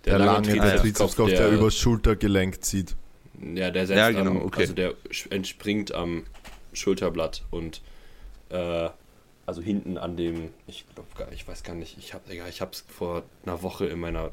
Der, 0.05 0.19
lange 0.19 0.43
Trizepskopf, 0.47 0.81
Trizepskopf, 0.81 1.29
der, 1.31 1.51
übers 1.51 1.75
Schultergelenk 1.75 2.63
zieht. 2.63 2.95
Ja, 3.55 3.71
der 3.71 3.87
setzt 3.87 3.97
Ja, 3.97 4.11
genau, 4.11 4.31
am, 4.31 4.41
okay. 4.41 4.61
also 4.61 4.73
der 4.73 4.93
entspringt 5.29 5.93
am 5.93 6.23
Schulterblatt 6.73 7.43
und 7.51 7.81
äh, 8.49 8.89
also 9.45 9.61
hinten 9.61 9.97
an 9.97 10.17
dem, 10.17 10.49
ich 10.67 10.83
glaube 10.93 11.07
gar, 11.17 11.31
ich 11.31 11.47
weiß 11.47 11.63
gar 11.63 11.73
nicht, 11.73 11.97
ich 11.97 12.13
habe, 12.13 12.23
ich 12.49 12.59
habe 12.59 12.71
es 12.73 12.83
vor 12.85 13.23
einer 13.45 13.61
Woche 13.63 13.85
in 13.85 13.97
meiner 13.99 14.31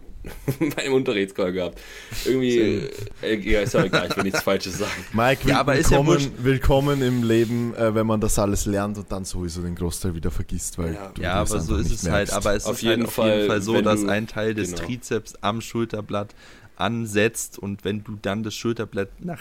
in 0.58 0.70
meinem 0.76 0.94
Unterrichtscall 0.94 1.52
gehabt. 1.52 1.78
Irgendwie, 2.24 2.88
äh, 3.22 3.38
ja, 3.38 3.60
ist 3.60 3.74
ja 3.74 3.84
egal, 3.84 4.08
ich 4.10 4.16
will 4.16 4.24
nichts 4.24 4.42
Falsches 4.42 4.78
sagen. 4.78 4.90
Mike, 5.12 5.48
Ja, 5.48 5.60
aber 5.60 5.76
ist 5.76 5.92
ja 5.92 5.98
willkommen, 5.98 6.32
willkommen 6.38 7.02
im 7.02 7.22
Leben, 7.22 7.74
äh, 7.76 7.94
wenn 7.94 8.08
man 8.08 8.20
das 8.20 8.36
alles 8.40 8.66
lernt 8.66 8.98
und 8.98 9.12
dann 9.12 9.24
sowieso 9.24 9.62
den 9.62 9.76
Großteil 9.76 10.14
wieder 10.16 10.32
vergisst, 10.32 10.78
weil 10.78 10.94
Ja. 10.94 11.12
du 11.14 11.22
Ja, 11.22 11.40
das 11.40 11.52
aber 11.52 11.60
so 11.60 11.76
ist 11.76 11.90
nicht 11.90 12.02
es 12.02 12.04
halt. 12.10 12.12
merkst. 12.30 12.34
Aber 12.34 12.54
es 12.56 12.64
Auf 12.66 12.76
ist 12.76 12.82
jeden 12.82 13.02
halt 13.06 13.08
auf 13.18 13.24
jeden 13.24 13.46
Fall, 13.46 13.62
so, 13.62 13.80
dass 13.82 14.00
du- 14.00 14.08
ein 14.08 14.26
Teil 14.26 14.54
des 14.54 14.72
genau. 14.72 14.84
Trizeps 14.84 15.34
am 15.42 15.60
Schulterblatt 15.60 16.34
ansetzt 16.76 17.58
und 17.58 17.84
wenn 17.84 18.04
du 18.04 18.18
dann 18.20 18.42
das 18.42 18.54
Schulterblatt 18.54 19.24
nach 19.24 19.40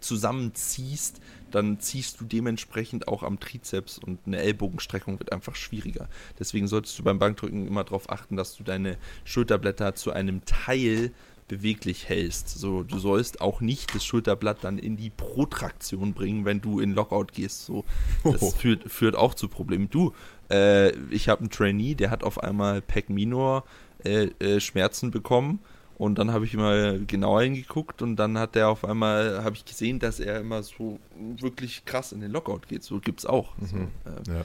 zusammenziehst, 0.00 1.20
dann 1.50 1.80
ziehst 1.80 2.20
du 2.20 2.24
dementsprechend 2.24 3.08
auch 3.08 3.22
am 3.22 3.40
Trizeps 3.40 3.98
und 3.98 4.18
eine 4.26 4.38
Ellbogenstreckung 4.38 5.18
wird 5.18 5.32
einfach 5.32 5.54
schwieriger. 5.54 6.08
Deswegen 6.38 6.66
solltest 6.66 6.98
du 6.98 7.02
beim 7.02 7.18
Bankdrücken 7.18 7.66
immer 7.66 7.84
darauf 7.84 8.10
achten, 8.10 8.36
dass 8.36 8.56
du 8.56 8.64
deine 8.64 8.98
Schulterblätter 9.24 9.94
zu 9.94 10.12
einem 10.12 10.44
Teil 10.44 11.12
beweglich 11.48 12.08
hältst. 12.08 12.48
So, 12.48 12.82
du 12.82 12.98
sollst 12.98 13.40
auch 13.40 13.60
nicht 13.60 13.94
das 13.94 14.04
Schulterblatt 14.04 14.58
dann 14.62 14.78
in 14.78 14.96
die 14.96 15.10
Protraktion 15.10 16.14
bringen, 16.14 16.44
wenn 16.44 16.60
du 16.60 16.80
in 16.80 16.92
Lockout 16.92 17.28
gehst. 17.32 17.66
So, 17.66 17.84
das 18.24 18.42
oh. 18.42 18.50
führt, 18.50 18.90
führt 18.90 19.14
auch 19.14 19.34
zu 19.34 19.48
Problemen. 19.48 19.90
Du, 19.90 20.12
äh, 20.50 20.90
ich 21.10 21.28
habe 21.28 21.40
einen 21.40 21.50
Trainee, 21.50 21.94
der 21.94 22.10
hat 22.10 22.24
auf 22.24 22.42
einmal 22.42 22.80
Pec 22.80 23.10
Minor 23.10 23.64
äh, 24.04 24.28
äh, 24.38 24.60
Schmerzen 24.60 25.10
bekommen. 25.10 25.60
Und 25.96 26.16
dann 26.18 26.32
habe 26.32 26.44
ich 26.44 26.54
mal 26.54 27.00
genauer 27.06 27.42
hingeguckt 27.42 28.02
und 28.02 28.16
dann 28.16 28.36
hat 28.36 28.56
er 28.56 28.68
auf 28.68 28.84
einmal, 28.84 29.44
habe 29.44 29.54
ich 29.54 29.64
gesehen, 29.64 30.00
dass 30.00 30.18
er 30.18 30.40
immer 30.40 30.62
so 30.62 30.98
wirklich 31.40 31.84
krass 31.84 32.10
in 32.10 32.20
den 32.20 32.32
Lockout 32.32 32.68
geht. 32.68 32.82
So 32.82 32.98
gibt 32.98 33.20
es 33.20 33.26
auch. 33.26 33.56
Mhm. 33.58 33.66
So, 33.66 33.76
äh, 34.32 34.36
ja. 34.38 34.44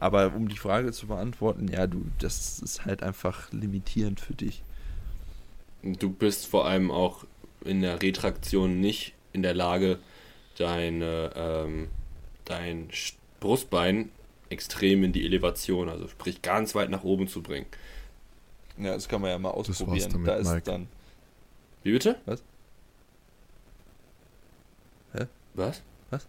Aber 0.00 0.32
um 0.34 0.48
die 0.48 0.56
Frage 0.56 0.92
zu 0.92 1.08
beantworten, 1.08 1.68
ja, 1.68 1.86
du, 1.86 2.04
das 2.20 2.60
ist 2.60 2.84
halt 2.84 3.02
einfach 3.02 3.52
limitierend 3.52 4.20
für 4.20 4.34
dich. 4.34 4.62
Du 5.82 6.10
bist 6.10 6.46
vor 6.46 6.66
allem 6.66 6.90
auch 6.90 7.24
in 7.64 7.82
der 7.82 8.00
Retraktion 8.00 8.80
nicht 8.80 9.14
in 9.32 9.42
der 9.42 9.54
Lage, 9.54 9.98
deine, 10.56 11.32
ähm, 11.36 11.88
dein 12.44 12.88
Brustbein 13.40 14.10
extrem 14.50 15.04
in 15.04 15.12
die 15.12 15.24
Elevation, 15.24 15.88
also 15.88 16.08
sprich 16.08 16.42
ganz 16.42 16.74
weit 16.74 16.90
nach 16.90 17.04
oben 17.04 17.28
zu 17.28 17.42
bringen. 17.42 17.66
Ja, 18.78 18.94
das 18.94 19.08
kann 19.08 19.20
man 19.20 19.30
ja 19.30 19.38
mal 19.38 19.50
ausprobieren. 19.50 20.10
Damit, 20.12 20.28
da 20.28 20.34
ist 20.36 20.48
Mike. 20.48 20.62
dann. 20.62 20.88
Wie 21.82 21.92
bitte? 21.92 22.16
Was? 22.26 22.42
Hä? 25.14 25.26
Was? 25.54 25.82
Was? 26.10 26.28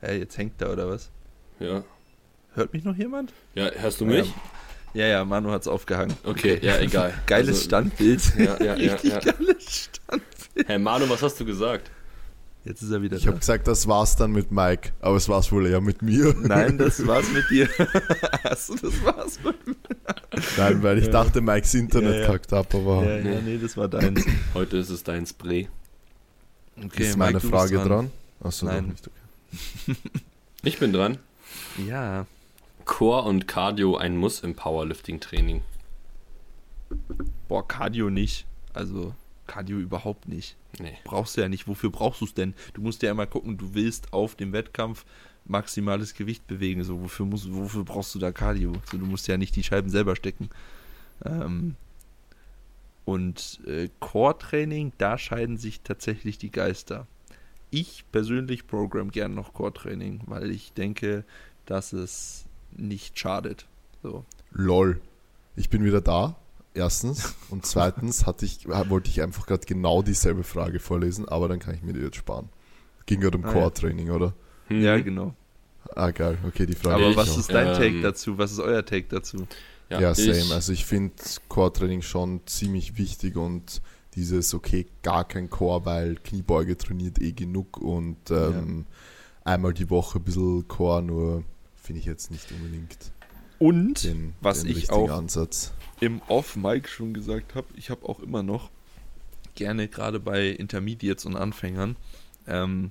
Hä, 0.00 0.18
jetzt 0.18 0.36
hängt 0.38 0.60
er 0.60 0.72
oder 0.72 0.88
was? 0.88 1.10
Ja. 1.60 1.84
Hört 2.54 2.72
mich 2.72 2.84
noch 2.84 2.96
jemand? 2.96 3.32
Ja, 3.54 3.70
hörst 3.70 4.00
du 4.00 4.06
mich? 4.06 4.32
Ja, 4.92 5.06
ja, 5.06 5.24
Manu 5.24 5.50
hat's 5.52 5.68
aufgehangen. 5.68 6.16
Okay, 6.24 6.58
ja, 6.62 6.78
egal. 6.78 7.14
Geiles 7.26 7.48
also, 7.48 7.62
Standbild. 7.62 8.22
Ja, 8.36 8.60
ja, 8.60 8.74
ja. 8.74 8.96
ja. 9.02 9.18
geiles 9.20 9.84
Standbild. 9.84 10.68
Hey 10.68 10.78
Manu, 10.78 11.08
was 11.08 11.22
hast 11.22 11.38
du 11.38 11.44
gesagt? 11.44 11.90
Jetzt 12.64 12.82
ist 12.82 12.90
er 12.90 13.00
wieder 13.00 13.16
Ich 13.16 13.26
habe 13.26 13.38
gesagt, 13.38 13.66
das 13.66 13.88
war's 13.88 14.16
dann 14.16 14.32
mit 14.32 14.52
Mike, 14.52 14.90
aber 15.00 15.16
es 15.16 15.28
war's 15.30 15.50
wohl 15.50 15.66
eher 15.66 15.80
mit 15.80 16.02
mir. 16.02 16.34
Nein, 16.42 16.76
das 16.76 17.06
war's 17.06 17.30
mit 17.32 17.48
dir. 17.50 17.68
Achso, 18.44 18.74
das 18.82 19.02
war's 19.02 19.38
mit 19.42 19.66
mir. 19.66 19.76
Nein, 20.58 20.82
weil 20.82 20.98
ich 20.98 21.06
ja. 21.06 21.10
dachte, 21.10 21.40
Mikes 21.40 21.72
Internet 21.74 22.14
ja, 22.14 22.20
ja. 22.20 22.26
kackt 22.26 22.52
ab, 22.52 22.74
aber. 22.74 23.04
Ja, 23.04 23.16
ja, 23.16 23.40
nee, 23.40 23.58
das 23.58 23.76
war 23.76 23.88
deins. 23.88 24.24
Heute 24.54 24.76
ist 24.76 24.90
es 24.90 25.02
dein 25.02 25.24
Spray. 25.24 25.68
Okay, 26.84 27.08
ist 27.08 27.16
meine 27.16 27.34
Mike, 27.34 27.48
Frage 27.48 27.76
dran? 27.76 27.88
dran? 27.88 28.10
Achso, 28.42 28.66
Nein. 28.66 28.88
nicht 28.88 29.08
okay. 29.08 29.96
Ich 30.62 30.78
bin 30.78 30.92
dran. 30.92 31.18
Ja. 31.88 32.26
Core 32.84 33.22
und 33.22 33.48
Cardio 33.48 33.96
ein 33.96 34.18
Muss 34.18 34.40
im 34.40 34.54
Powerlifting-Training. 34.54 35.62
Boah, 37.48 37.66
Cardio 37.66 38.10
nicht. 38.10 38.46
Also, 38.74 39.14
Cardio 39.50 39.78
überhaupt 39.78 40.28
nicht. 40.28 40.56
Nee. 40.78 40.96
Brauchst 41.02 41.36
du 41.36 41.40
ja 41.40 41.48
nicht. 41.48 41.66
Wofür 41.66 41.90
brauchst 41.90 42.20
du 42.20 42.24
es 42.24 42.34
denn? 42.34 42.54
Du 42.72 42.82
musst 42.82 43.02
ja 43.02 43.10
immer 43.10 43.26
gucken, 43.26 43.58
du 43.58 43.74
willst 43.74 44.12
auf 44.12 44.36
dem 44.36 44.52
Wettkampf 44.52 45.04
maximales 45.44 46.14
Gewicht 46.14 46.46
bewegen. 46.46 46.84
So, 46.84 47.02
wofür, 47.02 47.26
musst, 47.26 47.52
wofür 47.52 47.84
brauchst 47.84 48.14
du 48.14 48.20
da 48.20 48.30
Cardio? 48.30 48.74
So, 48.88 48.96
du 48.96 49.06
musst 49.06 49.26
ja 49.26 49.36
nicht 49.36 49.56
die 49.56 49.64
Scheiben 49.64 49.90
selber 49.90 50.14
stecken. 50.14 50.50
Ähm, 51.24 51.74
und 53.04 53.58
äh, 53.66 53.88
Core-Training, 53.98 54.92
da 54.98 55.18
scheiden 55.18 55.56
sich 55.56 55.80
tatsächlich 55.80 56.38
die 56.38 56.52
Geister. 56.52 57.08
Ich 57.70 58.04
persönlich 58.12 58.68
programm 58.68 59.10
gern 59.10 59.34
noch 59.34 59.52
Core-Training, 59.52 60.20
weil 60.26 60.52
ich 60.52 60.74
denke, 60.74 61.24
dass 61.66 61.92
es 61.92 62.44
nicht 62.70 63.18
schadet. 63.18 63.66
So. 64.04 64.24
Lol. 64.52 65.00
Ich 65.56 65.70
bin 65.70 65.82
wieder 65.82 66.00
da 66.00 66.36
erstens. 66.74 67.34
Und 67.50 67.66
zweitens 67.66 68.26
hatte 68.26 68.44
ich, 68.44 68.68
wollte 68.68 69.10
ich 69.10 69.22
einfach 69.22 69.46
gerade 69.46 69.66
genau 69.66 70.02
dieselbe 70.02 70.44
Frage 70.44 70.78
vorlesen, 70.78 71.28
aber 71.28 71.48
dann 71.48 71.58
kann 71.58 71.74
ich 71.74 71.82
mir 71.82 71.92
die 71.92 72.00
jetzt 72.00 72.16
sparen. 72.16 72.48
Ging 73.06 73.20
gerade 73.20 73.38
um 73.38 73.44
ah, 73.44 73.52
Core-Training, 73.52 74.08
ja. 74.08 74.12
oder? 74.14 74.34
Hm. 74.68 74.82
Ja, 74.82 74.98
genau. 74.98 75.34
Ah, 75.94 76.10
geil. 76.10 76.38
Okay, 76.46 76.66
die 76.66 76.74
Frage. 76.74 77.04
Aber 77.04 77.16
was 77.16 77.36
ist 77.36 77.52
dein 77.52 77.68
ähm, 77.68 77.74
Take 77.74 78.00
dazu? 78.02 78.38
Was 78.38 78.52
ist 78.52 78.60
euer 78.60 78.84
Take 78.84 79.06
dazu? 79.08 79.46
Ja, 79.88 80.00
ja 80.00 80.14
same. 80.14 80.38
Ich, 80.38 80.52
also 80.52 80.72
ich 80.72 80.84
finde 80.84 81.14
Core-Training 81.48 82.02
schon 82.02 82.40
ziemlich 82.46 82.96
wichtig 82.96 83.36
und 83.36 83.82
dieses, 84.14 84.54
okay, 84.54 84.86
gar 85.02 85.26
kein 85.26 85.50
Core, 85.50 85.84
weil 85.84 86.16
Kniebeuge 86.16 86.76
trainiert 86.76 87.20
eh 87.20 87.32
genug 87.32 87.78
und 87.78 88.30
ähm, 88.30 88.86
ja. 89.44 89.52
einmal 89.52 89.72
die 89.72 89.88
Woche 89.88 90.18
ein 90.18 90.24
bisschen 90.24 90.66
Core, 90.68 91.02
nur 91.02 91.44
finde 91.76 92.00
ich 92.00 92.06
jetzt 92.06 92.30
nicht 92.30 92.50
unbedingt 92.52 93.12
und 93.60 94.02
den, 94.02 94.34
was 94.40 94.62
den 94.62 94.76
ich 94.76 94.90
auch 94.90 95.10
Ansatz. 95.10 95.72
im 96.00 96.20
Off-Mic 96.26 96.88
schon 96.88 97.14
gesagt 97.14 97.54
habe, 97.54 97.68
ich 97.76 97.90
habe 97.90 98.08
auch 98.08 98.18
immer 98.20 98.42
noch 98.42 98.70
gerne 99.54 99.86
gerade 99.86 100.18
bei 100.18 100.48
Intermediates 100.48 101.26
und 101.26 101.36
Anfängern 101.36 101.96
ähm, 102.48 102.90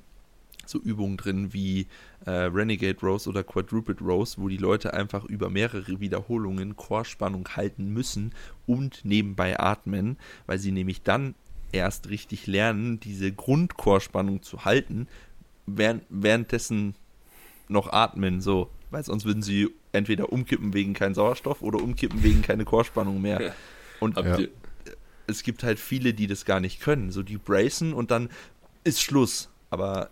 so 0.70 0.78
Übungen 0.80 1.18
drin 1.18 1.52
wie 1.52 1.88
äh, 2.26 2.30
Renegade 2.30 3.00
Rose 3.02 3.28
oder 3.28 3.44
Quadruped 3.44 4.02
Rose, 4.02 4.36
wo 4.38 4.48
die 4.48 4.58
Leute 4.58 4.94
einfach 4.94 5.26
über 5.26 5.50
mehrere 5.50 6.00
Wiederholungen 6.00 6.76
Chorspannung 6.76 7.48
halten 7.56 7.92
müssen 7.92 8.34
und 8.68 9.04
nebenbei 9.04 9.60
atmen, 9.60 10.18
weil 10.46 10.60
sie 10.60 10.72
nämlich 10.72 11.02
dann 11.02 11.34
erst 11.72 12.10
richtig 12.10 12.46
lernen, 12.46 13.00
diese 13.00 13.32
Grundchorspannung 13.32 14.44
zu 14.44 14.66
halten, 14.66 15.08
während, 15.66 16.04
währenddessen 16.10 16.94
noch 17.68 17.92
atmen, 17.92 18.42
so, 18.42 18.70
weil 18.92 19.04
sonst 19.04 19.26
würden 19.26 19.42
sie 19.42 19.70
entweder 19.92 20.32
umkippen 20.32 20.74
wegen 20.74 20.94
kein 20.94 21.14
Sauerstoff 21.14 21.62
oder 21.62 21.82
umkippen 21.82 22.24
wegen 22.24 22.42
keine 22.42 22.66
Chorspannung 22.66 23.22
mehr. 23.22 23.54
Und 24.00 24.18
ja. 24.18 24.38
es 25.28 25.44
gibt 25.44 25.64
halt 25.64 25.80
viele, 25.80 26.14
die 26.14 26.28
das 26.28 26.46
gar 26.46 26.60
nicht 26.60 26.80
können. 26.80 27.12
So 27.12 27.24
die 27.24 27.38
bracen 27.38 27.94
und 27.94 28.12
dann 28.12 28.30
ist 28.84 29.02
Schluss. 29.02 29.50
Aber 29.70 30.10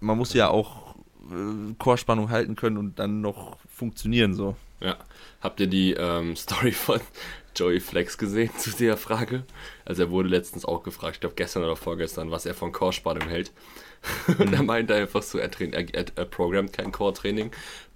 man 0.00 0.18
muss 0.18 0.32
ja 0.32 0.48
auch 0.48 0.96
äh, 1.30 1.74
Chorspannung 1.78 2.30
halten 2.30 2.56
können 2.56 2.76
und 2.76 2.98
dann 2.98 3.20
noch 3.20 3.58
funktionieren 3.68 4.34
so. 4.34 4.56
Ja. 4.80 4.96
Habt 5.40 5.60
ihr 5.60 5.66
die 5.66 5.92
ähm, 5.92 6.36
Story 6.36 6.72
von 6.72 7.00
Joey 7.54 7.80
Flex 7.80 8.18
gesehen 8.18 8.50
zu 8.56 8.70
der 8.70 8.96
Frage? 8.96 9.44
Also 9.84 10.04
er 10.04 10.10
wurde 10.10 10.28
letztens 10.28 10.64
auch 10.64 10.82
gefragt, 10.82 11.16
ich 11.16 11.20
glaube 11.20 11.34
gestern 11.36 11.62
oder 11.62 11.76
vorgestern, 11.76 12.30
was 12.30 12.46
er 12.46 12.54
von 12.54 12.72
Chorspannung 12.72 13.28
hält. 13.28 13.52
Und 14.38 14.52
er 14.52 14.62
meinte 14.62 14.94
einfach 14.94 15.22
so, 15.22 15.38
er, 15.38 15.50
er, 15.60 15.94
er, 15.94 16.04
er 16.14 16.24
programmt 16.24 16.72
kein 16.72 16.90
Core-Training. 16.90 17.50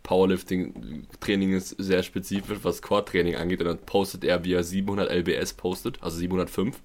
Powerlifting-Training 0.04 1.54
ist 1.54 1.70
sehr 1.78 2.02
spezifisch, 2.02 2.58
was 2.62 2.82
Core-Training 2.82 3.34
angeht. 3.36 3.60
Und 3.60 3.66
dann 3.66 3.78
postet 3.78 4.22
er, 4.22 4.44
wie 4.44 4.52
er 4.52 4.62
700 4.62 5.10
LBS 5.10 5.54
postet, 5.54 5.98
also 6.00 6.18
705. 6.18 6.76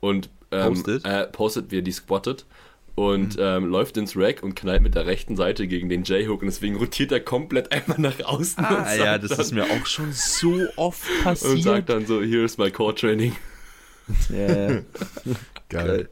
Und 0.00 0.28
ähm, 0.50 0.74
postet? 0.74 1.04
Äh, 1.06 1.26
postet, 1.28 1.70
wie 1.70 1.78
er 1.78 1.82
die 1.82 1.92
squattet. 1.92 2.44
Und 2.96 3.36
mhm. 3.36 3.42
ähm, 3.42 3.66
läuft 3.66 3.96
ins 3.96 4.16
Rack 4.16 4.42
und 4.42 4.56
knallt 4.56 4.82
mit 4.82 4.96
der 4.96 5.06
rechten 5.06 5.36
Seite 5.36 5.68
gegen 5.68 5.88
den 5.88 6.02
J-Hook. 6.02 6.42
Und 6.42 6.48
deswegen 6.48 6.76
rotiert 6.76 7.12
er 7.12 7.20
komplett 7.20 7.70
einmal 7.72 8.00
nach 8.00 8.20
außen. 8.24 8.62
Ah, 8.62 8.94
ja, 8.94 9.18
das 9.18 9.30
dann, 9.30 9.40
ist 9.40 9.52
mir 9.52 9.64
auch 9.64 9.86
schon 9.86 10.12
so 10.12 10.66
oft 10.76 11.06
passiert. 11.22 11.54
Und 11.54 11.62
sagt 11.62 11.88
dann 11.88 12.06
so, 12.06 12.20
here 12.20 12.44
is 12.44 12.58
my 12.58 12.70
Core-Training. 12.70 13.36
Yeah. 14.30 14.68
Geil. 15.68 15.86
Geil. 15.86 16.08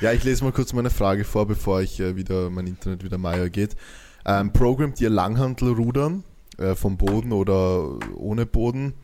Ja, 0.00 0.12
ich 0.12 0.24
lese 0.24 0.44
mal 0.44 0.52
kurz 0.52 0.72
meine 0.72 0.90
Frage 0.90 1.24
vor, 1.24 1.46
bevor 1.46 1.82
ich 1.82 2.00
äh, 2.00 2.16
wieder 2.16 2.48
mein 2.50 2.66
Internet 2.66 3.04
wieder 3.04 3.18
Meier 3.18 3.50
geht. 3.50 3.76
Ähm, 4.24 4.52
programmt 4.52 5.00
ihr 5.00 5.10
Langhantelrudern 5.10 6.24
äh, 6.58 6.74
vom 6.74 6.96
Boden 6.96 7.32
oder 7.32 7.98
ohne 8.14 8.46
Boden? 8.46 8.94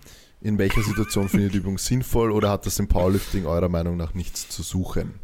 In 0.41 0.59
welcher 0.59 0.83
Situation 0.83 1.29
findet 1.29 1.55
die 1.55 1.59
Übung 1.59 1.79
sinnvoll 1.79 2.31
oder 2.31 2.51
hat 2.51 2.65
das 2.65 2.79
im 2.79 2.87
Powerlifting 2.87 3.47
eurer 3.47 3.69
Meinung 3.69 3.97
nach 3.97 4.15
nichts 4.15 4.49
zu 4.49 4.63
suchen? 4.63 5.15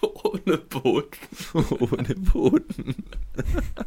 Ohne 0.22 0.56
Boden. 0.56 1.10
ohne 1.78 2.14
Boden. 2.14 2.94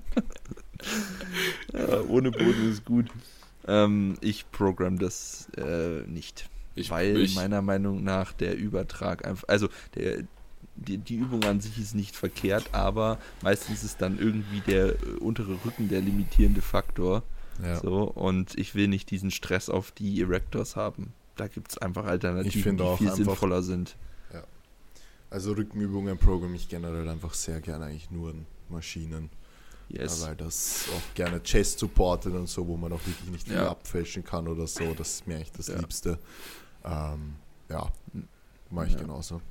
ja, 1.73 2.01
ohne 2.07 2.29
Boden 2.29 2.69
ist 2.69 2.85
gut. 2.85 3.07
Ähm, 3.67 4.17
ich 4.21 4.49
programm 4.51 4.99
das 4.99 5.47
äh, 5.57 6.01
nicht. 6.07 6.49
Ich, 6.75 6.91
weil 6.91 7.17
ich, 7.17 7.35
meiner 7.35 7.61
Meinung 7.61 8.03
nach 8.03 8.33
der 8.33 8.57
Übertrag 8.57 9.25
einfach, 9.25 9.47
also 9.47 9.69
der, 9.95 10.23
die, 10.75 10.97
die 10.97 11.15
Übung 11.15 11.43
an 11.43 11.59
sich 11.61 11.77
ist 11.79 11.95
nicht 11.95 12.15
verkehrt, 12.15 12.73
aber 12.73 13.17
meistens 13.41 13.83
ist 13.83 14.01
dann 14.01 14.17
irgendwie 14.17 14.61
der 14.61 14.89
äh, 14.89 15.17
untere 15.19 15.57
Rücken 15.65 15.89
der 15.89 16.01
limitierende 16.01 16.61
Faktor. 16.61 17.23
Ja. 17.61 17.79
So, 17.79 18.03
und 18.03 18.57
ich 18.57 18.73
will 18.73 18.87
nicht 18.87 19.11
diesen 19.11 19.31
Stress 19.31 19.69
auf 19.69 19.91
die 19.91 20.21
Erectors 20.21 20.75
haben. 20.75 21.13
Da 21.35 21.47
gibt 21.47 21.71
es 21.71 21.77
einfach 21.77 22.05
Alternativen, 22.05 22.77
die 22.77 22.97
viel 22.97 23.11
sinnvoller 23.11 23.61
sind. 23.61 23.95
Ja. 24.33 24.43
Also 25.29 25.53
Rückenübungen 25.53 26.17
programme 26.17 26.55
ich 26.55 26.67
generell 26.67 27.07
einfach 27.07 27.33
sehr 27.33 27.61
gerne 27.61 27.85
eigentlich 27.85 28.11
nur 28.11 28.31
in 28.31 28.45
Maschinen. 28.69 29.29
Yes. 29.89 30.21
Ja, 30.21 30.27
weil 30.27 30.35
das 30.35 30.85
auch 30.95 31.13
gerne 31.13 31.41
Chest 31.43 31.77
supportet 31.77 32.33
und 32.33 32.47
so, 32.47 32.67
wo 32.67 32.77
man 32.77 32.91
auch 32.93 33.05
wirklich 33.05 33.29
nicht 33.29 33.47
viel 33.47 33.57
ja. 33.57 33.69
abfälschen 33.69 34.23
kann 34.23 34.47
oder 34.47 34.65
so. 34.65 34.93
Das 34.93 35.15
ist 35.15 35.27
mir 35.27 35.35
eigentlich 35.35 35.51
das. 35.51 35.67
Liebste. 35.67 36.17
Ähm, 36.83 37.35
ja, 37.69 37.91
mache 38.71 38.87
ich 38.87 38.97
genauso. 38.97 39.41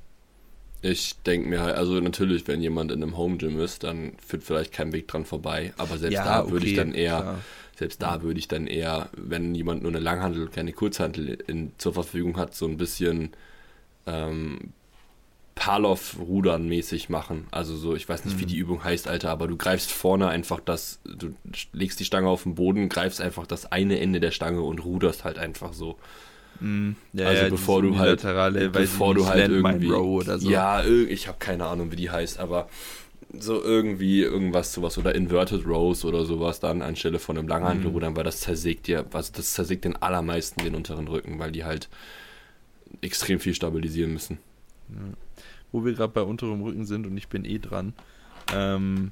Ich 0.83 1.15
denke 1.23 1.49
mir 1.49 1.61
halt, 1.61 1.75
also 1.75 1.99
natürlich, 1.99 2.47
wenn 2.47 2.61
jemand 2.61 2.91
in 2.91 3.01
einem 3.01 3.17
Home 3.17 3.37
Gym 3.37 3.59
ist, 3.59 3.83
dann 3.83 4.11
führt 4.23 4.43
vielleicht 4.43 4.71
kein 4.71 4.91
Weg 4.93 5.07
dran 5.07 5.25
vorbei. 5.25 5.73
Aber 5.77 5.97
selbst 5.97 6.15
ja, 6.15 6.25
da 6.25 6.51
würde 6.51 6.57
okay, 6.57 6.69
ich 6.69 6.75
dann 6.75 6.93
eher 6.93 7.21
klar. 7.21 7.39
Selbst 7.75 8.01
da 8.01 8.21
würde 8.21 8.39
ich 8.39 8.47
dann 8.47 8.67
eher, 8.67 9.09
wenn 9.17 9.55
jemand 9.55 9.81
nur 9.81 9.91
eine 9.91 9.99
Langhandel 9.99 10.43
und 10.43 10.53
keine 10.53 10.73
Kurzhandel 10.73 11.39
in, 11.47 11.71
zur 11.77 11.93
Verfügung 11.93 12.37
hat, 12.37 12.53
so 12.53 12.67
ein 12.67 12.77
bisschen 12.77 13.31
ähm, 14.05 14.73
Palov-Rudern 15.55 16.67
mäßig 16.67 17.09
machen. 17.09 17.47
Also 17.49 17.75
so, 17.75 17.95
ich 17.95 18.07
weiß 18.07 18.25
nicht, 18.25 18.37
mhm. 18.37 18.41
wie 18.41 18.45
die 18.45 18.57
Übung 18.57 18.83
heißt, 18.83 19.07
Alter, 19.07 19.31
aber 19.31 19.47
du 19.47 19.57
greifst 19.57 19.91
vorne 19.91 20.27
einfach 20.27 20.59
das, 20.59 20.99
du 21.03 21.33
legst 21.71 21.99
die 21.99 22.05
Stange 22.05 22.27
auf 22.27 22.43
den 22.43 22.55
Boden, 22.55 22.89
greifst 22.89 23.21
einfach 23.21 23.47
das 23.47 23.71
eine 23.71 23.99
Ende 23.99 24.19
der 24.19 24.31
Stange 24.31 24.61
und 24.61 24.85
ruderst 24.85 25.23
halt 25.23 25.39
einfach 25.39 25.73
so. 25.73 25.97
Mhm. 26.63 26.95
Ja, 27.11 27.27
also 27.27 27.43
ja, 27.43 27.49
bevor 27.49 27.81
du 27.81 27.97
halt, 27.97 28.21
bevor 28.71 29.13
du 29.13 29.27
halt 29.27 29.49
irgendwie, 29.51 29.89
so. 29.89 30.49
ja, 30.49 30.83
ich 30.85 31.27
habe 31.27 31.37
keine 31.37 31.65
Ahnung, 31.65 31.91
wie 31.91 31.97
die 31.97 32.09
heißt, 32.09 32.39
aber 32.39 32.69
so 33.37 33.61
irgendwie 33.61 34.21
irgendwas 34.21 34.71
sowas 34.71 34.97
oder 34.97 35.13
Inverted 35.13 35.65
Rows 35.65 36.05
oder 36.05 36.23
sowas 36.23 36.61
dann 36.61 36.81
anstelle 36.81 37.19
von 37.19 37.37
einem 37.37 37.49
Langhantelrudern, 37.49 38.13
mhm. 38.13 38.17
weil 38.17 38.23
das 38.23 38.39
zersägt 38.39 38.87
dir, 38.87 39.05
also 39.11 39.33
das 39.35 39.53
zersägt 39.53 39.83
den 39.83 39.97
allermeisten 39.97 40.63
den 40.63 40.75
unteren 40.75 41.07
Rücken, 41.07 41.37
weil 41.37 41.51
die 41.51 41.65
halt 41.65 41.89
extrem 43.01 43.41
viel 43.41 43.53
stabilisieren 43.53 44.13
müssen. 44.13 44.37
Ja. 44.89 45.01
Wo 45.73 45.83
wir 45.83 45.93
gerade 45.93 46.13
bei 46.13 46.21
unterem 46.21 46.61
Rücken 46.61 46.85
sind 46.85 47.05
und 47.05 47.17
ich 47.17 47.27
bin 47.27 47.43
eh 47.43 47.59
dran. 47.59 47.93
Ähm, 48.53 49.11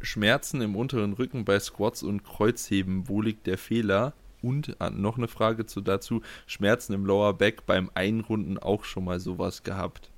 Schmerzen 0.00 0.60
im 0.60 0.74
unteren 0.74 1.12
Rücken 1.12 1.44
bei 1.44 1.60
Squats 1.60 2.02
und 2.02 2.24
Kreuzheben, 2.24 3.08
wo 3.08 3.20
liegt 3.20 3.46
der 3.46 3.58
Fehler? 3.58 4.14
Und 4.42 4.76
äh, 4.80 4.90
noch 4.90 5.18
eine 5.18 5.28
Frage 5.28 5.66
zu 5.66 5.80
dazu: 5.80 6.22
Schmerzen 6.46 6.92
im 6.92 7.04
Lower 7.04 7.34
Back 7.34 7.66
beim 7.66 7.90
Einrunden 7.94 8.58
auch 8.58 8.84
schon 8.84 9.04
mal 9.04 9.20
sowas 9.20 9.62
gehabt? 9.62 10.10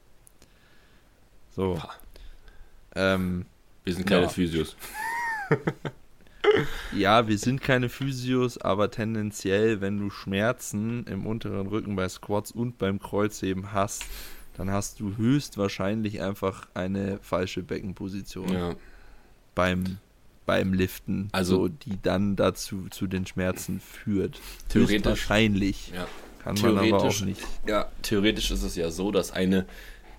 So. 1.51 1.81
Ähm, 2.95 3.47
wir 3.85 3.95
sind 3.95 4.07
keine 4.07 4.23
ja. 4.23 4.29
Physios. 4.29 4.77
ja, 6.93 7.27
wir 7.29 7.39
sind 7.39 7.61
keine 7.61 7.89
Physios, 7.89 8.59
aber 8.59 8.91
tendenziell, 8.91 9.81
wenn 9.81 9.99
du 9.99 10.11
Schmerzen 10.11 11.05
im 11.07 11.27
unteren 11.27 11.66
Rücken 11.66 11.97
bei 11.97 12.09
Squats 12.09 12.53
und 12.53 12.79
beim 12.79 12.99
Kreuzheben 12.99 13.73
hast, 13.73 14.05
dann 14.57 14.71
hast 14.71 15.01
du 15.01 15.16
höchstwahrscheinlich 15.16 16.21
einfach 16.21 16.68
eine 16.75 17.18
falsche 17.23 17.62
Beckenposition 17.62 18.53
ja. 18.53 18.75
beim, 19.55 19.99
beim 20.51 20.72
Liften, 20.72 21.28
also 21.30 21.55
so, 21.55 21.68
die 21.68 21.96
dann 22.03 22.34
dazu 22.34 22.88
zu 22.90 23.07
den 23.07 23.24
Schmerzen 23.24 23.78
führt. 23.78 24.40
Theoretisch 24.68 25.05
wahrscheinlich. 25.05 25.92
Ja. 25.94 26.09
Kann 26.42 26.61
man 26.61 26.78
aber 26.78 27.05
auch 27.05 27.20
nicht. 27.20 27.40
Ja, 27.68 27.88
theoretisch 28.03 28.51
ist 28.51 28.64
es 28.64 28.74
ja 28.74 28.90
so, 28.90 29.12
dass 29.12 29.30
eine 29.30 29.64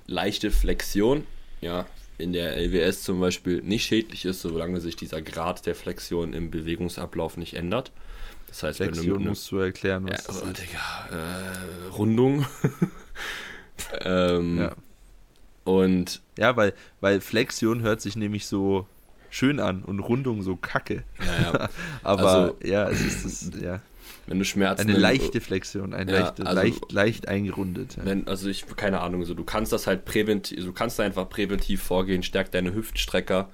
leichte 0.07 0.49
Flexion, 0.49 1.27
ja, 1.59 1.86
in 2.17 2.32
der 2.32 2.55
LWS 2.55 3.03
zum 3.03 3.19
Beispiel 3.19 3.61
nicht 3.61 3.84
schädlich 3.84 4.23
ist, 4.23 4.41
solange 4.41 4.79
sich 4.79 4.95
dieser 4.95 5.21
Grad 5.21 5.65
der 5.65 5.75
Flexion 5.75 6.32
im 6.32 6.49
Bewegungsablauf 6.49 7.36
nicht 7.36 7.55
ändert. 7.55 7.91
Das 8.47 8.63
heißt, 8.63 8.77
Flexion 8.77 9.15
wenn 9.17 9.23
du, 9.23 9.29
musst 9.32 9.51
du 9.51 9.57
erklären, 9.57 10.07
was 10.07 10.27
ja, 10.27 10.27
das 10.27 10.43
ist. 10.43 10.61
Digga, 10.61 11.09
äh, 11.11 11.88
Rundung. 11.89 12.45
ähm, 14.05 14.59
ja. 14.59 14.75
Und 15.65 16.21
ja, 16.38 16.55
weil, 16.55 16.73
weil 17.01 17.19
Flexion 17.19 17.82
hört 17.82 17.99
sich 17.99 18.15
nämlich 18.15 18.45
so 18.45 18.88
schön 19.32 19.59
an 19.59 19.84
und 19.84 19.99
Rundung 19.99 20.43
so 20.43 20.55
kacke. 20.55 21.03
Ja, 21.19 21.41
ja. 21.41 21.69
Aber 22.03 22.29
also, 22.29 22.57
ja, 22.63 22.89
es 22.89 23.01
ist 23.01 23.25
das, 23.25 23.61
ja. 23.61 23.82
Wenn 24.27 24.38
du 24.38 24.45
Schmerzen. 24.45 24.88
Eine 24.88 24.99
leichte 24.99 25.41
Flexion, 25.41 25.93
ein 25.93 26.07
ja, 26.07 26.19
leichte, 26.19 26.45
also, 26.45 26.61
leicht, 26.61 26.91
leicht 26.91 27.27
eingerundet. 27.27 27.97
Ja. 27.97 28.05
Wenn, 28.05 28.27
also 28.27 28.49
ich, 28.49 28.67
keine 28.75 29.01
Ahnung, 29.01 29.25
so, 29.25 29.34
du 29.34 29.43
kannst 29.43 29.73
das 29.73 29.88
halt 29.88 30.05
präventiv, 30.05 30.63
du 30.63 30.73
kannst 30.73 30.99
da 30.99 31.03
einfach 31.03 31.27
präventiv 31.27 31.82
vorgehen, 31.82 32.21
stärkt 32.21 32.53
deine 32.53 32.75
Hüftstrecker, 32.75 33.49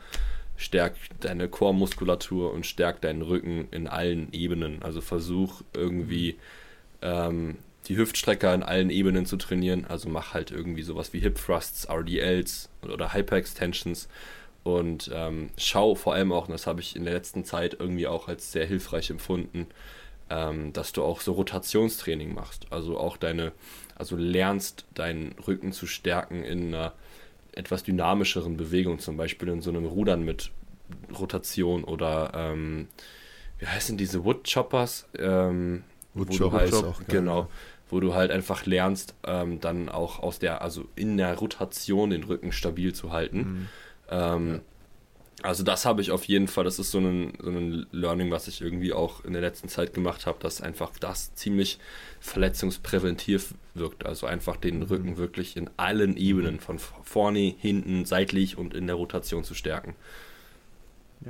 stärkt 0.57 0.99
deine 1.21 1.47
Chormuskulatur 1.47 2.51
und 2.51 2.65
stärkt 2.65 3.05
deinen 3.05 3.21
Rücken 3.21 3.67
in 3.71 3.87
allen 3.87 4.33
Ebenen. 4.33 4.81
Also 4.81 4.99
versuch 4.99 5.61
irgendwie 5.73 6.35
ähm, 7.01 7.57
die 7.87 7.95
Hüftstrecker 7.95 8.53
in 8.53 8.63
allen 8.63 8.89
Ebenen 8.89 9.25
zu 9.25 9.37
trainieren. 9.37 9.85
Also 9.85 10.09
mach 10.09 10.33
halt 10.33 10.51
irgendwie 10.51 10.83
sowas 10.83 11.13
wie 11.13 11.19
Hip 11.19 11.39
Thrusts, 11.43 11.87
RDLs 11.89 12.69
oder 12.81 13.13
Hyperextensions 13.13 14.09
und 14.67 15.09
ähm, 15.13 15.49
schau 15.57 15.95
vor 15.95 16.13
allem 16.13 16.33
auch, 16.33 16.47
und 16.47 16.51
das 16.51 16.67
habe 16.67 16.81
ich 16.81 16.95
in 16.95 17.05
der 17.05 17.13
letzten 17.13 17.45
Zeit 17.45 17.77
irgendwie 17.79 18.07
auch 18.07 18.27
als 18.27 18.51
sehr 18.51 18.65
hilfreich 18.65 19.09
empfunden, 19.09 19.67
ähm, 20.29 20.73
dass 20.73 20.91
du 20.91 21.03
auch 21.03 21.21
so 21.21 21.31
Rotationstraining 21.33 22.33
machst. 22.33 22.67
Also 22.69 22.97
auch 22.97 23.15
deine, 23.15 23.53
also 23.95 24.17
lernst 24.17 24.85
deinen 24.93 25.35
Rücken 25.47 25.71
zu 25.71 25.87
stärken 25.87 26.43
in 26.43 26.75
einer 26.75 26.93
etwas 27.53 27.83
dynamischeren 27.83 28.57
Bewegung, 28.57 28.99
zum 28.99 29.15
Beispiel 29.15 29.47
in 29.47 29.61
so 29.61 29.69
einem 29.69 29.85
Rudern 29.85 30.23
mit 30.23 30.51
Rotation 31.17 31.83
oder 31.85 32.31
ähm, 32.35 32.89
wie 33.59 33.67
heißen 33.67 33.97
diese 33.97 34.25
Woodchoppers? 34.25 35.07
Ähm, 35.17 35.83
Woodchopper 36.13 36.57
halt, 36.57 36.73
ist 36.73 36.83
auch 36.83 37.01
genau, 37.07 37.47
wo 37.89 37.99
du 37.99 38.13
halt 38.13 38.31
einfach 38.31 38.65
lernst, 38.65 39.15
ähm, 39.23 39.61
dann 39.61 39.87
auch 39.87 40.19
aus 40.19 40.39
der, 40.39 40.61
also 40.61 40.85
in 40.95 41.17
der 41.17 41.35
Rotation 41.35 42.09
den 42.09 42.23
Rücken 42.23 42.51
stabil 42.51 42.93
zu 42.93 43.11
halten. 43.13 43.37
Mhm. 43.37 43.67
Ähm, 44.09 44.53
ja. 44.53 44.59
Also 45.43 45.63
das 45.63 45.85
habe 45.85 46.01
ich 46.01 46.11
auf 46.11 46.25
jeden 46.25 46.47
Fall, 46.47 46.63
das 46.63 46.79
ist 46.79 46.89
so 46.89 46.97
ein, 46.97 47.33
so 47.39 47.49
ein 47.49 47.85
Learning, 47.91 48.31
was 48.31 48.47
ich 48.47 48.59
irgendwie 48.59 48.91
auch 48.91 49.23
in 49.23 49.33
der 49.33 49.41
letzten 49.41 49.69
Zeit 49.69 49.93
gemacht 49.93 50.25
habe, 50.25 50.39
dass 50.41 50.61
einfach 50.61 50.91
das 50.99 51.35
ziemlich 51.35 51.77
verletzungspräventiv 52.19 53.53
wirkt. 53.75 54.05
Also 54.05 54.25
einfach 54.25 54.57
den 54.57 54.77
mhm. 54.77 54.83
Rücken 54.83 55.17
wirklich 55.17 55.55
in 55.55 55.69
allen 55.77 56.17
Ebenen, 56.17 56.59
von 56.59 56.79
vorne, 56.79 57.55
hinten, 57.59 58.05
seitlich 58.05 58.57
und 58.57 58.73
in 58.73 58.87
der 58.87 58.95
Rotation 58.95 59.43
zu 59.43 59.53
stärken. 59.53 59.95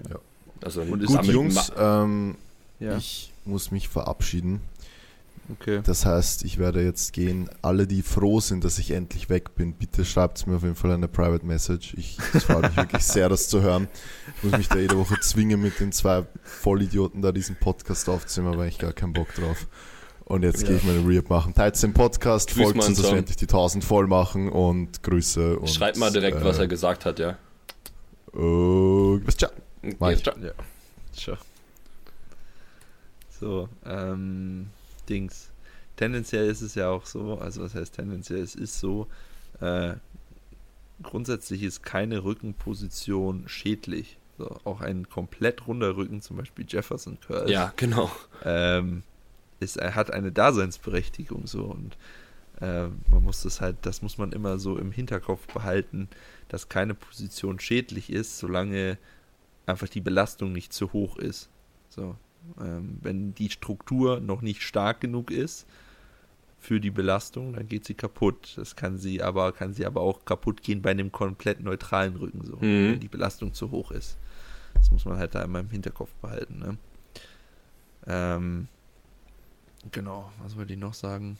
Ja. 0.09 0.19
Also 0.61 0.81
und 0.81 1.05
Gut, 1.05 1.25
Jungs, 1.25 1.71
ähm, 1.77 2.35
ja. 2.79 2.97
ich 2.97 3.33
muss 3.43 3.71
mich 3.71 3.89
verabschieden. 3.89 4.61
Okay. 5.49 5.81
Das 5.83 6.05
heißt, 6.05 6.43
ich 6.43 6.57
werde 6.57 6.83
jetzt 6.83 7.13
gehen. 7.13 7.49
Alle, 7.61 7.87
die 7.87 8.01
froh 8.01 8.39
sind, 8.39 8.63
dass 8.63 8.79
ich 8.79 8.91
endlich 8.91 9.29
weg 9.29 9.55
bin, 9.55 9.73
bitte 9.73 10.03
schreibt 10.03 10.45
mir 10.45 10.57
auf 10.57 10.63
jeden 10.63 10.75
Fall 10.75 10.91
eine 10.91 11.07
Private 11.07 11.45
Message. 11.45 11.93
Ich 11.97 12.17
freue 12.17 12.63
mich 12.63 12.75
wirklich 12.75 13.03
sehr, 13.05 13.29
das 13.29 13.47
zu 13.47 13.61
hören. 13.61 13.87
Ich 14.37 14.43
muss 14.43 14.57
mich 14.57 14.67
da 14.67 14.77
jede 14.77 14.97
Woche 14.97 15.19
zwingen, 15.21 15.61
mit 15.61 15.79
den 15.79 15.91
zwei 15.93 16.25
Vollidioten 16.43 17.21
da 17.21 17.31
diesen 17.31 17.55
Podcast 17.55 18.09
aufzunehmen, 18.09 18.55
aber 18.55 18.67
ich 18.67 18.77
gar 18.77 18.91
keinen 18.91 19.13
Bock 19.13 19.33
drauf. 19.35 19.67
Und 20.25 20.43
jetzt 20.43 20.63
ja. 20.63 20.67
gehe 20.67 20.77
ich 20.77 20.83
meine 20.83 21.07
Reap 21.07 21.29
machen. 21.29 21.53
Teilt 21.53 21.81
den 21.81 21.93
Podcast, 21.93 22.49
Grüß 22.49 22.63
folgt 22.63 22.85
uns, 22.85 23.01
dass 23.01 23.09
wir 23.09 23.17
endlich 23.17 23.37
die 23.37 23.45
1000 23.45 23.85
voll 23.85 24.07
machen 24.07 24.49
und 24.49 25.01
Grüße. 25.01 25.57
Und, 25.57 25.69
Schreibt 25.69 25.97
mal 25.97 26.11
direkt, 26.11 26.41
äh, 26.41 26.43
was 26.43 26.59
er 26.59 26.67
gesagt 26.67 27.05
hat, 27.05 27.19
ja. 27.19 27.37
Uh, 28.35 29.19
bis 29.21 29.37
ciao. 29.37 29.51
Ja, 29.81 30.17
ciao. 30.17 30.35
Ja. 30.41 30.51
Ciao. 31.13 31.37
So, 33.39 33.69
ähm, 33.85 34.67
Dings. 35.09 35.51
Tendenziell 35.95 36.47
ist 36.49 36.61
es 36.61 36.75
ja 36.75 36.89
auch 36.89 37.05
so, 37.05 37.39
also 37.39 37.61
was 37.61 37.73
heißt 37.73 37.95
tendenziell, 37.95 38.39
es 38.39 38.55
ist 38.55 38.79
so, 38.79 39.07
äh, 39.59 39.95
grundsätzlich 41.01 41.63
ist 41.63 41.83
keine 41.83 42.23
Rückenposition 42.23 43.47
schädlich. 43.47 44.17
So, 44.37 44.59
auch 44.65 44.81
ein 44.81 45.09
komplett 45.09 45.65
runder 45.65 45.97
Rücken, 45.97 46.21
zum 46.21 46.37
Beispiel 46.37 46.65
Jefferson 46.67 47.19
Curl. 47.19 47.49
Ja, 47.49 47.73
genau. 47.75 48.11
Ähm, 48.43 49.01
ist, 49.59 49.77
er 49.77 49.95
hat 49.95 50.11
eine 50.11 50.31
Daseinsberechtigung 50.31 51.47
so 51.47 51.63
und 51.63 51.97
äh, 52.61 52.87
man 53.09 53.23
muss 53.23 53.41
das 53.41 53.61
halt, 53.61 53.77
das 53.81 54.01
muss 54.03 54.19
man 54.19 54.31
immer 54.31 54.59
so 54.59 54.77
im 54.77 54.91
Hinterkopf 54.91 55.47
behalten, 55.51 56.07
dass 56.49 56.69
keine 56.69 56.93
Position 56.93 57.59
schädlich 57.59 58.11
ist, 58.11 58.37
solange 58.37 58.97
einfach 59.65 59.89
die 59.89 60.01
Belastung 60.01 60.53
nicht 60.53 60.73
zu 60.73 60.93
hoch 60.93 61.17
ist. 61.17 61.49
So, 61.89 62.15
ähm, 62.59 62.97
wenn 63.01 63.33
die 63.35 63.49
Struktur 63.49 64.19
noch 64.19 64.41
nicht 64.41 64.61
stark 64.61 65.01
genug 65.01 65.31
ist 65.31 65.67
für 66.59 66.79
die 66.79 66.91
Belastung, 66.91 67.53
dann 67.53 67.67
geht 67.67 67.85
sie 67.85 67.93
kaputt. 67.93 68.53
Das 68.55 68.75
kann 68.75 68.97
sie 68.97 69.21
aber, 69.21 69.51
kann 69.51 69.73
sie 69.73 69.85
aber 69.85 70.01
auch 70.01 70.25
kaputt 70.25 70.63
gehen 70.63 70.81
bei 70.81 70.91
einem 70.91 71.11
komplett 71.11 71.61
neutralen 71.61 72.15
Rücken, 72.15 72.45
so, 72.45 72.55
mhm. 72.55 72.91
wenn 72.91 72.99
die 72.99 73.07
Belastung 73.07 73.53
zu 73.53 73.71
hoch 73.71 73.91
ist. 73.91 74.17
Das 74.73 74.91
muss 74.91 75.05
man 75.05 75.17
halt 75.17 75.35
da 75.35 75.41
immer 75.43 75.59
im 75.59 75.69
Hinterkopf 75.69 76.13
behalten. 76.21 76.59
Ne? 76.59 76.77
Ähm, 78.05 78.67
genau, 79.91 80.31
was 80.41 80.55
wollte 80.55 80.73
ich 80.73 80.79
noch 80.79 80.93
sagen? 80.93 81.37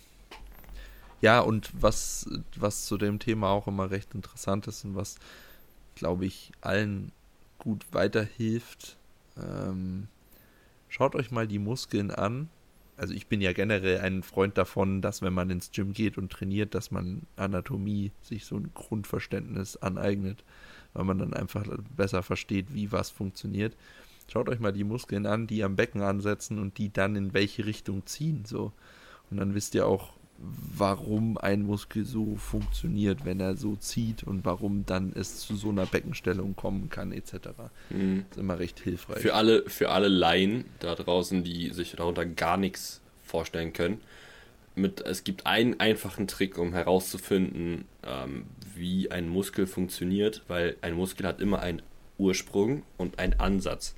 Ja, 1.22 1.40
und 1.40 1.72
was, 1.74 2.30
was 2.56 2.86
zu 2.86 2.98
dem 2.98 3.20
Thema 3.20 3.50
auch 3.50 3.68
immer 3.68 3.90
recht 3.90 4.14
interessant 4.14 4.68
ist 4.68 4.86
und 4.86 4.96
was, 4.96 5.16
glaube 5.96 6.26
ich, 6.26 6.52
allen 6.62 7.12
gut 7.58 7.86
weiterhilft, 7.92 8.98
ähm, 9.36 10.08
Schaut 10.90 11.16
euch 11.16 11.32
mal 11.32 11.48
die 11.48 11.60
Muskeln 11.60 12.12
an. 12.12 12.50
Also 12.96 13.14
ich 13.14 13.28
bin 13.28 13.42
ja 13.42 13.54
generell 13.54 14.00
ein 14.00 14.24
Freund 14.24 14.58
davon, 14.58 15.02
dass 15.02 15.22
wenn 15.22 15.34
man 15.34 15.50
ins 15.50 15.72
Gym 15.72 15.94
geht 15.94 16.18
und 16.18 16.32
trainiert, 16.32 16.74
dass 16.74 16.90
man 16.90 17.24
Anatomie 17.36 18.12
sich 18.22 18.46
so 18.46 18.56
ein 18.56 18.72
Grundverständnis 18.74 19.78
aneignet, 19.78 20.44
weil 20.94 21.06
man 21.06 21.20
dann 21.20 21.34
einfach 21.34 21.66
besser 21.96 22.24
versteht, 22.24 22.74
wie 22.74 22.92
was 22.92 23.12
funktioniert. 23.12 23.76
Schaut 24.30 24.50
euch 24.50 24.60
mal 24.60 24.74
die 24.74 24.84
Muskeln 24.84 25.26
an, 25.26 25.46
die 25.46 25.64
am 25.64 25.76
Becken 25.76 26.02
ansetzen 26.02 26.60
und 26.60 26.78
die 26.80 26.92
dann 26.92 27.16
in 27.16 27.34
welche 27.34 27.66
Richtung 27.66 28.06
ziehen, 28.06 28.44
so. 28.46 28.74
Und 29.30 29.38
dann 29.38 29.54
wisst 29.54 29.76
ihr 29.76 29.86
auch 29.86 30.14
warum 30.40 31.38
ein 31.38 31.64
Muskel 31.64 32.06
so 32.06 32.36
funktioniert, 32.36 33.26
wenn 33.26 33.40
er 33.40 33.58
so 33.58 33.76
zieht 33.76 34.24
und 34.24 34.46
warum 34.46 34.86
dann 34.86 35.12
es 35.16 35.40
zu 35.40 35.56
so 35.56 35.70
einer 35.70 35.86
Beckenstellung 35.86 36.56
kommen 36.56 36.90
kann, 36.90 37.12
etc. 37.12 37.34
Mhm. 37.90 38.26
Ist 38.30 38.38
immer 38.38 38.60
recht 38.60 38.80
hilfreich. 38.80 39.20
Für 39.20 39.34
alle, 39.34 39.68
für 39.68 39.90
alle 39.90 40.08
Laien 40.08 40.66
da 40.80 40.96
draußen, 40.96 41.44
die 41.44 41.72
sich 41.72 41.92
darunter 41.94 42.26
gar 42.26 42.58
nichts 42.58 43.02
vorstellen 43.24 43.74
können, 43.74 44.00
mit, 44.76 45.02
es 45.02 45.24
gibt 45.24 45.48
einen 45.48 45.80
einfachen 45.80 46.28
Trick, 46.28 46.58
um 46.60 46.74
herauszufinden, 46.74 47.86
ähm, 48.06 48.46
wie 48.76 49.10
ein 49.10 49.28
Muskel 49.28 49.66
funktioniert, 49.66 50.44
weil 50.48 50.76
ein 50.82 50.94
Muskel 50.94 51.26
hat 51.26 51.42
immer 51.42 51.62
einen 51.62 51.82
Ursprung 52.20 52.84
und 52.98 53.18
einen 53.18 53.40
Ansatz. 53.40 53.96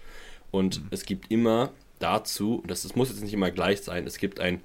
Und 0.52 0.82
mhm. 0.82 0.88
es 0.92 1.06
gibt 1.06 1.30
immer 1.32 1.72
dazu, 2.00 2.64
das, 2.66 2.84
das 2.84 2.96
muss 2.96 3.10
jetzt 3.10 3.22
nicht 3.22 3.34
immer 3.34 3.52
gleich 3.52 3.82
sein, 3.82 4.08
es 4.08 4.18
gibt 4.18 4.40
ein 4.40 4.62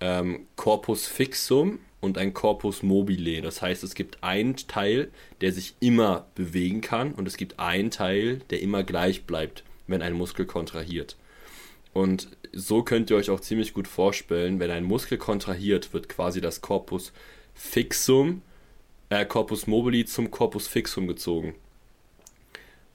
ähm, 0.00 0.46
Corpus 0.56 1.06
fixum 1.06 1.80
und 2.00 2.18
ein 2.18 2.34
Corpus 2.34 2.82
mobile. 2.82 3.42
Das 3.42 3.62
heißt, 3.62 3.82
es 3.82 3.94
gibt 3.94 4.22
einen 4.22 4.56
Teil, 4.56 5.10
der 5.40 5.52
sich 5.52 5.74
immer 5.80 6.26
bewegen 6.34 6.80
kann 6.80 7.12
und 7.12 7.26
es 7.26 7.36
gibt 7.36 7.58
einen 7.58 7.90
Teil, 7.90 8.40
der 8.50 8.60
immer 8.62 8.84
gleich 8.84 9.24
bleibt, 9.24 9.64
wenn 9.86 10.02
ein 10.02 10.12
Muskel 10.12 10.46
kontrahiert. 10.46 11.16
Und 11.92 12.28
so 12.52 12.82
könnt 12.82 13.10
ihr 13.10 13.16
euch 13.16 13.30
auch 13.30 13.40
ziemlich 13.40 13.74
gut 13.74 13.88
vorstellen, 13.88 14.60
wenn 14.60 14.70
ein 14.70 14.84
Muskel 14.84 15.18
kontrahiert, 15.18 15.92
wird 15.92 16.08
quasi 16.08 16.40
das 16.40 16.60
Corpus 16.60 17.12
fixum, 17.54 18.42
äh, 19.08 19.24
Corpus 19.24 19.66
mobile 19.66 20.04
zum 20.04 20.30
Corpus 20.30 20.68
fixum 20.68 21.08
gezogen. 21.08 21.54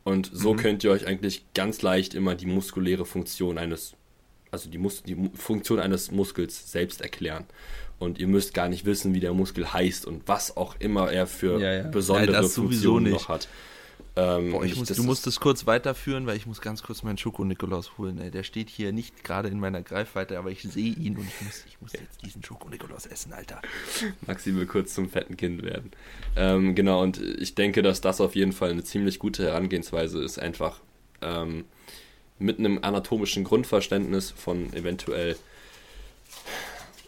Und 0.03 0.29
so 0.33 0.53
mhm. 0.53 0.57
könnt 0.57 0.83
ihr 0.83 0.91
euch 0.91 1.07
eigentlich 1.07 1.43
ganz 1.53 1.81
leicht 1.81 2.13
immer 2.13 2.35
die 2.35 2.45
muskuläre 2.45 3.05
Funktion 3.05 3.57
eines 3.57 3.95
also 4.53 4.69
die, 4.69 4.77
Mus 4.77 5.03
die 5.03 5.17
Funktion 5.33 5.79
eines 5.79 6.11
Muskels 6.11 6.71
selbst 6.71 7.01
erklären. 7.01 7.45
Und 7.99 8.19
ihr 8.19 8.27
müsst 8.27 8.53
gar 8.53 8.69
nicht 8.69 8.85
wissen, 8.85 9.13
wie 9.13 9.19
der 9.19 9.33
Muskel 9.33 9.73
heißt 9.73 10.05
und 10.05 10.27
was 10.27 10.55
auch 10.55 10.75
immer 10.79 11.11
er 11.11 11.27
für 11.27 11.59
ja, 11.59 11.73
ja. 11.73 11.83
besondere 11.87 12.33
ja, 12.33 12.43
Funktionen 12.43 13.11
noch 13.11 13.29
hat. 13.29 13.47
Ähm, 14.15 14.51
Boah, 14.51 14.63
ich 14.63 14.75
muss, 14.75 14.89
du 14.89 15.03
musst 15.03 15.25
es 15.25 15.39
kurz 15.39 15.65
weiterführen, 15.65 16.27
weil 16.27 16.37
ich 16.37 16.45
muss 16.45 16.61
ganz 16.61 16.83
kurz 16.83 17.01
meinen 17.01 17.17
Schoko-Nikolaus 17.17 17.97
holen. 17.97 18.19
Ey. 18.19 18.29
Der 18.29 18.43
steht 18.43 18.69
hier 18.69 18.91
nicht 18.91 19.23
gerade 19.23 19.49
in 19.49 19.59
meiner 19.59 19.81
Greifweite, 19.81 20.37
aber 20.37 20.51
ich 20.51 20.61
sehe 20.61 20.93
ihn 20.93 21.17
und 21.17 21.27
ich 21.27 21.41
muss, 21.45 21.63
ich 21.67 21.81
muss 21.81 21.93
jetzt 21.93 22.23
diesen 22.23 22.43
Schoko-Nikolaus 22.43 23.07
essen, 23.07 23.33
Alter. 23.33 23.59
Maxi 24.27 24.53
will 24.55 24.67
kurz 24.67 24.93
zum 24.93 25.09
fetten 25.09 25.35
Kind 25.35 25.63
werden. 25.63 25.91
Ähm, 26.35 26.75
genau, 26.75 27.01
und 27.01 27.19
ich 27.19 27.55
denke, 27.55 27.81
dass 27.81 28.01
das 28.01 28.21
auf 28.21 28.35
jeden 28.35 28.51
Fall 28.51 28.69
eine 28.69 28.83
ziemlich 28.83 29.17
gute 29.17 29.43
Herangehensweise 29.45 30.21
ist, 30.21 30.37
einfach 30.37 30.79
ähm, 31.21 31.65
mit 32.43 32.59
einem 32.59 32.79
anatomischen 32.81 33.45
Grundverständnis 33.45 34.31
von 34.31 34.73
eventuell 34.73 35.37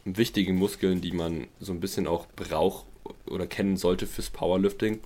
wichtigen 0.05 0.55
Muskeln, 0.55 1.01
die 1.01 1.11
man 1.11 1.47
so 1.59 1.73
ein 1.73 1.81
bisschen 1.81 2.07
auch 2.07 2.25
braucht 2.35 2.85
oder 3.27 3.45
kennen 3.45 3.75
sollte 3.75 4.07
fürs 4.07 4.29
Powerlifting, 4.29 5.01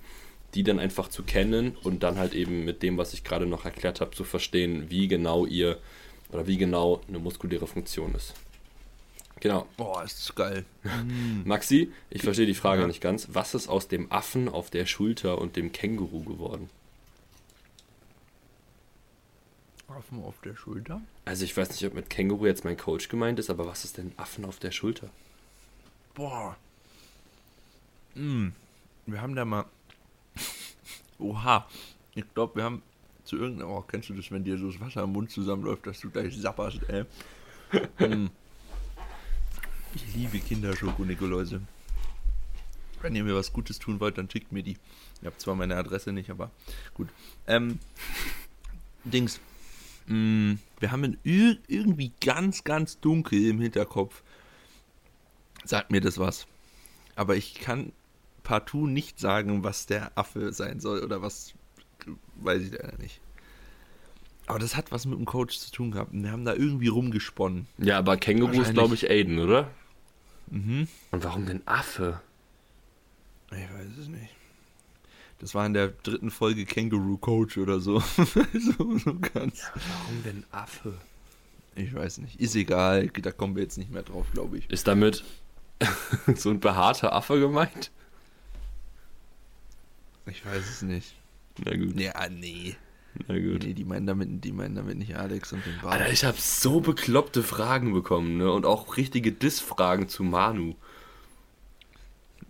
die 0.54 0.62
dann 0.62 0.78
einfach 0.78 1.08
zu 1.08 1.24
kennen 1.24 1.76
und 1.82 2.02
dann 2.04 2.18
halt 2.18 2.34
eben 2.34 2.64
mit 2.64 2.82
dem, 2.82 2.96
was 2.96 3.12
ich 3.12 3.24
gerade 3.24 3.46
noch 3.46 3.64
erklärt 3.64 4.00
habe, 4.00 4.12
zu 4.12 4.22
verstehen, 4.22 4.88
wie 4.88 5.08
genau 5.08 5.46
ihr 5.46 5.78
oder 6.30 6.46
wie 6.46 6.58
genau 6.58 7.00
eine 7.08 7.18
muskuläre 7.18 7.66
Funktion 7.66 8.14
ist. 8.14 8.34
Genau. 9.40 9.66
Boah, 9.76 10.04
ist 10.04 10.36
geil. 10.36 10.64
Maxi, 11.44 11.90
ich 12.08 12.22
verstehe 12.22 12.46
die 12.46 12.54
Frage 12.54 12.82
ja. 12.82 12.86
nicht 12.86 13.00
ganz. 13.00 13.28
Was 13.32 13.54
ist 13.54 13.68
aus 13.68 13.88
dem 13.88 14.12
Affen 14.12 14.48
auf 14.48 14.70
der 14.70 14.86
Schulter 14.86 15.38
und 15.38 15.56
dem 15.56 15.72
Känguru 15.72 16.22
geworden? 16.22 16.68
Affen 19.90 20.22
auf 20.22 20.40
der 20.42 20.54
Schulter? 20.56 21.00
Also 21.24 21.44
ich 21.44 21.56
weiß 21.56 21.70
nicht, 21.70 21.84
ob 21.86 21.94
mit 21.94 22.10
Känguru 22.10 22.46
jetzt 22.46 22.64
mein 22.64 22.76
Coach 22.76 23.08
gemeint 23.08 23.38
ist, 23.38 23.50
aber 23.50 23.66
was 23.66 23.84
ist 23.84 23.98
denn 23.98 24.12
Affen 24.16 24.44
auf 24.44 24.58
der 24.58 24.70
Schulter? 24.70 25.10
Boah. 26.14 26.56
Hm. 28.14 28.52
Wir 29.06 29.20
haben 29.20 29.34
da 29.34 29.44
mal. 29.44 29.64
Oha. 31.18 31.68
Ich 32.14 32.24
glaube, 32.34 32.56
wir 32.56 32.64
haben 32.64 32.82
zu 33.24 33.36
irgendeinem. 33.36 33.70
Oh, 33.70 33.82
kennst 33.82 34.08
du 34.08 34.14
das, 34.14 34.30
wenn 34.30 34.44
dir 34.44 34.58
so 34.58 34.70
das 34.70 34.80
Wasser 34.80 35.04
im 35.04 35.12
Mund 35.12 35.30
zusammenläuft, 35.30 35.86
dass 35.86 36.00
du 36.00 36.10
gleich 36.10 36.36
sapperst, 36.36 36.80
ey? 36.88 37.04
hm. 37.98 38.30
Ich 39.94 40.14
liebe 40.14 40.38
Kinderschoko-Nikoläuse. 40.38 41.60
Wenn 43.02 43.16
ihr 43.16 43.24
mir 43.24 43.34
was 43.34 43.52
Gutes 43.52 43.78
tun 43.78 43.98
wollt, 43.98 44.18
dann 44.18 44.28
schickt 44.30 44.52
mir 44.52 44.62
die. 44.62 44.76
Ich 45.20 45.26
habe 45.26 45.36
zwar 45.38 45.54
meine 45.54 45.76
Adresse 45.76 46.12
nicht, 46.12 46.30
aber 46.30 46.50
gut. 46.94 47.08
Ähm, 47.46 47.78
Dings. 49.04 49.40
Mm, 50.10 50.58
wir 50.80 50.90
haben 50.90 51.04
ihn 51.04 51.58
irgendwie 51.68 52.12
ganz, 52.20 52.64
ganz 52.64 52.98
dunkel 53.00 53.46
im 53.46 53.60
Hinterkopf. 53.60 54.22
Sagt 55.64 55.92
mir 55.92 56.00
das 56.00 56.18
was. 56.18 56.46
Aber 57.14 57.36
ich 57.36 57.54
kann 57.54 57.92
partout 58.42 58.86
nicht 58.86 59.20
sagen, 59.20 59.62
was 59.62 59.86
der 59.86 60.18
Affe 60.18 60.52
sein 60.52 60.80
soll 60.80 61.04
oder 61.04 61.22
was, 61.22 61.54
weiß 62.36 62.62
ich 62.62 62.72
leider 62.72 62.98
nicht. 62.98 63.20
Aber 64.46 64.58
das 64.58 64.74
hat 64.74 64.90
was 64.90 65.06
mit 65.06 65.16
dem 65.16 65.26
Coach 65.26 65.58
zu 65.58 65.70
tun 65.70 65.92
gehabt. 65.92 66.10
wir 66.12 66.32
haben 66.32 66.44
da 66.44 66.54
irgendwie 66.54 66.88
rumgesponnen. 66.88 67.68
Ja, 67.78 67.98
aber 67.98 68.16
Känguru 68.16 68.60
ist, 68.60 68.74
glaube 68.74 68.96
ich, 68.96 69.08
Aiden, 69.08 69.38
oder? 69.38 69.70
Mhm. 70.48 70.88
Und 71.12 71.22
warum 71.22 71.46
denn 71.46 71.62
Affe? 71.66 72.20
Ich 73.52 73.58
weiß 73.58 73.96
es 74.00 74.08
nicht. 74.08 74.39
Das 75.40 75.54
war 75.54 75.64
in 75.64 75.72
der 75.72 75.88
dritten 75.88 76.30
Folge 76.30 76.66
Kangaroo 76.66 77.16
Coach 77.16 77.56
oder 77.56 77.80
so. 77.80 77.98
so, 78.18 78.98
so 78.98 79.18
ganz. 79.18 79.62
Ja, 79.62 79.72
warum 79.74 80.22
denn 80.22 80.44
Affe? 80.50 80.94
Ich 81.74 81.94
weiß 81.94 82.18
nicht. 82.18 82.38
Ist 82.38 82.54
egal. 82.54 83.08
Da 83.08 83.32
kommen 83.32 83.56
wir 83.56 83.62
jetzt 83.62 83.78
nicht 83.78 83.90
mehr 83.90 84.02
drauf, 84.02 84.26
glaube 84.32 84.58
ich. 84.58 84.70
Ist 84.70 84.86
damit 84.86 85.24
so 86.36 86.50
ein 86.50 86.60
behaarter 86.60 87.14
Affe 87.14 87.40
gemeint? 87.40 87.90
Ich 90.26 90.44
weiß 90.44 90.68
es 90.68 90.82
nicht. 90.82 91.14
Na 91.64 91.74
gut. 91.74 91.98
Ja, 91.98 92.28
nee. 92.28 92.76
Na 93.26 93.38
gut. 93.38 93.64
Nee, 93.64 93.72
die 93.72 93.84
meinen 93.84 94.06
damit, 94.06 94.44
die 94.44 94.52
meinen 94.52 94.74
damit 94.74 94.98
nicht 94.98 95.16
Alex 95.16 95.54
und 95.54 95.64
den 95.64 95.78
Bart. 95.80 95.94
Alter, 95.94 96.12
ich 96.12 96.24
habe 96.24 96.38
so 96.38 96.80
bekloppte 96.80 97.42
Fragen 97.42 97.94
bekommen, 97.94 98.36
ne? 98.36 98.52
Und 98.52 98.66
auch 98.66 98.98
richtige 98.98 99.32
Diss-Fragen 99.32 100.08
zu 100.08 100.22
Manu. 100.22 100.74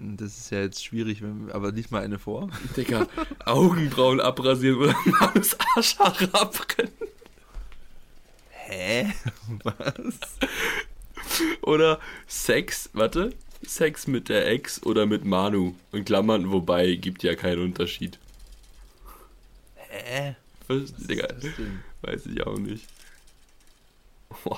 Das 0.03 0.39
ist 0.39 0.51
ja 0.51 0.61
jetzt 0.61 0.83
schwierig, 0.83 1.21
wenn, 1.21 1.51
aber 1.53 1.73
nicht 1.73 1.91
mal 1.91 2.03
eine 2.03 2.19
vor. 2.19 2.49
Digga, 2.77 3.07
Augenbrauen 3.45 4.21
abrasieren 4.21 4.79
oder 4.79 4.97
mal 5.05 5.33
das 5.35 5.57
Arschhaare 5.77 6.33
abbrennen. 6.33 6.93
Hä? 8.51 9.13
Was? 9.63 10.19
Oder 11.61 12.01
Sex, 12.27 12.89
warte, 12.95 13.35
Sex 13.63 14.07
mit 14.07 14.31
der 14.31 14.47
Ex 14.49 14.83
oder 14.85 15.05
mit 15.05 15.25
Manu. 15.25 15.75
In 15.93 16.05
Klammern, 16.07 16.51
wobei, 16.51 16.95
gibt 16.95 17.23
ja 17.23 17.35
keinen 17.35 17.63
Unterschied. 17.63 18.19
Hä? 19.75 20.35
Was, 20.67 20.95
Was 20.95 21.07
Digga, 21.07 21.29
weiß 22.03 22.27
ich 22.27 22.47
auch 22.47 22.59
nicht. 22.59 22.87
Oh. 24.45 24.57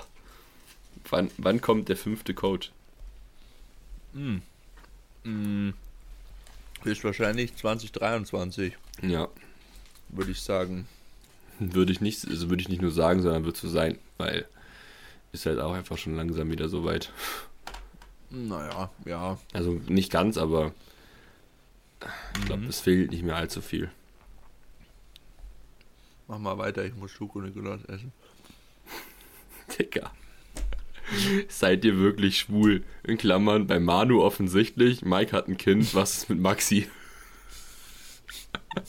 Wann, 1.11 1.31
wann 1.37 1.61
kommt 1.61 1.89
der 1.89 1.97
fünfte 1.97 2.33
Coach? 2.33 2.71
Hm. 4.13 4.43
Hm, 5.25 5.75
ist 6.85 7.05
wahrscheinlich 7.05 7.55
2023. 7.57 8.77
Ja. 9.03 9.29
Würde 10.09 10.31
ich 10.31 10.41
sagen. 10.41 10.87
Würde 11.59 11.93
ich 11.93 12.01
nicht, 12.01 12.27
also 12.27 12.51
würde 12.51 12.63
ich 12.63 12.69
nicht 12.69 12.83
nur 12.83 12.91
sagen, 12.91 13.23
sondern 13.23 13.45
wird 13.45 13.57
so 13.57 13.69
sein, 13.69 13.99
weil 14.19 14.47
ist 15.33 15.47
halt 15.47 15.59
auch 15.61 15.73
einfach 15.73 15.97
schon 15.97 16.15
langsam 16.15 16.51
wieder 16.51 16.69
so 16.69 16.85
weit. 16.85 17.11
Naja, 18.31 18.91
ja. 19.05 19.39
Also 19.53 19.81
nicht 19.89 20.11
ganz, 20.11 20.37
aber 20.37 20.73
ich 22.39 22.45
glaube, 22.47 22.63
mhm. 22.63 22.69
es 22.69 22.81
fehlt 22.81 23.11
nicht 23.11 23.23
mehr 23.23 23.37
allzu 23.37 23.61
viel. 23.61 23.91
Mach 26.29 26.39
mal 26.39 26.59
weiter, 26.59 26.85
ich 26.85 26.95
muss 26.95 27.11
Schoko-Nikolaus 27.11 27.85
essen. 27.85 28.13
Digga. 29.79 30.11
Seid 31.49 31.85
ihr 31.85 31.99
wirklich 31.99 32.39
schwul? 32.39 32.85
In 33.05 33.19
Klammern, 33.19 33.67
bei 33.67 33.81
Manu 33.81 34.23
offensichtlich. 34.23 35.03
Mike 35.03 35.33
hat 35.33 35.49
ein 35.49 35.57
Kind. 35.57 35.95
Was 35.95 36.19
ist 36.19 36.31
mit 36.31 36.41
Maxi? 36.41 36.89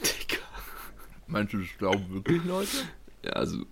Digga. 0.00 0.42
Meinst 1.26 1.52
du, 1.52 1.58
das 1.58 1.68
glauben 1.78 2.04
wirklich 2.10 2.44
Leute? 2.44 2.76
Ja, 3.24 3.32
also. 3.32 3.64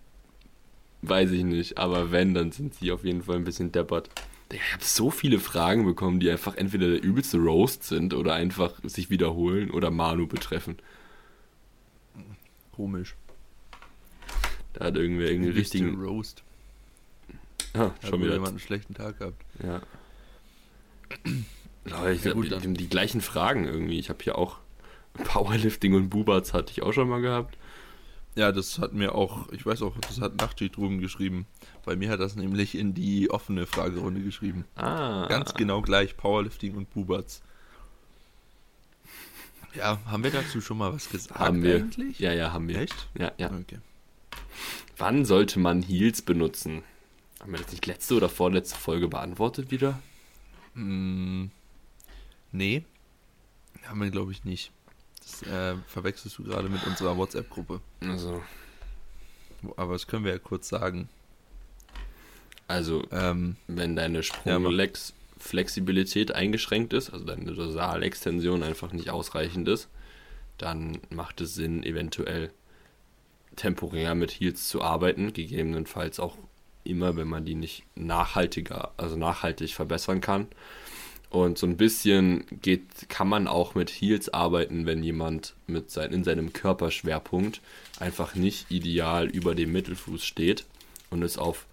Weiß 1.02 1.30
ich 1.30 1.44
nicht. 1.44 1.78
Aber 1.78 2.12
wenn, 2.12 2.34
dann 2.34 2.52
sind 2.52 2.74
sie 2.74 2.92
auf 2.92 3.04
jeden 3.04 3.22
Fall 3.22 3.36
ein 3.36 3.44
bisschen 3.44 3.72
deppert. 3.72 4.10
Ich 4.52 4.72
habe 4.72 4.84
so 4.84 5.10
viele 5.10 5.38
Fragen 5.38 5.84
bekommen, 5.84 6.20
die 6.20 6.30
einfach 6.30 6.56
entweder 6.56 6.90
der 6.90 7.02
übelste 7.02 7.38
Roast 7.38 7.84
sind 7.84 8.14
oder 8.14 8.34
einfach 8.34 8.80
sich 8.82 9.08
wiederholen 9.08 9.70
oder 9.70 9.90
Manu 9.90 10.26
betreffen. 10.26 10.76
Komisch. 12.72 13.14
Da 14.72 14.86
hat 14.86 14.96
irgendwer 14.96 15.30
irgendwie 15.30 15.50
richtigen 15.50 16.00
Roast. 16.00 16.42
Ja, 17.74 17.94
schon 18.08 18.20
wieder. 18.20 18.32
jemand 18.32 18.50
einen 18.50 18.58
schlechten 18.58 18.94
Tag 18.94 19.18
gehabt. 19.18 19.44
Ja. 19.62 19.80
Aber 21.92 22.10
ich 22.10 22.24
ja, 22.24 22.32
gut, 22.32 22.50
die, 22.50 22.74
die, 22.74 22.88
gleichen 22.88 23.20
Fragen 23.20 23.64
irgendwie. 23.66 23.98
Ich 23.98 24.08
habe 24.08 24.22
hier 24.22 24.36
auch 24.36 24.58
Powerlifting 25.14 25.94
und 25.94 26.10
Bubats 26.10 26.52
hatte 26.52 26.72
ich 26.72 26.82
auch 26.82 26.92
schon 26.92 27.08
mal 27.08 27.20
gehabt. 27.20 27.56
Ja, 28.36 28.52
das 28.52 28.78
hat 28.78 28.92
mir 28.92 29.14
auch, 29.14 29.50
ich 29.50 29.66
weiß 29.66 29.82
auch, 29.82 29.96
das 29.98 30.20
hat 30.20 30.36
Nachtschicht 30.40 30.76
drüben 30.76 31.00
geschrieben. 31.00 31.46
Bei 31.84 31.96
mir 31.96 32.10
hat 32.10 32.20
das 32.20 32.36
nämlich 32.36 32.76
in 32.76 32.94
die 32.94 33.30
offene 33.30 33.66
Fragerunde 33.66 34.20
geschrieben. 34.20 34.64
Ah. 34.76 35.26
Ganz 35.28 35.54
genau 35.54 35.82
gleich, 35.82 36.16
Powerlifting 36.16 36.76
und 36.76 36.90
Buberts. 36.90 37.42
Ja, 39.74 39.98
haben 40.06 40.24
wir 40.24 40.30
dazu 40.30 40.60
schon 40.60 40.78
mal 40.78 40.92
was 40.92 41.08
gesagt 41.08 41.38
haben 41.38 41.62
wir. 41.62 41.76
eigentlich? 41.76 42.18
Ja, 42.18 42.32
ja, 42.32 42.52
haben 42.52 42.68
wir. 42.68 42.78
Echt? 42.78 43.08
Ja, 43.18 43.32
ja. 43.38 43.50
Okay. 43.52 43.78
Wann 44.96 45.24
sollte 45.24 45.58
man 45.58 45.82
Heels 45.82 46.22
benutzen? 46.22 46.82
Haben 47.40 47.52
wir 47.52 47.58
das 47.58 47.70
nicht 47.72 47.86
letzte 47.86 48.16
oder 48.16 48.28
vorletzte 48.28 48.76
Folge 48.76 49.08
beantwortet 49.08 49.70
wieder? 49.70 49.98
Mm, 50.74 51.46
nee, 52.52 52.84
haben 53.84 54.00
wir 54.00 54.10
glaube 54.10 54.32
ich 54.32 54.44
nicht. 54.44 54.70
Das 55.20 55.42
äh, 55.42 55.76
verwechselst 55.86 56.38
du 56.38 56.44
gerade 56.44 56.68
mit 56.68 56.86
unserer 56.86 57.16
WhatsApp-Gruppe. 57.16 57.80
Also, 58.02 58.42
Aber 59.76 59.94
das 59.94 60.06
können 60.06 60.24
wir 60.24 60.32
ja 60.32 60.38
kurz 60.38 60.68
sagen. 60.68 61.08
also 62.68 63.02
Ähm, 63.10 63.56
wenn 63.66 63.96
deine 63.96 64.18
Ja, 64.18 64.22
Sprungflexibilität 64.22 66.32
eingeschränkt 66.32 66.92
ist, 66.92 67.10
also 67.10 67.24
deine 67.24 67.52
Dorsalextension 67.52 68.62
einfach 68.62 68.92
nicht 68.92 69.10
ausreichend 69.10 69.66
ist, 69.68 69.88
dann 70.58 70.98
macht 71.10 71.40
es 71.40 71.54
Sinn, 71.54 71.82
eventuell 71.82 72.52
temporär 73.56 74.14
mit 74.14 74.30
Heels 74.30 74.68
zu 74.68 74.82
arbeiten, 74.82 75.32
gegebenenfalls 75.32 76.20
auch 76.20 76.36
immer, 76.84 77.16
wenn 77.16 77.28
man 77.28 77.44
die 77.44 77.54
nicht 77.54 77.84
nachhaltiger, 77.94 78.92
also 78.96 79.16
nachhaltig 79.16 79.74
verbessern 79.74 80.20
kann. 80.20 80.48
Und 81.30 81.58
so 81.58 81.66
ein 81.66 81.76
bisschen 81.76 82.44
geht, 82.60 83.08
kann 83.08 83.28
man 83.28 83.46
auch 83.46 83.76
mit 83.76 83.88
Heels 83.88 84.34
arbeiten, 84.34 84.84
wenn 84.84 85.04
jemand 85.04 85.54
mit 85.68 85.90
sein, 85.90 86.12
in 86.12 86.24
seinem 86.24 86.52
Körperschwerpunkt 86.52 87.60
einfach 88.00 88.34
nicht 88.34 88.70
ideal 88.70 89.28
über 89.28 89.54
dem 89.54 89.70
Mittelfuß 89.70 90.24
steht 90.24 90.66
und 91.08 91.22
es 91.22 91.38
auf 91.38 91.66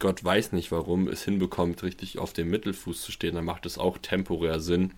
Gott 0.00 0.22
weiß 0.22 0.52
nicht 0.52 0.70
warum 0.70 1.08
es 1.08 1.24
hinbekommt, 1.24 1.82
richtig 1.82 2.18
auf 2.18 2.34
dem 2.34 2.50
Mittelfuß 2.50 3.00
zu 3.00 3.10
stehen, 3.10 3.36
dann 3.36 3.44
macht 3.46 3.64
es 3.64 3.78
auch 3.78 3.96
temporär 3.96 4.60
Sinn, 4.60 4.92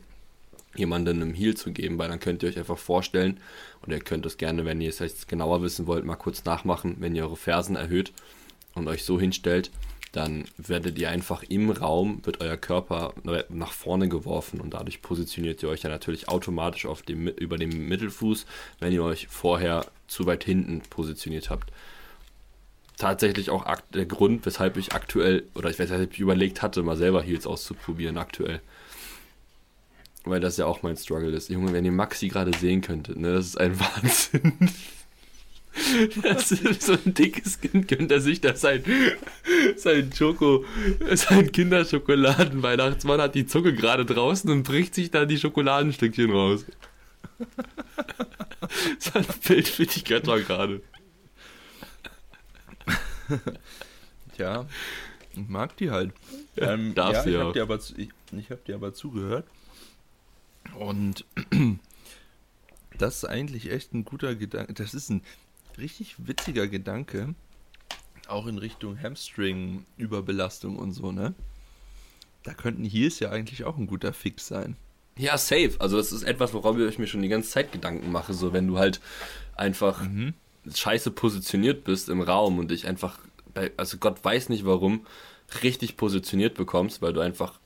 jemanden 0.74 1.22
einem 1.22 1.34
Heel 1.34 1.56
zu 1.56 1.70
geben, 1.70 1.96
weil 1.98 2.08
dann 2.08 2.18
könnt 2.18 2.42
ihr 2.42 2.48
euch 2.48 2.58
einfach 2.58 2.78
vorstellen, 2.78 3.38
und 3.82 3.92
ihr 3.92 4.00
könnt 4.00 4.26
es 4.26 4.36
gerne, 4.36 4.64
wenn 4.64 4.80
ihr 4.80 4.88
es 4.88 4.98
jetzt 4.98 5.28
genauer 5.28 5.62
wissen 5.62 5.86
wollt, 5.86 6.04
mal 6.04 6.16
kurz 6.16 6.44
nachmachen, 6.44 6.96
wenn 6.98 7.14
ihr 7.14 7.22
eure 7.24 7.36
Fersen 7.36 7.76
erhöht 7.76 8.12
und 8.76 8.88
euch 8.88 9.04
so 9.04 9.18
hinstellt, 9.18 9.70
dann 10.12 10.44
werdet 10.56 10.98
ihr 10.98 11.10
einfach 11.10 11.42
im 11.42 11.70
Raum, 11.70 12.20
wird 12.24 12.40
euer 12.40 12.56
Körper 12.56 13.12
nach 13.50 13.72
vorne 13.72 14.08
geworfen 14.08 14.60
und 14.60 14.72
dadurch 14.72 15.02
positioniert 15.02 15.62
ihr 15.62 15.68
euch 15.68 15.82
ja 15.82 15.90
natürlich 15.90 16.28
automatisch 16.28 16.86
auf 16.86 17.02
dem, 17.02 17.26
über 17.26 17.58
dem 17.58 17.88
Mittelfuß, 17.88 18.46
wenn 18.78 18.92
ihr 18.92 19.02
euch 19.02 19.26
vorher 19.28 19.84
zu 20.06 20.24
weit 20.26 20.44
hinten 20.44 20.80
positioniert 20.88 21.50
habt 21.50 21.72
tatsächlich 22.96 23.50
auch 23.50 23.64
der 23.92 24.06
Grund, 24.06 24.46
weshalb 24.46 24.76
ich 24.76 24.94
aktuell, 24.94 25.44
oder 25.54 25.70
ich 25.70 25.78
weiß, 25.78 25.90
weshalb 25.90 26.12
ich 26.12 26.20
überlegt 26.20 26.62
hatte, 26.62 26.82
mal 26.82 26.96
selber 26.96 27.22
Heels 27.22 27.46
auszuprobieren 27.46 28.18
aktuell. 28.18 28.60
Weil 30.24 30.40
das 30.40 30.56
ja 30.56 30.66
auch 30.66 30.82
mein 30.82 30.96
Struggle 30.96 31.30
ist. 31.30 31.50
Junge, 31.50 31.72
wenn 31.72 31.84
ihr 31.84 31.92
Maxi 31.92 32.28
gerade 32.28 32.56
sehen 32.56 32.80
könntet, 32.80 33.18
ne, 33.18 33.34
das 33.34 33.46
ist 33.46 33.60
ein 33.60 33.78
Wahnsinn. 33.80 34.70
Das 36.22 36.52
ist 36.52 36.82
so 36.82 36.92
ein 36.92 37.14
dickes 37.14 37.60
Kind 37.60 37.88
gönnt 37.88 38.10
er 38.10 38.20
sich 38.20 38.40
da 38.40 38.56
sein, 38.56 38.82
sein 39.76 40.10
Schoko, 40.12 40.64
sein 41.14 41.52
Kinderschokoladen-Weihnachtsmann 41.52 43.20
hat 43.20 43.34
die 43.34 43.46
Zunge 43.46 43.74
gerade 43.74 44.04
draußen 44.04 44.50
und 44.50 44.62
bricht 44.62 44.94
sich 44.94 45.10
da 45.10 45.24
die 45.26 45.38
Schokoladenstückchen 45.38 46.30
raus. 46.30 46.64
Das 48.98 49.06
ist 49.06 49.16
ein 49.16 49.26
Bild 49.46 49.68
für 49.68 49.86
die 49.86 50.02
Götter 50.02 50.40
gerade. 50.40 50.82
ja, 54.38 54.66
ich 55.32 55.48
mag 55.48 55.76
die 55.76 55.90
halt. 55.90 56.12
Ähm, 56.56 56.94
darfst 56.94 57.26
ja, 57.26 57.32
ich 57.32 57.38
habe 57.38 57.52
dir, 57.52 57.62
aber 57.62 57.76
ich, 57.96 58.08
ich 58.32 58.50
hab 58.50 58.64
dir 58.64 58.74
aber 58.74 58.94
zugehört. 58.94 59.46
Und 60.78 61.24
das 62.98 63.18
ist 63.18 63.24
eigentlich 63.24 63.70
echt 63.70 63.92
ein 63.92 64.04
guter 64.04 64.34
Gedanke. 64.34 64.72
Das 64.74 64.94
ist 64.94 65.10
ein 65.10 65.22
richtig 65.78 66.26
witziger 66.26 66.66
Gedanke. 66.66 67.34
Auch 68.28 68.46
in 68.46 68.58
Richtung 68.58 69.00
Hamstring-Überbelastung 69.00 70.76
und 70.76 70.92
so, 70.92 71.12
ne? 71.12 71.34
Da 72.42 72.54
könnten 72.54 72.84
Heels 72.84 73.20
ja 73.20 73.30
eigentlich 73.30 73.64
auch 73.64 73.76
ein 73.76 73.86
guter 73.86 74.12
Fix 74.12 74.46
sein. 74.46 74.76
Ja, 75.18 75.38
safe. 75.38 75.76
Also 75.78 75.96
das 75.96 76.12
ist 76.12 76.22
etwas, 76.22 76.52
worauf 76.52 76.78
ich 76.78 76.98
mir 76.98 77.06
schon 77.06 77.22
die 77.22 77.28
ganze 77.28 77.50
Zeit 77.50 77.72
Gedanken 77.72 78.12
mache. 78.12 78.34
So, 78.34 78.52
wenn 78.52 78.66
du 78.66 78.78
halt 78.78 79.00
einfach 79.56 80.06
scheiße 80.72 81.10
positioniert 81.10 81.84
bist 81.84 82.08
im 82.08 82.20
Raum 82.20 82.58
und 82.58 82.70
dich 82.70 82.86
einfach, 82.86 83.18
also 83.76 83.96
Gott 83.98 84.24
weiß 84.24 84.48
nicht 84.48 84.64
warum, 84.64 85.06
richtig 85.62 85.96
positioniert 85.96 86.54
bekommst, 86.54 87.02
weil 87.02 87.12
du 87.12 87.20
einfach 87.20 87.58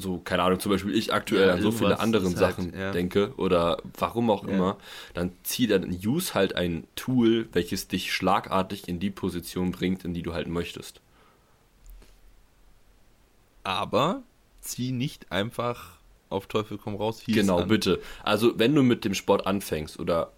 so, 0.00 0.18
keine 0.18 0.42
Ahnung, 0.42 0.60
zum 0.60 0.72
Beispiel 0.72 0.94
ich 0.94 1.12
aktuell 1.12 1.48
Ja, 1.48 1.54
an 1.54 1.62
so 1.62 1.70
viele 1.70 1.94
ist 1.94 2.36
halt, 2.36 2.56
Sachen 2.56 2.78
ja. 2.78 2.92
denke 2.92 3.32
oder 3.36 3.78
warum 3.98 4.30
auch 4.30 4.44
Ja. 4.44 4.50
immer, 4.50 4.76
dann 5.14 5.32
zieh 5.42 5.66
dann, 5.66 5.90
use 6.04 6.34
halt 6.34 6.54
ein 6.56 6.84
Tool, 6.96 7.48
welches 7.52 7.88
dich 7.88 8.12
schlagartig 8.12 8.88
in 8.88 9.00
die 9.00 9.10
Position 9.10 9.72
bringt, 9.72 10.04
in 10.04 10.14
die 10.14 10.22
du 10.22 10.32
halt 10.34 10.48
möchtest. 10.48 11.00
Aber 13.64 14.22
zieh 14.60 14.92
nicht 14.92 15.30
einfach 15.32 15.98
auf 16.28 16.46
Teufel 16.46 16.78
komm 16.78 16.96
raus 16.96 17.22
Genau, 17.26 17.60
an. 17.60 17.68
bitte. 17.68 18.00
Also, 18.22 18.58
wenn 18.58 18.74
du 18.74 18.82
mit 18.82 19.04
dem 19.04 19.14
Sport 19.14 19.46
anfängst 19.46 19.98
oder 19.98 20.32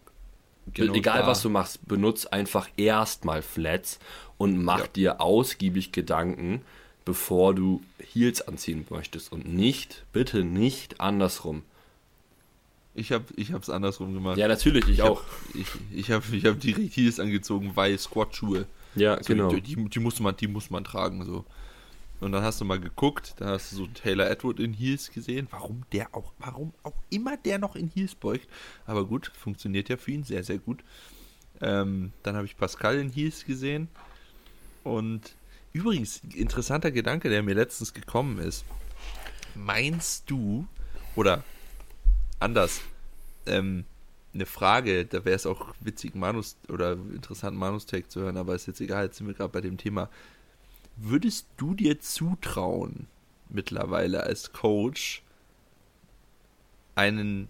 Genau 0.75 0.93
egal 0.95 1.23
da. 1.23 1.27
was 1.29 1.43
du 1.43 1.49
machst, 1.49 1.87
benutz 1.89 2.27
einfach 2.27 2.69
erstmal 2.77 3.41
Flats 3.43 3.99
und 4.37 4.63
mach 4.63 4.87
dir 4.87 5.21
ausgiebig 5.21 5.93
Gedanken, 5.93 6.63
bevor 7.09 7.55
du 7.55 7.81
Heels 8.13 8.43
anziehen 8.43 8.85
möchtest 8.91 9.33
und 9.33 9.51
nicht, 9.51 10.05
bitte 10.13 10.45
nicht 10.45 11.01
andersrum. 11.01 11.63
Ich 12.95 13.13
habe 13.13 13.25
ich 13.35 13.55
hab's 13.55 13.71
andersrum 13.71 14.13
gemacht. 14.13 14.37
Ja, 14.37 14.47
natürlich, 14.47 14.85
ich, 14.85 14.91
ich 14.91 15.03
auch. 15.03 15.23
Hab, 15.23 15.55
ich 15.55 15.67
ich 15.91 16.11
habe 16.11 16.37
ich 16.37 16.45
hab 16.45 16.61
direkt 16.61 16.95
Heels 16.95 17.19
angezogen, 17.19 17.73
weil 17.77 17.99
Squat-Schuhe. 17.99 18.67
ja, 18.95 19.17
So, 19.23 19.33
genau. 19.33 19.49
die, 19.49 19.63
die, 19.63 19.89
die, 19.89 20.01
muss 20.01 20.21
man, 20.21 20.37
die 20.37 20.49
muss 20.49 20.69
man 20.69 20.85
tragen, 20.85 21.25
so. 21.25 21.47
Und 22.21 22.33
dann 22.33 22.43
hast 22.43 22.61
du 22.61 22.67
mal 22.67 22.79
geguckt, 22.79 23.37
da 23.39 23.47
hast 23.53 23.73
du 23.73 23.77
so 23.77 23.87
Taylor 23.87 24.29
Edward 24.29 24.61
in 24.61 24.75
Heels 24.75 25.11
gesehen. 25.11 25.49
Warum 25.51 25.85
der 25.93 26.15
auch, 26.15 26.35
warum 26.39 26.75
auch 26.83 27.01
immer 27.09 27.39
der 27.39 27.59
noch 27.59 27.75
in 27.75 27.89
Heels 27.89 28.15
beugt. 28.17 28.47
Aber 28.85 29.07
gut, 29.07 29.33
funktioniert 29.35 29.89
ja 29.89 29.97
für 29.97 30.11
ihn 30.11 30.25
sehr, 30.25 30.45
sehr 30.45 30.59
gut. 30.59 30.81
Ähm, 31.63 32.13
dann 32.23 32.37
habe 32.37 32.45
ich 32.45 32.59
Pascal 32.59 32.99
in 32.99 33.09
Heels 33.09 33.47
gesehen. 33.47 33.89
Und 34.85 35.38
übrigens, 35.73 36.23
interessanter 36.35 36.91
Gedanke, 36.91 37.29
der 37.29 37.43
mir 37.43 37.55
letztens 37.55 37.95
gekommen 37.95 38.39
ist. 38.39 38.65
Meinst 39.55 40.31
du, 40.31 40.67
oder 41.15 41.45
anders, 42.39 42.81
ähm, 43.47 43.85
eine 44.35 44.47
Frage, 44.47 45.05
da 45.05 45.25
wäre 45.25 45.37
es 45.37 45.47
auch 45.47 45.75
witzig, 45.81 46.15
Manus 46.15 46.57
oder 46.69 46.93
interessant, 46.93 47.57
Manus-Tag 47.57 48.11
zu 48.11 48.21
hören, 48.21 48.37
aber 48.37 48.55
ist 48.55 48.67
jetzt 48.67 48.81
egal, 48.81 49.07
jetzt 49.07 49.19
sind 49.19 49.27
wir 49.27 49.35
gerade 49.35 49.53
bei 49.53 49.61
dem 49.61 49.79
Thema. 49.79 50.11
Würdest 50.97 51.47
du 51.57 51.75
dir 51.75 52.01
zutrauen, 52.01 53.07
mittlerweile 53.49 54.23
als 54.23 54.53
Coach, 54.53 55.23
einen 56.95 57.49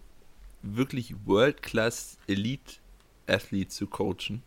wirklich 0.62 1.14
World-Class 1.25 2.19
Elite-Athlet 2.27 3.73
zu 3.73 3.87
coachen? 3.87 4.43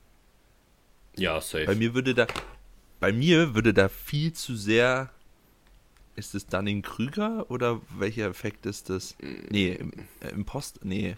Ja, 1.18 1.42
safe. 1.42 1.66
Bei 1.66 1.76
mir 1.76 1.94
würde 1.94 2.14
da, 2.14 2.28
bei 3.02 3.12
mir 3.12 3.54
würde 3.56 3.74
da 3.74 3.90
viel 3.90 4.32
zu 4.32 4.56
sehr, 4.56 5.10
ist 6.16 6.34
es 6.36 6.48
Dunning-Krüger 6.48 7.50
oder 7.50 7.82
welcher 7.98 8.28
Effekt 8.30 8.66
ist 8.66 8.90
das? 8.90 9.16
Nee, 9.50 9.74
im, 9.74 9.92
äh, 10.22 10.44
Post, 10.46 10.80
nee. 10.86 11.18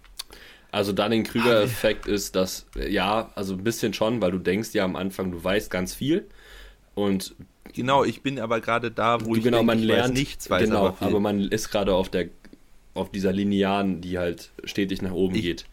Also 0.72 0.92
Dunning-Krüger-Effekt 0.94 2.08
ist, 2.08 2.36
dass, 2.36 2.66
äh, 2.76 2.90
ja, 2.92 3.32
also 3.36 3.54
ein 3.54 3.64
bisschen 3.64 3.94
schon, 3.94 4.22
weil 4.22 4.32
du 4.32 4.40
denkst 4.40 4.70
ja 4.74 4.84
am 4.86 4.96
Anfang, 4.96 5.32
du 5.32 5.44
weißt 5.44 5.70
ganz 5.70 5.94
viel 5.94 6.26
und 6.96 7.36
Genau, 7.74 8.04
ich 8.04 8.22
bin 8.22 8.40
aber 8.40 8.60
gerade 8.60 8.92
da, 8.92 9.22
wo 9.22 9.34
du, 9.34 9.36
ich 9.38 9.44
genau, 9.44 9.58
denke, 9.58 9.68
man 9.68 9.80
ich 9.80 9.86
lernt 9.86 10.10
weiß 10.10 10.20
nichts, 10.20 10.50
weiß 10.50 10.64
genau, 10.68 10.88
aber 10.88 10.94
viel. 10.98 11.08
aber 11.08 11.20
man 11.20 11.42
ist 11.42 11.70
gerade 11.70 11.94
auf 11.94 12.10
der 12.10 12.30
auf 12.96 13.12
dieser 13.12 13.32
Linearen, 13.32 14.02
die 14.02 14.20
halt 14.20 14.52
stetig 14.66 15.02
nach 15.02 15.12
oben 15.14 15.36
Ich- 15.36 15.42
geht. 15.42 15.66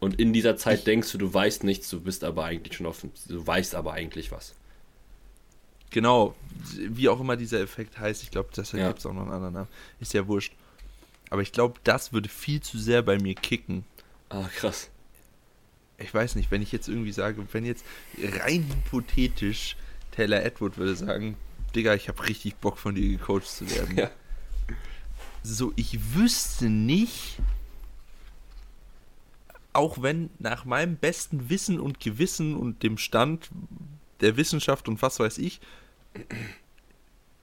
Und 0.00 0.20
in 0.20 0.32
dieser 0.32 0.56
Zeit 0.56 0.78
ich- 0.80 0.84
denkst 0.84 1.10
du, 1.10 1.18
du 1.18 1.32
weißt 1.34 1.64
nichts, 1.64 1.88
du 1.90 2.00
bist 2.00 2.22
aber 2.22 2.44
eigentlich 2.44 2.76
schon 2.76 2.86
auf, 2.86 3.00
du 3.28 3.46
weißt 3.46 3.74
aber 3.74 3.92
eigentlich 3.94 4.30
was. 4.30 4.54
Genau, 5.90 6.34
wie 6.76 7.08
auch 7.08 7.20
immer 7.20 7.36
dieser 7.36 7.60
Effekt 7.60 7.98
heißt, 7.98 8.22
ich 8.22 8.30
glaube, 8.30 8.50
das 8.54 8.72
Ja. 8.72 8.88
gibt 8.88 8.98
es 9.00 9.06
auch 9.06 9.12
noch 9.14 9.22
einen 9.22 9.32
anderen 9.32 9.54
Namen. 9.54 9.68
Ist 10.00 10.12
ja 10.12 10.26
wurscht. 10.26 10.52
Aber 11.30 11.42
ich 11.42 11.52
glaube, 11.52 11.78
das 11.84 12.12
würde 12.12 12.28
viel 12.28 12.60
zu 12.60 12.78
sehr 12.78 13.02
bei 13.02 13.18
mir 13.18 13.34
kicken. 13.34 13.84
Ah, 14.28 14.48
krass. 14.54 14.90
Ich 15.98 16.12
weiß 16.14 16.36
nicht, 16.36 16.50
wenn 16.50 16.62
ich 16.62 16.72
jetzt 16.72 16.88
irgendwie 16.88 17.12
sage, 17.12 17.44
wenn 17.52 17.64
jetzt 17.64 17.84
rein 18.22 18.64
hypothetisch 18.68 19.76
Taylor 20.12 20.42
Edward 20.42 20.76
würde 20.78 20.94
sagen, 20.96 21.36
Digga, 21.74 21.94
ich 21.94 22.08
habe 22.08 22.26
richtig 22.26 22.56
Bock 22.56 22.78
von 22.78 22.94
dir 22.94 23.08
gecoacht 23.08 23.46
zu 23.46 23.68
werden. 23.70 23.96
Ja. 23.98 24.10
So, 25.44 25.72
ich 25.76 26.14
wüsste 26.14 26.68
nicht, 26.68 27.38
auch 29.72 30.02
wenn 30.02 30.30
nach 30.38 30.64
meinem 30.64 30.96
besten 30.96 31.48
Wissen 31.48 31.78
und 31.80 32.00
Gewissen 32.00 32.54
und 32.56 32.82
dem 32.82 32.98
Stand 32.98 33.48
der 34.20 34.36
Wissenschaft 34.36 34.88
und 34.88 35.00
was 35.02 35.20
weiß 35.20 35.38
ich, 35.38 35.60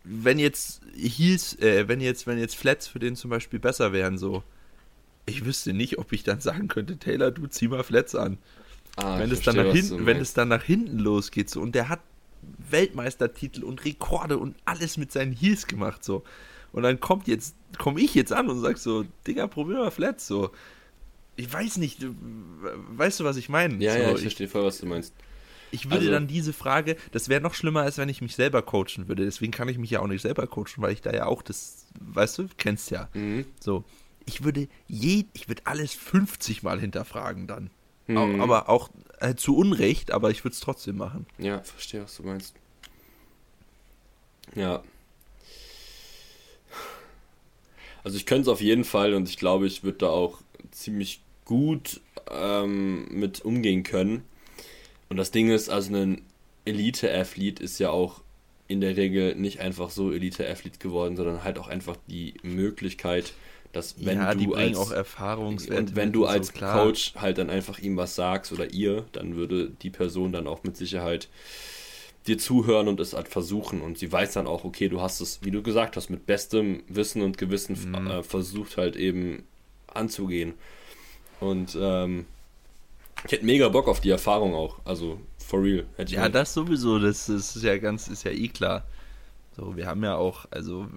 wenn 0.03 0.39
jetzt 0.39 0.81
Heels, 0.95 1.57
äh, 1.59 1.87
wenn 1.87 1.99
jetzt, 1.99 2.27
wenn 2.27 2.37
jetzt 2.37 2.55
Flats 2.55 2.87
für 2.87 2.99
den 2.99 3.15
zum 3.15 3.29
Beispiel 3.29 3.59
besser 3.59 3.91
wären, 3.91 4.17
so, 4.17 4.43
ich 5.25 5.45
wüsste 5.45 5.73
nicht, 5.73 5.97
ob 5.97 6.11
ich 6.13 6.23
dann 6.23 6.39
sagen 6.39 6.67
könnte, 6.67 6.97
Taylor, 6.97 7.31
du 7.31 7.47
zieh 7.47 7.67
mal 7.67 7.83
Flats 7.83 8.15
an. 8.15 8.37
Ah, 8.97 9.19
wenn 9.19 9.31
es 9.31 9.41
dann 9.41 9.57
nach 9.57 9.73
hinten, 9.73 10.05
wenn 10.05 10.17
es 10.17 10.33
dann 10.33 10.47
nach 10.47 10.63
hinten 10.63 10.99
losgeht, 10.99 11.49
so, 11.49 11.59
und 11.61 11.75
der 11.75 11.89
hat 11.89 11.99
Weltmeistertitel 12.69 13.63
und 13.63 13.83
Rekorde 13.83 14.37
und 14.37 14.55
alles 14.65 14.97
mit 14.97 15.11
seinen 15.11 15.33
Heels 15.33 15.67
gemacht, 15.67 16.03
so. 16.03 16.23
Und 16.71 16.83
dann 16.83 16.99
kommt 16.99 17.27
jetzt, 17.27 17.55
komme 17.77 18.01
ich 18.01 18.13
jetzt 18.15 18.31
an 18.31 18.49
und 18.49 18.61
sag 18.61 18.77
so, 18.77 19.05
Digga, 19.25 19.47
probier 19.47 19.77
mal 19.77 19.91
Flats, 19.91 20.27
so. 20.27 20.51
Ich 21.35 21.51
weiß 21.51 21.77
nicht, 21.77 22.05
weißt 22.95 23.19
du, 23.19 23.23
was 23.23 23.37
ich 23.37 23.49
meine? 23.49 23.83
Ja, 23.83 23.93
so, 23.93 23.99
ja, 23.99 24.13
ich 24.13 24.21
verstehe 24.21 24.47
voll, 24.47 24.63
was 24.63 24.77
du 24.77 24.85
meinst. 24.85 25.13
Ich 25.75 25.85
würde 25.85 25.97
also, 25.97 26.11
dann 26.11 26.27
diese 26.27 26.53
Frage, 26.53 26.95
das 27.11 27.29
wäre 27.29 27.41
noch 27.41 27.53
schlimmer, 27.53 27.81
als 27.81 27.97
wenn 27.97 28.09
ich 28.09 28.21
mich 28.21 28.35
selber 28.35 28.61
coachen 28.61 29.07
würde. 29.07 29.25
Deswegen 29.25 29.51
kann 29.51 29.69
ich 29.69 29.77
mich 29.77 29.89
ja 29.91 29.99
auch 29.99 30.07
nicht 30.07 30.21
selber 30.21 30.47
coachen, 30.47 30.77
weil 30.77 30.93
ich 30.93 31.01
da 31.01 31.13
ja 31.13 31.25
auch 31.25 31.41
das, 31.41 31.87
weißt 31.99 32.39
du, 32.39 32.47
kennst 32.57 32.91
ja. 32.91 33.09
Mhm. 33.13 33.45
So, 33.59 33.83
ich 34.25 34.43
würde 34.43 34.67
je, 34.87 35.25
ich 35.33 35.47
würde 35.47 35.63
alles 35.65 35.93
50 35.93 36.63
Mal 36.63 36.79
hinterfragen 36.79 37.47
dann. 37.47 37.69
Mhm. 38.07 38.17
Auch, 38.17 38.43
aber 38.43 38.69
auch 38.69 38.89
äh, 39.19 39.35
zu 39.35 39.55
Unrecht, 39.55 40.11
aber 40.11 40.31
ich 40.31 40.43
würde 40.43 40.53
es 40.53 40.59
trotzdem 40.59 40.97
machen. 40.97 41.25
Ja, 41.37 41.61
verstehe, 41.63 42.03
was 42.03 42.15
du 42.17 42.23
meinst. 42.23 42.55
Ja. 44.55 44.83
Also 48.03 48.17
ich 48.17 48.25
könnte 48.25 48.43
es 48.43 48.47
auf 48.47 48.61
jeden 48.61 48.83
Fall 48.83 49.13
und 49.13 49.27
ich 49.27 49.37
glaube, 49.37 49.65
ich 49.65 49.83
würde 49.83 49.99
da 49.99 50.07
auch 50.09 50.39
ziemlich 50.71 51.21
gut 51.43 52.01
ähm, 52.29 53.07
mit 53.09 53.43
umgehen 53.43 53.83
können. 53.83 54.23
Und 55.09 55.17
das 55.17 55.31
Ding 55.31 55.49
ist, 55.49 55.69
also 55.69 55.95
ein 55.95 56.21
Elite-Athlet 56.65 57.59
ist 57.59 57.79
ja 57.79 57.89
auch 57.89 58.21
in 58.67 58.81
der 58.81 58.97
Regel 58.97 59.35
nicht 59.35 59.59
einfach 59.59 59.89
so 59.89 60.11
Elite-Athlet 60.11 60.79
geworden, 60.79 61.15
sondern 61.15 61.43
halt 61.43 61.59
auch 61.59 61.67
einfach 61.67 61.97
die 62.07 62.33
Möglichkeit, 62.41 63.33
dass 63.71 64.05
wenn 64.05 64.19
ja, 64.19 64.33
du 64.33 64.53
als 64.53 64.77
auch 64.77 64.91
Erfahrungswerte 64.91 65.81
und 65.81 65.95
wenn 65.95 66.11
du 66.11 66.25
als 66.25 66.47
so, 66.47 66.65
Coach 66.65 67.13
halt 67.15 67.37
dann 67.37 67.49
einfach 67.49 67.77
ihm 67.79 67.97
was 67.97 68.15
sagst 68.15 68.51
oder 68.51 68.73
ihr, 68.73 69.05
dann 69.11 69.35
würde 69.35 69.71
die 69.81 69.89
Person 69.89 70.31
dann 70.31 70.47
auch 70.47 70.63
mit 70.63 70.77
Sicherheit 70.77 71.27
dir 72.25 72.37
zuhören 72.37 72.87
und 72.87 72.99
es 72.99 73.13
halt 73.13 73.27
versuchen. 73.27 73.81
Und 73.81 73.97
sie 73.97 74.11
weiß 74.11 74.33
dann 74.33 74.47
auch, 74.47 74.63
okay, 74.63 74.89
du 74.89 75.01
hast 75.01 75.21
es, 75.21 75.39
wie 75.43 75.51
du 75.51 75.61
gesagt 75.61 75.95
hast, 75.97 76.09
mit 76.09 76.25
bestem 76.25 76.83
Wissen 76.87 77.21
und 77.21 77.37
Gewissen 77.37 77.77
mhm. 77.91 78.07
äh, 78.07 78.23
versucht 78.23 78.77
halt 78.77 78.95
eben 78.95 79.43
anzugehen. 79.87 80.53
Und 81.39 81.77
ähm, 81.79 82.25
ich 83.25 83.31
hätte 83.31 83.45
mega 83.45 83.69
Bock 83.69 83.87
auf 83.87 83.99
die 83.99 84.09
Erfahrung 84.09 84.53
auch. 84.53 84.79
Also, 84.85 85.19
for 85.37 85.63
real. 85.63 85.85
ja, 86.07 86.29
das 86.29 86.53
sowieso. 86.53 86.99
Das, 86.99 87.29
ist 87.29 87.61
ja 87.61 87.77
ganz, 87.77 88.07
ist 88.07 88.23
ja 88.23 88.31
eh 88.31 88.47
klar. 88.47 88.85
So, 89.55 89.75
wir 89.75 89.87
haben 89.87 90.03
ja 90.03 90.15
auch, 90.15 90.45
also, 90.51 90.87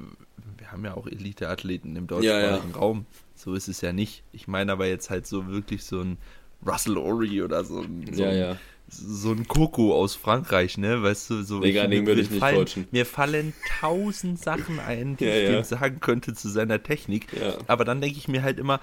wir 0.58 0.70
haben 0.72 0.84
ja 0.84 0.94
auch 0.94 1.06
Elite-Athleten 1.06 1.96
im 1.96 2.06
deutschsprachigen 2.06 2.68
ja, 2.68 2.74
ja. 2.74 2.76
Raum. 2.76 3.06
So 3.34 3.54
ist 3.54 3.68
es 3.68 3.80
ja 3.80 3.92
nicht. 3.92 4.24
Ich 4.32 4.48
meine 4.48 4.72
aber 4.72 4.86
jetzt 4.86 5.10
halt 5.10 5.26
so 5.26 5.46
wirklich 5.46 5.84
so 5.84 6.00
ein 6.00 6.18
Russell 6.66 6.98
Ori 6.98 7.40
oder 7.42 7.64
so, 7.64 7.84
so, 8.12 8.22
ja, 8.22 8.32
ja. 8.32 8.56
so 8.88 9.30
ein 9.30 9.46
Coco 9.46 9.94
aus 9.94 10.16
Frankreich, 10.16 10.76
ne? 10.76 11.02
Weißt 11.02 11.30
du, 11.30 11.42
so. 11.44 11.60
Mega, 11.60 11.86
den 11.86 12.04
würde 12.04 12.20
ich 12.20 12.30
nicht 12.30 12.40
fallen, 12.40 12.66
Mir 12.90 13.06
fallen 13.06 13.54
tausend 13.80 14.40
Sachen 14.40 14.80
ein, 14.80 15.16
die 15.16 15.24
ich 15.24 15.50
dem 15.50 15.62
sagen 15.62 16.00
könnte 16.00 16.34
zu 16.34 16.48
seiner 16.48 16.82
Technik. 16.82 17.28
Aber 17.68 17.84
dann 17.84 18.00
denke 18.00 18.18
ich 18.18 18.26
mir 18.26 18.42
halt 18.42 18.58
immer, 18.58 18.80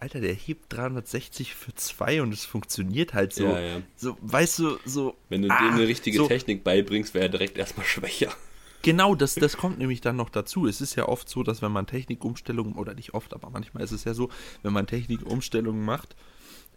Alter, 0.00 0.20
der 0.20 0.32
hebt 0.32 0.72
360 0.72 1.54
für 1.54 1.74
2 1.74 2.22
und 2.22 2.32
es 2.32 2.46
funktioniert 2.46 3.12
halt 3.12 3.34
so. 3.34 3.44
Ja, 3.44 3.60
ja. 3.60 3.82
So, 3.96 4.16
weißt 4.22 4.58
du, 4.60 4.78
so. 4.86 5.14
Wenn 5.28 5.42
du 5.42 5.50
ah, 5.50 5.58
dem 5.58 5.74
eine 5.74 5.86
richtige 5.86 6.16
so, 6.16 6.26
Technik 6.26 6.64
beibringst, 6.64 7.12
wäre 7.12 7.26
er 7.26 7.28
direkt 7.28 7.58
erstmal 7.58 7.84
schwächer. 7.86 8.32
Genau, 8.80 9.14
das, 9.14 9.34
das 9.34 9.58
kommt 9.58 9.78
nämlich 9.78 10.00
dann 10.00 10.16
noch 10.16 10.30
dazu. 10.30 10.66
Es 10.66 10.80
ist 10.80 10.94
ja 10.94 11.06
oft 11.06 11.28
so, 11.28 11.42
dass 11.42 11.60
wenn 11.60 11.70
man 11.70 11.86
Technikumstellungen, 11.86 12.76
oder 12.76 12.94
nicht 12.94 13.12
oft, 13.12 13.34
aber 13.34 13.50
manchmal 13.50 13.82
ist 13.84 13.92
es 13.92 14.04
ja 14.04 14.14
so, 14.14 14.30
wenn 14.62 14.72
man 14.72 14.86
Technikumstellungen 14.86 15.84
macht, 15.84 16.16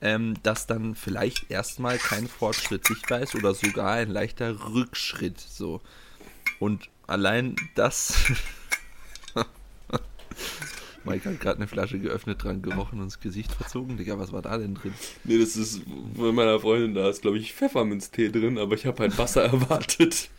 ähm, 0.02 0.34
dass 0.44 0.68
dann 0.68 0.94
vielleicht 0.94 1.50
erstmal 1.50 1.98
kein 2.00 2.28
Fortschritt 2.28 2.86
sichtbar 2.86 3.22
ist 3.22 3.36
oder 3.36 3.54
sogar 3.54 3.94
ein 3.94 4.10
leichter 4.10 4.74
Rückschritt. 4.74 5.40
So. 5.40 5.80
Und 6.60 6.90
allein 7.08 7.56
das 7.76 8.16
Mike 11.06 11.30
hat 11.30 11.40
gerade 11.40 11.58
eine 11.58 11.68
Flasche 11.68 12.00
geöffnet, 12.00 12.44
dran 12.44 12.62
gerochen 12.62 13.00
und 13.00 13.06
ins 13.06 13.20
Gesicht 13.20 13.52
verzogen. 13.52 13.98
Digga, 13.98 14.18
was 14.18 14.32
war 14.32 14.42
da 14.42 14.58
denn 14.58 14.76
drin? 14.76 14.94
Nee, 15.24 15.38
das 15.38 15.58
ist 15.58 15.82
von 16.16 16.34
meiner 16.34 16.60
Freundin, 16.60 16.94
da 16.94 17.10
ist, 17.10 17.22
glaube 17.22 17.38
ich, 17.38 17.54
Pfefferminztee 17.54 18.30
drin, 18.30 18.58
aber 18.58 18.76
ich 18.76 18.86
habe 18.86 19.00
halt 19.00 19.18
Wasser 19.18 19.44
erwartet. 19.52 20.30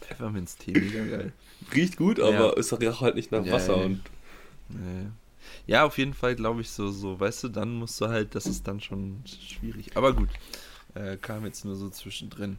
Pfefferminztee, 0.00 0.72
mega 0.72 1.04
geil. 1.04 1.32
Riecht 1.74 1.96
gut, 1.96 2.18
aber 2.18 2.32
ja. 2.32 2.52
es 2.54 2.72
riecht 2.78 3.00
halt 3.00 3.14
nicht 3.14 3.30
nach 3.30 3.44
ja, 3.44 3.52
Wasser. 3.52 3.76
Ja, 3.76 3.84
und 3.84 4.02
ja, 5.66 5.84
auf 5.84 5.98
jeden 5.98 6.14
Fall 6.14 6.34
glaube 6.34 6.60
ich 6.60 6.70
so, 6.70 6.90
so, 6.90 7.20
weißt 7.20 7.44
du, 7.44 7.48
dann 7.48 7.74
musst 7.74 8.00
du 8.00 8.08
halt, 8.08 8.34
das 8.34 8.46
ist 8.46 8.66
dann 8.66 8.80
schon 8.80 9.22
schwierig. 9.26 9.96
Aber 9.96 10.12
gut, 10.12 10.28
äh, 10.94 11.16
kam 11.16 11.44
jetzt 11.44 11.64
nur 11.64 11.76
so 11.76 11.88
zwischendrin. 11.90 12.58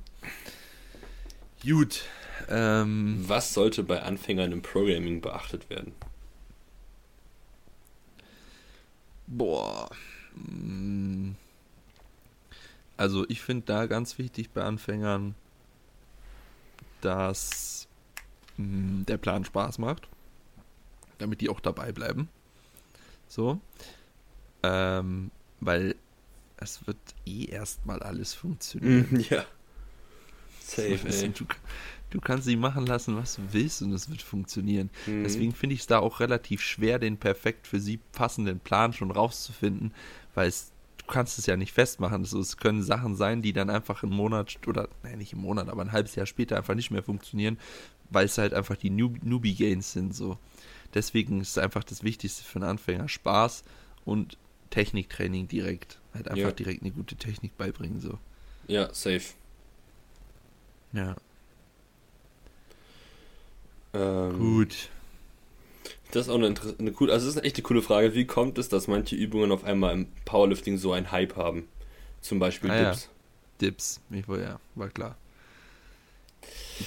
Gut, 1.63 2.03
ähm, 2.49 3.23
Was 3.27 3.53
sollte 3.53 3.83
bei 3.83 4.01
Anfängern 4.01 4.51
im 4.51 4.61
Programming 4.61 5.21
beachtet 5.21 5.69
werden? 5.69 5.93
Boah. 9.27 9.89
Mm. 10.35 11.31
Also 12.97 13.25
ich 13.29 13.41
finde 13.41 13.65
da 13.65 13.85
ganz 13.87 14.17
wichtig 14.17 14.51
bei 14.51 14.63
Anfängern, 14.63 15.35
dass 17.01 17.87
mm, 18.57 19.03
der 19.05 19.17
Plan 19.17 19.43
Spaß 19.45 19.79
macht, 19.79 20.07
damit 21.17 21.41
die 21.41 21.49
auch 21.49 21.59
dabei 21.59 21.91
bleiben. 21.91 22.29
So. 23.27 23.59
Ähm, 24.63 25.31
weil 25.61 25.95
es 26.57 26.85
wird 26.85 26.97
eh 27.25 27.45
erstmal 27.45 28.01
alles 28.03 28.33
funktionieren. 28.33 29.25
Ja. 29.29 29.45
Safe, 30.75 31.07
ey. 31.07 31.29
Du, 31.29 31.45
Du 32.11 32.19
kannst 32.19 32.45
sie 32.45 32.57
machen 32.57 32.85
lassen, 32.85 33.15
was 33.15 33.35
du 33.35 33.41
willst 33.51 33.81
und 33.81 33.93
es 33.93 34.09
wird 34.09 34.21
funktionieren. 34.21 34.89
Mhm. 35.07 35.23
Deswegen 35.23 35.53
finde 35.53 35.75
ich 35.75 35.81
es 35.81 35.87
da 35.87 35.99
auch 35.99 36.19
relativ 36.19 36.61
schwer, 36.61 36.99
den 36.99 37.17
perfekt 37.17 37.67
für 37.67 37.79
sie 37.79 37.97
passenden 38.11 38.59
Plan 38.59 38.91
schon 38.93 39.11
rauszufinden, 39.11 39.93
weil 40.35 40.49
es, 40.49 40.73
du 40.97 41.05
kannst 41.05 41.39
es 41.39 41.45
ja 41.45 41.55
nicht 41.55 41.71
festmachen. 41.71 42.21
Also 42.21 42.39
es 42.39 42.57
können 42.57 42.83
Sachen 42.83 43.15
sein, 43.15 43.41
die 43.41 43.53
dann 43.53 43.69
einfach 43.69 44.03
einen 44.03 44.11
Monat 44.11 44.59
oder, 44.67 44.89
nein, 45.03 45.19
nicht 45.19 45.31
im 45.31 45.39
Monat, 45.39 45.69
aber 45.69 45.81
ein 45.81 45.93
halbes 45.93 46.15
Jahr 46.15 46.25
später 46.25 46.57
einfach 46.57 46.75
nicht 46.75 46.91
mehr 46.91 47.01
funktionieren, 47.01 47.57
weil 48.09 48.25
es 48.25 48.37
halt 48.37 48.53
einfach 48.53 48.75
die 48.75 48.89
Newbie-Gains 48.89 49.93
sind. 49.93 50.13
So. 50.13 50.37
Deswegen 50.93 51.39
ist 51.39 51.57
einfach 51.57 51.85
das 51.85 52.03
Wichtigste 52.03 52.43
für 52.43 52.57
einen 52.57 52.71
Anfänger 52.71 53.07
Spaß 53.07 53.63
und 54.03 54.37
Techniktraining 54.69 55.47
direkt. 55.47 56.01
Halt 56.13 56.27
einfach 56.27 56.43
ja. 56.43 56.51
direkt 56.51 56.81
eine 56.81 56.91
gute 56.91 57.15
Technik 57.15 57.57
beibringen. 57.57 58.01
So. 58.01 58.19
Ja, 58.67 58.93
safe. 58.93 59.21
Ja. 60.93 61.15
Ähm, 63.93 64.37
Gut. 64.37 64.89
Das 66.11 66.27
ist 66.27 66.29
auch 66.29 66.35
eine, 66.35 66.53
eine 66.77 66.91
coole, 66.91 67.13
also 67.13 67.25
das 67.25 67.35
ist 67.35 67.39
eine 67.39 67.47
echte 67.47 67.61
coole 67.61 67.81
Frage. 67.81 68.13
Wie 68.13 68.25
kommt 68.25 68.57
es, 68.57 68.67
dass 68.67 68.87
manche 68.87 69.15
Übungen 69.15 69.51
auf 69.51 69.63
einmal 69.63 69.93
im 69.93 70.07
Powerlifting 70.25 70.77
so 70.77 70.91
einen 70.91 71.11
Hype 71.11 71.37
haben? 71.37 71.67
Zum 72.19 72.39
Beispiel 72.39 72.69
ah, 72.69 72.91
Dips. 72.91 73.03
Ja. 73.03 73.09
Dips, 73.61 74.01
ich 74.09 74.27
war 74.27 74.39
ja, 74.39 74.59
war 74.75 74.89
klar. 74.89 75.17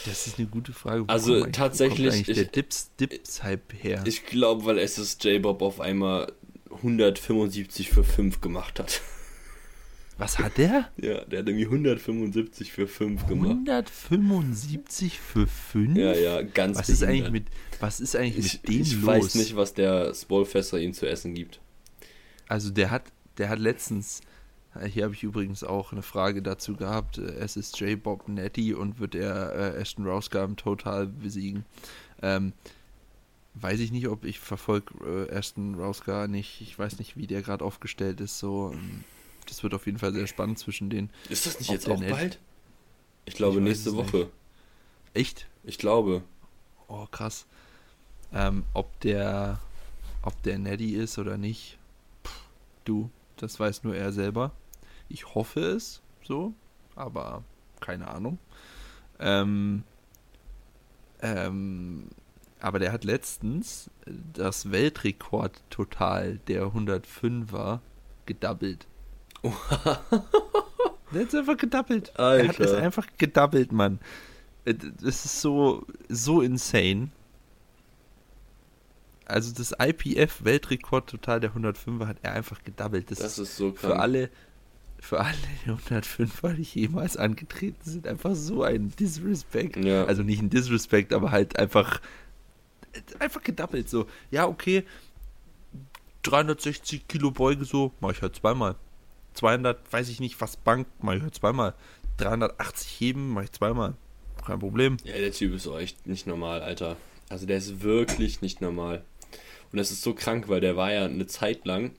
Das 0.06 0.26
ist 0.26 0.38
eine 0.38 0.48
gute 0.48 0.72
Frage. 0.72 1.02
Wo 1.02 1.06
also 1.06 1.40
kommt 1.40 1.54
tatsächlich. 1.54 2.28
Ich, 2.28 2.34
der 2.34 2.44
Dips, 2.44 2.90
Dips 2.98 3.42
Hype 3.42 3.72
her. 3.72 4.02
Ich 4.06 4.26
glaube, 4.26 4.64
weil 4.64 4.78
SSJ 4.78 5.38
Bob 5.38 5.62
auf 5.62 5.80
einmal 5.80 6.32
175 6.70 7.90
für 7.90 8.04
5 8.04 8.40
gemacht 8.40 8.80
hat. 8.80 9.00
Was 10.16 10.38
hat 10.38 10.58
der? 10.58 10.88
Ja, 10.96 11.24
der 11.24 11.40
hat 11.40 11.48
irgendwie 11.48 11.64
175 11.64 12.72
für 12.72 12.86
5 12.86 13.26
gemacht. 13.26 13.50
175 13.50 15.18
für 15.18 15.46
5? 15.46 15.96
Ja, 15.96 16.14
ja, 16.14 16.42
ganz 16.42 16.78
was 16.78 16.88
ist 16.88 17.02
eigentlich 17.02 17.30
mit 17.30 17.46
Was 17.80 18.00
ist 18.00 18.14
eigentlich 18.14 18.46
ich, 18.46 18.62
mit 18.62 18.68
dem 18.68 18.82
ich 18.82 18.92
los? 18.92 19.00
Ich 19.00 19.06
weiß 19.06 19.34
nicht, 19.34 19.56
was 19.56 19.74
der 19.74 20.14
Spolfesser 20.14 20.78
ihm 20.78 20.94
zu 20.94 21.08
essen 21.08 21.34
gibt. 21.34 21.60
Also 22.48 22.70
der 22.70 22.90
hat, 22.90 23.04
der 23.38 23.48
hat 23.48 23.58
letztens, 23.58 24.20
hier 24.88 25.04
habe 25.04 25.14
ich 25.14 25.22
übrigens 25.22 25.64
auch 25.64 25.92
eine 25.92 26.02
Frage 26.02 26.42
dazu 26.42 26.76
gehabt, 26.76 27.18
SSJ 27.18 27.96
Bob 27.96 28.28
Netty 28.28 28.74
und 28.74 29.00
wird 29.00 29.14
er 29.14 29.74
äh, 29.74 29.80
Ashton 29.80 30.06
Rauska 30.06 30.44
im 30.44 30.56
Total 30.56 31.06
besiegen. 31.06 31.64
Ähm, 32.22 32.52
weiß 33.54 33.80
ich 33.80 33.92
nicht, 33.92 34.08
ob 34.08 34.24
ich 34.24 34.38
verfolge 34.38 35.28
äh, 35.28 35.32
Ashton 35.32 35.74
Rauska 35.74 36.28
nicht. 36.28 36.60
Ich 36.60 36.78
weiß 36.78 36.98
nicht, 36.98 37.16
wie 37.16 37.26
der 37.26 37.42
gerade 37.42 37.64
aufgestellt 37.64 38.20
ist. 38.20 38.38
So, 38.38 38.72
ähm, 38.74 39.04
das 39.46 39.62
wird 39.62 39.74
auf 39.74 39.86
jeden 39.86 39.98
Fall 39.98 40.12
sehr 40.12 40.26
spannend 40.26 40.58
zwischen 40.58 40.90
denen. 40.90 41.10
Ist 41.28 41.46
das 41.46 41.58
nicht 41.58 41.70
jetzt 41.70 41.88
auch 41.88 42.00
bald? 42.00 42.38
Ich 43.24 43.34
glaube 43.34 43.58
ich 43.58 43.64
nächste 43.64 43.94
Woche. 43.96 44.16
Nicht. 44.16 44.30
Echt? 45.14 45.46
Ich 45.62 45.78
glaube. 45.78 46.22
Oh, 46.88 47.06
krass. 47.10 47.46
Ähm, 48.32 48.64
ob 48.74 49.00
der 49.00 49.60
ob 50.22 50.42
der 50.42 50.58
Neddy 50.58 50.94
ist 50.94 51.18
oder 51.18 51.36
nicht, 51.36 51.78
Du, 52.84 53.10
das 53.36 53.58
weiß 53.58 53.82
nur 53.82 53.96
er 53.96 54.12
selber. 54.12 54.52
Ich 55.08 55.34
hoffe 55.34 55.60
es 55.60 56.02
so, 56.22 56.54
aber 56.94 57.42
keine 57.80 58.08
Ahnung. 58.08 58.38
Ähm, 59.18 59.84
ähm, 61.20 62.08
aber 62.60 62.78
der 62.78 62.92
hat 62.92 63.04
letztens 63.04 63.90
das 64.32 64.70
Weltrekord 64.70 65.62
total 65.70 66.38
der 66.46 66.66
105er 66.66 67.80
gedoubled. 68.26 68.86
der 71.12 71.20
hat 71.22 71.28
es 71.28 71.34
einfach 71.34 71.56
gedoubled. 71.56 72.18
Alter. 72.18 72.42
Er 72.44 72.48
hat 72.48 72.60
es 72.60 72.72
einfach 72.72 73.06
gedoubled, 73.18 73.72
Mann. 73.72 73.98
Äh, 74.64 74.74
Das 74.74 75.24
ist 75.24 75.40
so, 75.40 75.86
so 76.08 76.40
insane. 76.40 77.10
Also 79.26 79.52
das 79.54 79.72
IPF-Weltrekord 79.78 81.08
total 81.08 81.40
der 81.40 81.52
105er 81.54 82.06
hat 82.06 82.18
er 82.22 82.32
einfach 82.34 82.62
gedoubled. 82.62 83.10
Das, 83.10 83.18
Das 83.20 83.38
ist 83.38 83.56
so 83.56 83.72
für 83.72 83.88
krank. 83.88 84.00
alle, 84.00 84.30
für 85.00 85.20
alle 85.20 85.34
105er, 85.66 86.52
die 86.54 86.62
jemals 86.62 87.16
angetreten 87.16 87.80
sind, 87.82 88.06
einfach 88.06 88.34
so 88.34 88.62
ein 88.62 88.92
Disrespect. 88.96 89.76
Ja. 89.84 90.04
Also 90.04 90.22
nicht 90.22 90.42
ein 90.42 90.50
Disrespect, 90.50 91.12
aber 91.12 91.30
halt 91.30 91.58
einfach 91.58 92.00
einfach 93.18 93.42
gedoubled 93.42 93.88
so. 93.88 94.06
Ja, 94.30 94.46
okay. 94.46 94.84
360 96.22 97.06
Kilo 97.08 97.30
Beuge 97.30 97.64
so, 97.64 97.92
mache 98.00 98.12
ich 98.12 98.22
halt 98.22 98.36
zweimal. 98.36 98.76
200, 99.34 99.92
weiß 99.92 100.08
ich 100.08 100.20
nicht, 100.20 100.40
was 100.40 100.56
Bank, 100.56 100.86
mache 101.00 101.16
ich 101.26 101.32
zweimal. 101.32 101.74
380 102.18 103.00
Heben, 103.00 103.30
mache 103.30 103.44
ich 103.44 103.52
zweimal. 103.52 103.94
Kein 104.46 104.58
Problem. 104.60 104.96
Ja, 105.04 105.14
der 105.18 105.32
Typ 105.32 105.54
ist 105.54 105.66
auch 105.66 105.78
echt 105.78 106.06
nicht 106.06 106.26
normal, 106.26 106.62
Alter. 106.62 106.96
Also 107.28 107.46
der 107.46 107.56
ist 107.58 107.82
wirklich 107.82 108.40
nicht 108.42 108.60
normal. 108.60 109.02
Und 109.72 109.78
das 109.78 109.90
ist 109.90 110.02
so 110.02 110.14
krank, 110.14 110.48
weil 110.48 110.60
der 110.60 110.76
war 110.76 110.92
ja 110.92 111.04
eine 111.06 111.26
Zeit 111.26 111.64
lang 111.66 111.92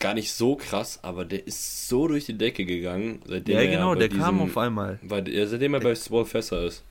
gar 0.00 0.14
nicht 0.14 0.32
so 0.32 0.56
krass, 0.56 0.98
aber 1.04 1.24
der 1.24 1.46
ist 1.46 1.88
so 1.88 2.08
durch 2.08 2.26
die 2.26 2.36
Decke 2.36 2.64
gegangen, 2.64 3.22
seitdem 3.24 3.54
Ja, 3.54 3.60
er 3.62 3.70
genau, 3.70 3.92
bei 3.92 4.00
der 4.00 4.08
kam 4.08 4.36
diesem- 4.38 4.40
auf 4.50 4.58
einmal. 4.58 4.98
Weil, 5.02 5.28
ja, 5.28 5.46
seitdem 5.46 5.74
er 5.74 5.80
bei 5.80 5.94
Small 5.94 6.24
Fässer 6.24 6.64
ist. 6.64 6.82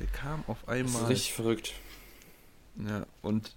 Der 0.00 0.08
kam 0.08 0.42
auf 0.48 0.58
Das 0.66 0.70
einmal. 0.74 1.02
ist 1.04 1.08
richtig 1.08 1.32
verrückt. 1.34 1.74
Ja, 2.84 3.06
und 3.22 3.52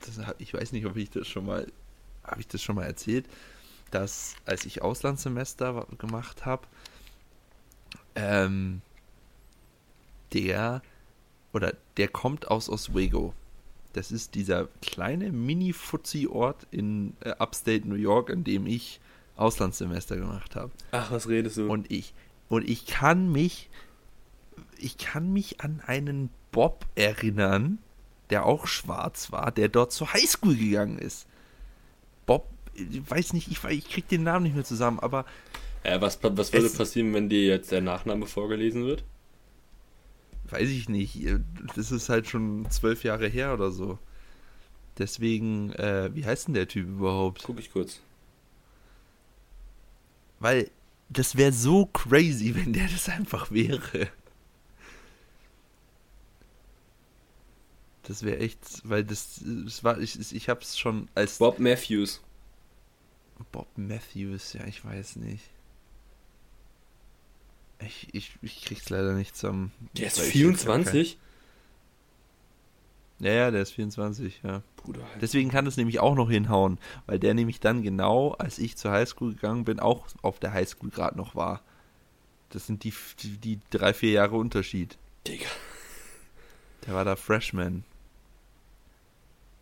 das, 0.00 0.20
ich 0.38 0.54
weiß 0.54 0.70
nicht, 0.72 0.86
ob 0.86 0.96
ich 0.96 1.10
das 1.10 1.26
schon 1.26 1.44
mal, 1.46 1.66
habe 2.22 2.40
ich 2.40 2.46
das 2.46 2.62
schon 2.62 2.76
mal 2.76 2.84
erzählt, 2.84 3.26
dass 3.92 4.34
als 4.44 4.64
ich 4.64 4.82
Auslandssemester 4.82 5.86
gemacht 5.98 6.44
habe, 6.44 6.66
ähm, 8.14 8.82
der 10.32 10.82
oder 11.52 11.74
der 11.96 12.08
kommt 12.08 12.50
aus 12.50 12.68
Oswego. 12.68 13.34
Das 13.92 14.10
ist 14.10 14.34
dieser 14.34 14.68
kleine 14.80 15.30
Mini-Fuzzi-Ort 15.30 16.66
in 16.70 17.14
äh, 17.20 17.32
Upstate 17.38 17.86
New 17.86 17.96
York, 17.96 18.30
in 18.30 18.42
dem 18.42 18.66
ich 18.66 19.00
Auslandssemester 19.36 20.16
gemacht 20.16 20.56
habe. 20.56 20.72
Ach, 20.92 21.10
was 21.10 21.28
redest 21.28 21.58
du? 21.58 21.68
Und 21.68 21.90
ich, 21.90 22.14
und 22.48 22.68
ich 22.68 22.86
kann 22.86 23.30
mich, 23.30 23.68
ich 24.78 24.96
kann 24.96 25.32
mich 25.32 25.60
an 25.60 25.82
einen 25.86 26.30
Bob 26.52 26.86
erinnern, 26.94 27.78
der 28.30 28.46
auch 28.46 28.66
schwarz 28.66 29.30
war, 29.30 29.52
der 29.52 29.68
dort 29.68 29.92
zur 29.92 30.12
Highschool 30.12 30.56
gegangen 30.56 30.98
ist. 30.98 31.26
Bob, 32.24 32.48
ich 32.74 33.10
weiß 33.10 33.32
nicht, 33.32 33.48
ich, 33.48 33.62
ich 33.64 33.88
krieg 33.88 34.08
den 34.08 34.22
Namen 34.22 34.44
nicht 34.44 34.54
mehr 34.54 34.64
zusammen, 34.64 34.98
aber 35.00 35.24
äh, 35.82 36.00
was, 36.00 36.18
was 36.22 36.52
würde 36.52 36.70
passieren, 36.70 37.12
wenn 37.14 37.28
dir 37.28 37.46
jetzt 37.46 37.72
der 37.72 37.80
Nachname 37.80 38.26
vorgelesen 38.26 38.84
wird? 38.84 39.04
weiß 40.52 40.68
ich 40.68 40.88
nicht, 40.88 41.18
das 41.74 41.90
ist 41.90 42.08
halt 42.08 42.28
schon 42.28 42.70
zwölf 42.70 43.04
Jahre 43.04 43.26
her 43.26 43.54
oder 43.54 43.70
so. 43.70 43.98
Deswegen, 44.98 45.72
äh, 45.72 46.10
wie 46.14 46.26
heißt 46.26 46.48
denn 46.48 46.54
der 46.54 46.68
Typ 46.68 46.86
überhaupt? 46.86 47.42
Guck 47.44 47.58
ich 47.58 47.72
kurz. 47.72 48.00
Weil 50.38 50.70
das 51.08 51.36
wäre 51.36 51.52
so 51.52 51.86
crazy, 51.86 52.54
wenn 52.54 52.72
der 52.72 52.88
das 52.88 53.08
einfach 53.08 53.50
wäre. 53.50 54.08
Das 58.02 58.22
wäre 58.24 58.38
echt, 58.38 58.58
weil 58.84 59.04
das, 59.04 59.40
das 59.44 59.84
war, 59.84 59.98
ich, 59.98 60.32
ich 60.32 60.48
hab's 60.48 60.78
schon 60.78 61.08
als 61.14 61.38
Bob 61.38 61.58
Matthews. 61.58 62.20
Bob 63.50 63.66
Matthews, 63.76 64.52
ja, 64.52 64.64
ich 64.66 64.84
weiß 64.84 65.16
nicht. 65.16 65.44
Ich, 67.80 68.08
ich, 68.14 68.32
ich 68.42 68.64
krieg's 68.64 68.88
leider 68.90 69.12
nicht 69.14 69.36
zusammen. 69.36 69.72
Der 69.96 70.06
ist 70.06 70.18
Weil 70.18 70.26
ich- 70.26 70.32
24? 70.32 71.18
Ja, 73.18 73.32
ja, 73.32 73.50
der 73.52 73.62
ist 73.62 73.72
24, 73.72 74.40
ja. 74.42 74.62
Bruder, 74.76 75.02
halt. 75.04 75.22
Deswegen 75.22 75.50
kann 75.50 75.66
es 75.66 75.76
nämlich 75.76 76.00
auch 76.00 76.16
noch 76.16 76.28
hinhauen, 76.28 76.78
weil 77.06 77.20
der 77.20 77.34
nämlich 77.34 77.60
dann 77.60 77.82
genau, 77.82 78.32
als 78.32 78.58
ich 78.58 78.76
zur 78.76 78.90
Highschool 78.90 79.34
gegangen 79.34 79.64
bin, 79.64 79.78
auch 79.78 80.06
auf 80.22 80.40
der 80.40 80.52
Highschool 80.52 80.90
gerade 80.90 81.16
noch 81.16 81.34
war. 81.36 81.62
Das 82.50 82.66
sind 82.66 82.82
die, 82.84 82.92
die, 83.20 83.38
die 83.38 83.58
drei, 83.70 83.94
vier 83.94 84.10
Jahre 84.10 84.36
Unterschied. 84.36 84.98
Digga. 85.26 85.46
Der 86.86 86.94
war 86.94 87.04
da 87.04 87.14
Freshman. 87.14 87.84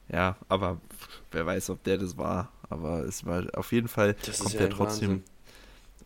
Ja, 0.09 0.37
aber 0.49 0.81
wer 1.31 1.45
weiß, 1.45 1.69
ob 1.71 1.85
der 1.85 1.99
das 1.99 2.17
war. 2.17 2.51
Aber 2.71 3.01
es 3.05 3.27
war 3.27 3.45
auf 3.55 3.73
jeden 3.73 3.89
Fall, 3.89 4.15
Das 4.25 4.37
ist 4.37 4.41
kommt 4.43 4.55
ja 4.55 4.61
der 4.61 4.71
trotzdem, 4.71 5.09
Wahnsinn. 5.11 5.25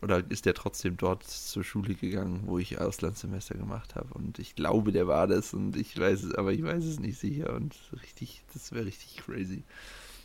oder 0.01 0.23
ist 0.29 0.45
der 0.45 0.53
trotzdem 0.55 0.97
dort 0.97 1.23
zur 1.23 1.63
Schule 1.63 1.93
gegangen, 1.95 2.41
wo 2.45 2.57
ich 2.57 2.79
Auslandssemester 2.79 3.55
gemacht 3.55 3.95
habe. 3.95 4.13
Und 4.15 4.39
ich 4.39 4.55
glaube, 4.55 4.91
der 4.91 5.07
war 5.07 5.27
das 5.27 5.53
und 5.53 5.77
ich 5.77 5.97
weiß 5.97 6.23
es, 6.23 6.35
aber 6.35 6.51
ich 6.53 6.63
weiß 6.63 6.83
es 6.83 6.99
nicht 6.99 7.19
sicher. 7.19 7.53
Und 7.53 7.75
richtig, 8.01 8.43
das 8.53 8.71
wäre 8.71 8.85
richtig 8.85 9.17
crazy. 9.25 9.63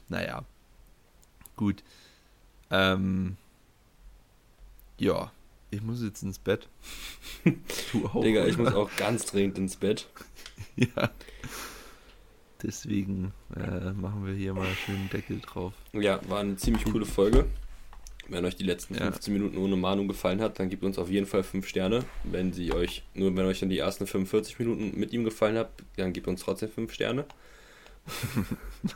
Naja. 0.09 0.45
Gut. 1.57 1.85
Ähm. 2.71 3.37
Ja. 4.99 5.31
Ich 5.73 5.83
muss 5.83 6.03
jetzt 6.03 6.23
ins 6.25 6.39
Bett. 6.41 6.69
du 7.93 8.07
auch. 8.07 8.23
Digga, 8.23 8.45
ich 8.47 8.59
muss 8.59 8.75
auch 8.75 8.91
ganz 8.97 9.27
dringend 9.27 9.59
ins 9.59 9.77
Bett. 9.77 10.09
Ja. 10.77 11.11
Deswegen 12.63 13.33
äh, 13.57 13.93
machen 13.93 14.27
wir 14.27 14.35
hier 14.35 14.55
mal 14.55 14.67
schön 14.85 14.97
einen 14.97 15.11
Deckel 15.11 15.41
drauf. 15.41 15.73
Ja, 15.93 16.21
war 16.29 16.41
eine 16.41 16.57
ziemlich 16.57 16.85
coole 16.85 17.07
Folge. 17.07 17.47
Wenn 18.29 18.45
euch 18.45 18.55
die 18.57 18.65
letzten 18.65 18.95
Ja. 18.95 19.11
15 19.11 19.33
Minuten 19.33 19.57
ohne 19.57 19.77
Mahnung 19.77 20.07
gefallen 20.07 20.41
hat, 20.41 20.59
dann 20.61 20.69
gebt 20.71 20.85
uns 20.85 20.99
auf 20.99 21.11
jeden 21.11 21.27
Fall 21.27 21.43
5 21.43 21.67
Sterne. 21.67 22.05
Wenn 22.23 22.53
sie 22.53 22.73
euch, 22.73 23.03
nur 23.15 23.35
wenn 23.35 23.47
euch 23.47 23.61
dann 23.61 23.71
die 23.71 23.79
ersten 23.79 24.07
45 24.07 24.59
Minuten 24.61 24.99
mit 24.99 25.13
ihm 25.13 25.25
gefallen 25.25 25.57
hat, 25.57 25.71
dann 25.97 26.13
gebt 26.13 26.29
uns 26.29 26.43
trotzdem 26.43 26.71
5 26.71 26.93
Sterne. 26.93 27.25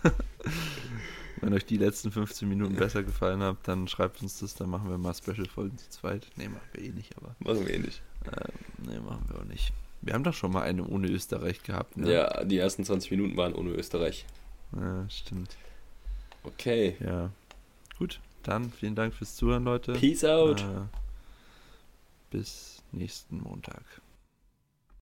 Wenn 1.41 1.53
euch 1.53 1.67
die 1.67 1.77
letzten 1.77 2.11
15 2.11 2.49
Minuten 2.49 2.77
besser 2.77 3.03
gefallen 3.03 3.43
haben, 3.43 3.59
dann 3.65 3.87
schreibt 3.89 4.23
uns 4.23 4.39
das, 4.39 4.55
dann 4.55 4.71
machen 4.71 4.89
wir 4.89 4.97
mal 4.99 5.15
Special-Folgen 5.15 5.77
zu 5.77 5.91
zweit. 5.91 6.27
Ne, 6.37 6.49
machen 6.49 6.62
wir 6.73 6.85
eh 6.85 6.89
nicht, 6.91 7.15
aber. 7.17 7.35
Machen 7.41 7.67
wir 7.67 7.75
eh 7.75 7.79
nicht. 7.79 8.03
Ähm, 8.25 8.89
ne, 8.91 9.01
machen 9.01 9.25
wir 9.29 9.41
auch 9.41 9.45
nicht. 9.45 9.73
Wir 10.05 10.13
haben 10.13 10.23
doch 10.23 10.35
schon 10.35 10.53
mal 10.53 10.63
eine 10.63 10.87
ohne 10.87 11.09
Österreich 11.09 11.63
gehabt, 11.63 11.97
ne? 11.97 12.13
Ja, 12.13 12.45
die 12.45 12.59
ersten 12.59 12.85
20 12.85 13.11
Minuten 13.11 13.37
waren 13.39 13.55
ohne 13.55 13.71
Österreich. 13.71 14.27
Ja, 14.77 15.09
stimmt. 15.09 15.57
Okay. 16.43 16.97
Ja. 17.01 17.31
Gut, 17.99 18.21
dann 18.43 18.71
vielen 18.71 18.95
Dank 18.95 19.15
fürs 19.15 19.35
Zuhören, 19.35 19.65
Leute. 19.65 19.95
Peace 19.95 20.25
out. 20.25 20.61
Äh, 20.61 20.87
bis 22.31 22.83
nächsten 22.93 23.39
Montag. 23.39 23.83